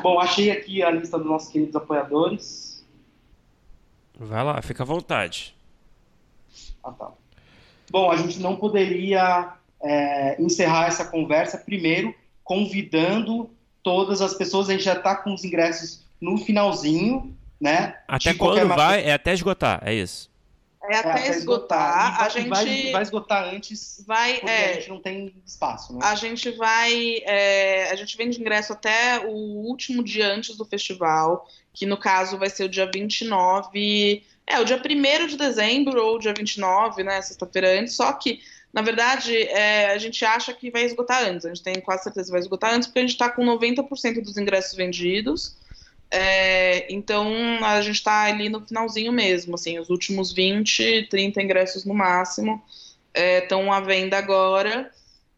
Bom, 0.03 0.19
achei 0.19 0.51
aqui 0.51 0.83
a 0.83 0.91
lista 0.91 1.19
dos 1.19 1.27
nossos 1.27 1.51
queridos 1.51 1.77
apoiadores. 1.77 2.85
Vai 4.19 4.43
lá, 4.45 4.61
fica 4.63 4.83
à 4.83 4.87
vontade. 4.87 5.55
Ah, 6.83 6.93
tá. 6.93 7.11
Bom, 7.91 8.11
a 8.11 8.17
gente 8.17 8.41
não 8.41 8.57
poderia 8.57 9.55
é, 9.83 10.41
encerrar 10.43 10.87
essa 10.87 11.05
conversa 11.05 11.59
primeiro 11.59 12.15
convidando 12.43 13.51
todas 13.83 14.21
as 14.23 14.35
pessoas. 14.35 14.69
A 14.69 14.73
gente 14.73 14.85
já 14.85 14.95
está 14.95 15.15
com 15.17 15.35
os 15.35 15.45
ingressos 15.45 16.05
no 16.21 16.39
finalzinho, 16.39 17.37
né? 17.61 17.97
Até 18.09 18.35
quando 18.35 18.57
maneira- 18.57 18.75
vai? 18.77 19.05
É 19.05 19.13
até 19.13 19.33
esgotar, 19.33 19.81
é 19.85 19.95
isso. 19.95 20.31
É 20.89 20.97
até 20.97 21.29
esgotar, 21.29 22.15
E 22.15 22.19
vai, 22.19 22.27
a 22.27 22.29
gente 22.29 22.49
vai, 22.49 22.93
vai 22.93 23.03
esgotar 23.03 23.55
antes, 23.55 24.05
vai, 24.07 24.35
porque 24.35 24.51
a 24.51 24.53
é, 24.53 24.75
gente 24.75 24.89
não 24.89 25.01
tem 25.01 25.35
espaço, 25.47 25.95
né? 25.95 26.01
a 26.03 26.15
gente 26.15 26.51
vai, 26.51 27.23
é, 27.25 27.91
a 27.91 27.95
gente 27.97 28.17
vende 28.17 28.41
ingresso 28.41 28.73
até 28.73 29.21
o 29.21 29.31
último 29.31 30.03
dia 30.03 30.27
antes 30.27 30.57
do 30.57 30.65
festival, 30.65 31.49
que 31.73 31.87
no 31.87 31.97
caso 31.97 32.39
vai 32.39 32.51
ser 32.51 32.65
o 32.65 32.69
dia 32.69 32.91
29, 32.93 34.23
é, 34.47 34.61
o 34.61 34.65
dia 34.65 34.77
1 34.77 35.27
de 35.27 35.37
dezembro 35.37 36.05
ou 36.05 36.19
dia 36.19 36.35
29, 36.37 37.03
né, 37.03 37.21
sexta-feira 37.23 37.81
antes, 37.81 37.95
só 37.95 38.13
que, 38.13 38.41
na 38.73 38.83
verdade, 38.83 39.37
é, 39.37 39.91
a 39.91 39.99
gente 39.99 40.25
acha 40.25 40.53
que 40.53 40.71
vai 40.71 40.85
esgotar 40.85 41.25
antes, 41.25 41.47
a 41.47 41.49
gente 41.49 41.63
tem 41.63 41.81
quase 41.81 42.05
certeza 42.05 42.27
que 42.27 42.33
vai 42.33 42.41
esgotar 42.41 42.75
antes, 42.75 42.89
porque 42.89 42.99
a 42.99 43.03
gente 43.03 43.13
está 43.13 43.31
com 43.31 43.43
90% 43.43 44.23
dos 44.23 44.37
ingressos 44.37 44.75
vendidos, 44.77 45.57
é, 46.17 46.87
então 46.93 47.29
a 47.65 47.83
gente 47.83 47.97
está 47.97 48.23
ali 48.23 48.49
no 48.49 48.65
finalzinho 48.65 49.11
mesmo, 49.13 49.57
assim, 49.57 49.81
os 49.81 49.91
últimos 49.91 50.33
20, 50.33 51.09
30 51.11 51.43
ingressos 51.43 51.85
no 51.85 51.93
máximo 51.93 52.63
estão 53.13 53.73
à 53.73 53.81
venda 53.81 54.17
agora. 54.17 54.93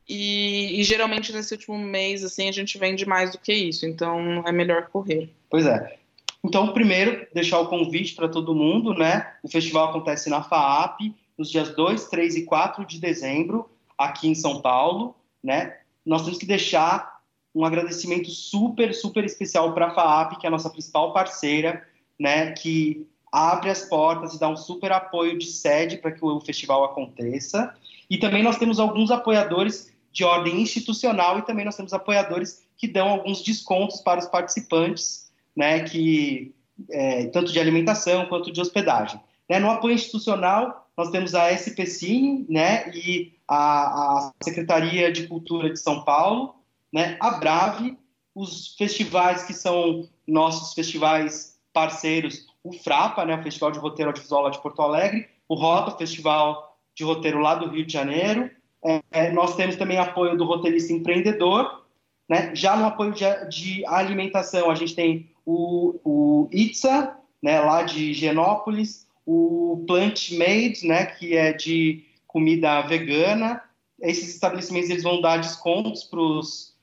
E, 0.07 0.79
e 0.79 0.85
geralmente 0.85 1.33
nesse 1.33 1.55
último 1.55 1.79
mês, 1.79 2.22
assim, 2.22 2.47
a 2.49 2.53
gente 2.53 2.77
vende 2.77 3.07
mais 3.07 3.33
do 3.33 3.39
que 3.39 3.55
isso, 3.55 3.87
então 3.87 4.45
é 4.47 4.53
melhor 4.53 4.89
correr. 4.89 5.30
Pois 5.49 5.67
é. 5.67 5.96
Então, 6.45 6.72
primeiro, 6.75 7.26
deixar 7.33 7.59
o 7.59 7.68
convite 7.68 8.14
para 8.14 8.29
todo 8.29 8.55
mundo, 8.55 8.92
né? 8.92 9.33
O 9.42 9.49
festival 9.49 9.88
acontece 9.88 10.29
na 10.29 10.42
FAAP, 10.42 11.01
nos 11.38 11.51
dias 11.51 11.71
2, 11.75 12.05
3 12.05 12.37
e 12.37 12.42
4 12.45 12.84
de 12.84 13.01
dezembro, 13.01 13.68
aqui 13.96 14.29
em 14.29 14.34
São 14.34 14.61
Paulo, 14.61 15.17
né? 15.42 15.79
Nós 16.05 16.22
temos 16.22 16.38
que 16.38 16.46
deixar 16.46 17.16
um 17.57 17.64
agradecimento 17.64 18.30
super, 18.30 18.95
super 18.95 19.24
especial 19.24 19.72
para 19.72 19.87
a 19.87 19.95
FAAP, 19.95 20.38
que 20.38 20.46
é 20.46 20.49
a 20.49 20.50
nossa 20.50 20.68
principal 20.68 21.14
parceira, 21.14 21.83
né? 22.20 22.53
Que 22.53 23.07
abre 23.33 23.70
as 23.70 23.83
portas 23.83 24.34
e 24.34 24.38
dá 24.38 24.49
um 24.49 24.57
super 24.57 24.92
apoio 24.92 25.38
de 25.38 25.46
sede 25.46 25.96
para 25.96 26.12
que 26.12 26.22
o 26.22 26.41
festival 26.41 26.84
aconteça. 26.84 27.74
E 28.11 28.18
também 28.18 28.42
nós 28.42 28.58
temos 28.58 28.78
alguns 28.78 29.11
apoiadores 29.11 29.91
de 30.12 30.22
ordem 30.22 30.61
institucional 30.61 31.38
e 31.38 31.42
também 31.42 31.64
nós 31.64 31.76
temos 31.76 31.92
apoiadores 31.92 32.62
que 32.76 32.87
dão 32.87 33.08
alguns 33.08 33.42
descontos 33.42 34.00
para 34.00 34.20
os 34.20 34.26
participantes, 34.26 35.30
né, 35.54 35.80
que 35.80 36.54
é, 36.91 37.26
tanto 37.26 37.53
de 37.53 37.58
alimentação 37.58 38.26
quanto 38.26 38.53
de 38.53 38.61
hospedagem. 38.61 39.20
Né, 39.49 39.58
no 39.58 39.70
apoio 39.70 39.95
institucional, 39.95 40.88
nós 40.96 41.11
temos 41.11 41.34
a 41.34 41.53
SPCine, 41.53 42.46
né, 42.49 42.91
e 42.95 43.33
a, 43.49 43.58
a 44.28 44.33
Secretaria 44.42 45.12
de 45.12 45.26
Cultura 45.26 45.70
de 45.70 45.78
São 45.78 46.03
Paulo, 46.03 46.55
né, 46.97 47.18
a 47.21 47.33
Brave, 47.33 47.99
os 48.35 48.75
festivais 48.79 49.43
que 49.43 49.53
são 49.53 50.09
nossos 50.27 50.73
festivais 50.73 51.61
parceiros, 51.71 52.47
o 52.64 52.73
Frapa, 52.73 53.23
né, 53.27 53.37
o 53.37 53.43
Festival 53.43 53.71
de 53.71 53.79
Roteiro 53.79 54.09
Audiovisual 54.09 54.45
lá 54.45 54.49
de 54.49 54.63
Porto 54.63 54.81
Alegre, 54.81 55.29
o 55.47 55.55
Rota, 55.55 55.99
Festival 55.99 56.75
de 56.95 57.05
Roteiro 57.05 57.39
lá 57.39 57.55
do 57.55 57.68
Rio 57.68 57.85
de 57.85 57.93
Janeiro. 57.93 58.51
É, 59.13 59.31
nós 59.31 59.55
temos 59.57 59.77
também 59.77 59.99
apoio 59.99 60.39
do 60.39 60.47
roteirista 60.47 60.91
empreendedor. 60.91 61.85
Né? 62.27 62.55
Já 62.55 62.75
no 62.79 62.87
apoio 62.87 63.13
de, 63.13 63.25
de 63.51 63.85
alimentação, 63.85 64.71
a 64.71 64.75
gente 64.75 64.95
tem 64.95 65.31
o, 65.45 66.01
o 66.03 66.51
né, 67.43 67.61
lá 67.61 67.83
de 67.83 68.14
Genópolis, 68.14 69.07
o 69.27 69.85
Plant 69.87 70.31
Made, 70.33 70.87
né, 70.87 71.05
que 71.05 71.37
é 71.37 71.53
de 71.53 72.07
comida 72.27 72.81
vegana. 72.81 73.63
Esses 74.01 74.33
estabelecimentos 74.33 74.89
eles 74.89 75.03
vão 75.03 75.21
dar 75.21 75.37
descontos 75.37 76.03
para 76.03 76.21
os 76.21 76.76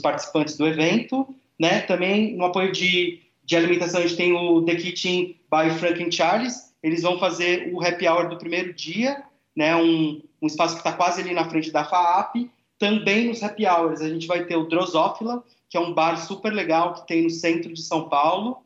participantes 0.00 0.56
do 0.56 0.66
evento. 0.66 1.26
Né? 1.58 1.80
Também 1.82 2.36
no 2.36 2.44
apoio 2.44 2.72
de, 2.72 3.20
de 3.44 3.56
alimentação, 3.56 4.00
a 4.00 4.06
gente 4.06 4.16
tem 4.16 4.32
o 4.32 4.62
The 4.62 4.74
Kitchen 4.76 5.36
by 5.50 5.70
Franklin 5.78 6.10
Charles, 6.10 6.70
eles 6.82 7.02
vão 7.02 7.18
fazer 7.18 7.70
o 7.72 7.84
happy 7.84 8.08
hour 8.08 8.28
do 8.28 8.38
primeiro 8.38 8.72
dia, 8.72 9.22
né, 9.54 9.76
um, 9.76 10.22
um 10.40 10.46
espaço 10.46 10.74
que 10.74 10.80
está 10.80 10.92
quase 10.92 11.20
ali 11.20 11.34
na 11.34 11.48
frente 11.48 11.70
da 11.70 11.84
FAAP. 11.84 12.50
Também 12.78 13.28
nos 13.28 13.42
happy 13.42 13.66
hours 13.66 14.00
a 14.00 14.08
gente 14.08 14.26
vai 14.26 14.44
ter 14.44 14.56
o 14.56 14.66
Drosófila, 14.66 15.44
que 15.68 15.76
é 15.76 15.80
um 15.80 15.92
bar 15.92 16.16
super 16.16 16.52
legal 16.52 16.94
que 16.94 17.06
tem 17.06 17.24
no 17.24 17.30
centro 17.30 17.72
de 17.72 17.82
São 17.82 18.08
Paulo. 18.08 18.62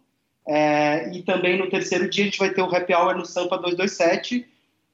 É, 0.46 1.10
e 1.12 1.22
também 1.22 1.58
no 1.58 1.68
terceiro 1.68 2.08
dia 2.08 2.24
a 2.24 2.26
gente 2.26 2.38
vai 2.38 2.50
ter 2.50 2.62
o 2.62 2.74
happy 2.74 2.94
hour 2.94 3.16
no 3.16 3.26
Sampa 3.26 3.56
227. 3.56 4.46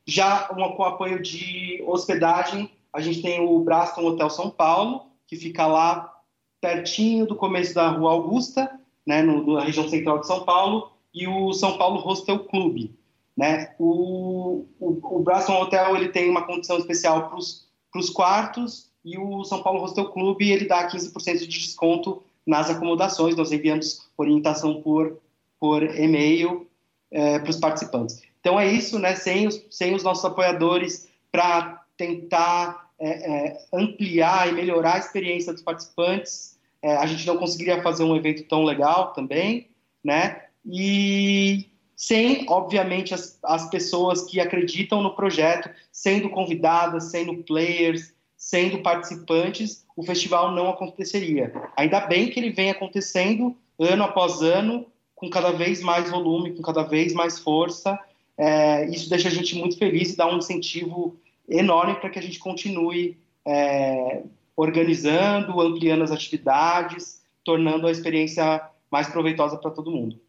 Já 0.06 0.44
com 0.44 0.82
apoio 0.82 1.20
de 1.20 1.82
hospedagem, 1.86 2.70
a 2.92 3.00
gente 3.00 3.22
tem 3.22 3.40
o 3.40 3.60
Braston 3.60 4.04
Hotel 4.04 4.30
São 4.30 4.50
Paulo, 4.50 5.06
que 5.26 5.36
fica 5.36 5.66
lá 5.66 6.12
pertinho 6.60 7.26
do 7.26 7.36
começo 7.36 7.74
da 7.74 7.88
Rua 7.88 8.12
Augusta, 8.12 8.70
né, 9.06 9.22
no, 9.22 9.54
na 9.54 9.64
região 9.64 9.88
central 9.88 10.20
de 10.20 10.26
São 10.26 10.44
Paulo, 10.44 10.92
e 11.14 11.26
o 11.26 11.52
São 11.52 11.78
Paulo 11.78 12.00
Hostel 12.00 12.40
Club. 12.40 12.90
Né? 13.36 13.74
O, 13.78 14.66
o, 14.78 15.16
o 15.16 15.22
Braston 15.22 15.60
Hotel 15.60 15.96
ele 15.96 16.08
tem 16.08 16.28
uma 16.28 16.42
condição 16.42 16.78
especial 16.78 17.28
para 17.28 18.00
os 18.00 18.10
quartos 18.10 18.90
e 19.04 19.16
o 19.18 19.44
São 19.44 19.62
Paulo 19.62 19.80
Hostel 19.80 20.10
Club 20.10 20.40
ele 20.42 20.66
dá 20.66 20.86
15% 20.88 21.38
de 21.38 21.46
desconto 21.46 22.22
nas 22.46 22.68
acomodações. 22.68 23.36
Nós 23.36 23.52
enviamos 23.52 24.10
orientação 24.16 24.82
por, 24.82 25.18
por 25.58 25.82
e-mail 25.82 26.68
é, 27.10 27.38
para 27.38 27.50
os 27.50 27.56
participantes. 27.56 28.20
Então 28.40 28.58
é 28.58 28.70
isso, 28.70 28.98
né? 28.98 29.14
Sem 29.14 29.46
os, 29.46 29.64
sem 29.70 29.94
os 29.94 30.02
nossos 30.02 30.24
apoiadores 30.24 31.08
para 31.32 31.79
tentar 32.00 32.90
é, 32.98 33.08
é, 33.08 33.66
ampliar 33.70 34.48
e 34.48 34.52
melhorar 34.52 34.94
a 34.94 34.98
experiência 34.98 35.52
dos 35.52 35.60
participantes, 35.60 36.58
é, 36.82 36.96
a 36.96 37.04
gente 37.04 37.26
não 37.26 37.36
conseguiria 37.36 37.82
fazer 37.82 38.04
um 38.04 38.16
evento 38.16 38.42
tão 38.44 38.64
legal 38.64 39.12
também, 39.12 39.68
né? 40.02 40.44
E 40.64 41.66
sem, 41.94 42.46
obviamente, 42.48 43.12
as, 43.12 43.38
as 43.42 43.68
pessoas 43.68 44.22
que 44.22 44.40
acreditam 44.40 45.02
no 45.02 45.14
projeto 45.14 45.68
sendo 45.92 46.30
convidadas, 46.30 47.10
sendo 47.10 47.36
players, 47.44 48.14
sendo 48.34 48.78
participantes, 48.78 49.84
o 49.94 50.02
festival 50.02 50.52
não 50.52 50.70
aconteceria. 50.70 51.52
Ainda 51.76 52.00
bem 52.00 52.30
que 52.30 52.40
ele 52.40 52.50
vem 52.50 52.70
acontecendo 52.70 53.54
ano 53.78 54.04
após 54.04 54.40
ano, 54.40 54.86
com 55.14 55.28
cada 55.28 55.50
vez 55.50 55.82
mais 55.82 56.10
volume, 56.10 56.54
com 56.54 56.62
cada 56.62 56.82
vez 56.82 57.12
mais 57.12 57.38
força. 57.38 57.98
É, 58.38 58.88
isso 58.88 59.10
deixa 59.10 59.28
a 59.28 59.30
gente 59.30 59.54
muito 59.54 59.76
feliz 59.76 60.14
e 60.14 60.16
dá 60.16 60.26
um 60.26 60.38
incentivo 60.38 61.20
enorme 61.50 61.96
para 61.96 62.08
que 62.08 62.18
a 62.18 62.22
gente 62.22 62.38
continue 62.38 63.18
é, 63.44 64.22
organizando, 64.56 65.60
ampliando 65.60 66.02
as 66.02 66.10
atividades, 66.10 67.22
tornando 67.44 67.86
a 67.86 67.90
experiência 67.90 68.62
mais 68.90 69.08
proveitosa 69.08 69.56
para 69.56 69.70
todo 69.70 69.90
mundo. 69.90 70.20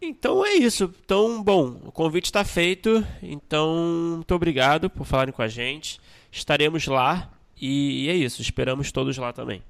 Então 0.00 0.44
é 0.44 0.54
isso. 0.54 0.92
Então, 1.04 1.42
bom, 1.42 1.80
o 1.84 1.92
convite 1.92 2.26
está 2.26 2.44
feito. 2.44 3.06
Então, 3.22 4.16
muito 4.16 4.34
obrigado 4.34 4.90
por 4.90 5.06
falarem 5.06 5.32
com 5.32 5.42
a 5.42 5.48
gente. 5.48 6.00
Estaremos 6.30 6.86
lá 6.86 7.30
e 7.60 8.08
é 8.08 8.14
isso. 8.14 8.42
Esperamos 8.42 8.92
todos 8.92 9.16
lá 9.16 9.32
também. 9.32 9.62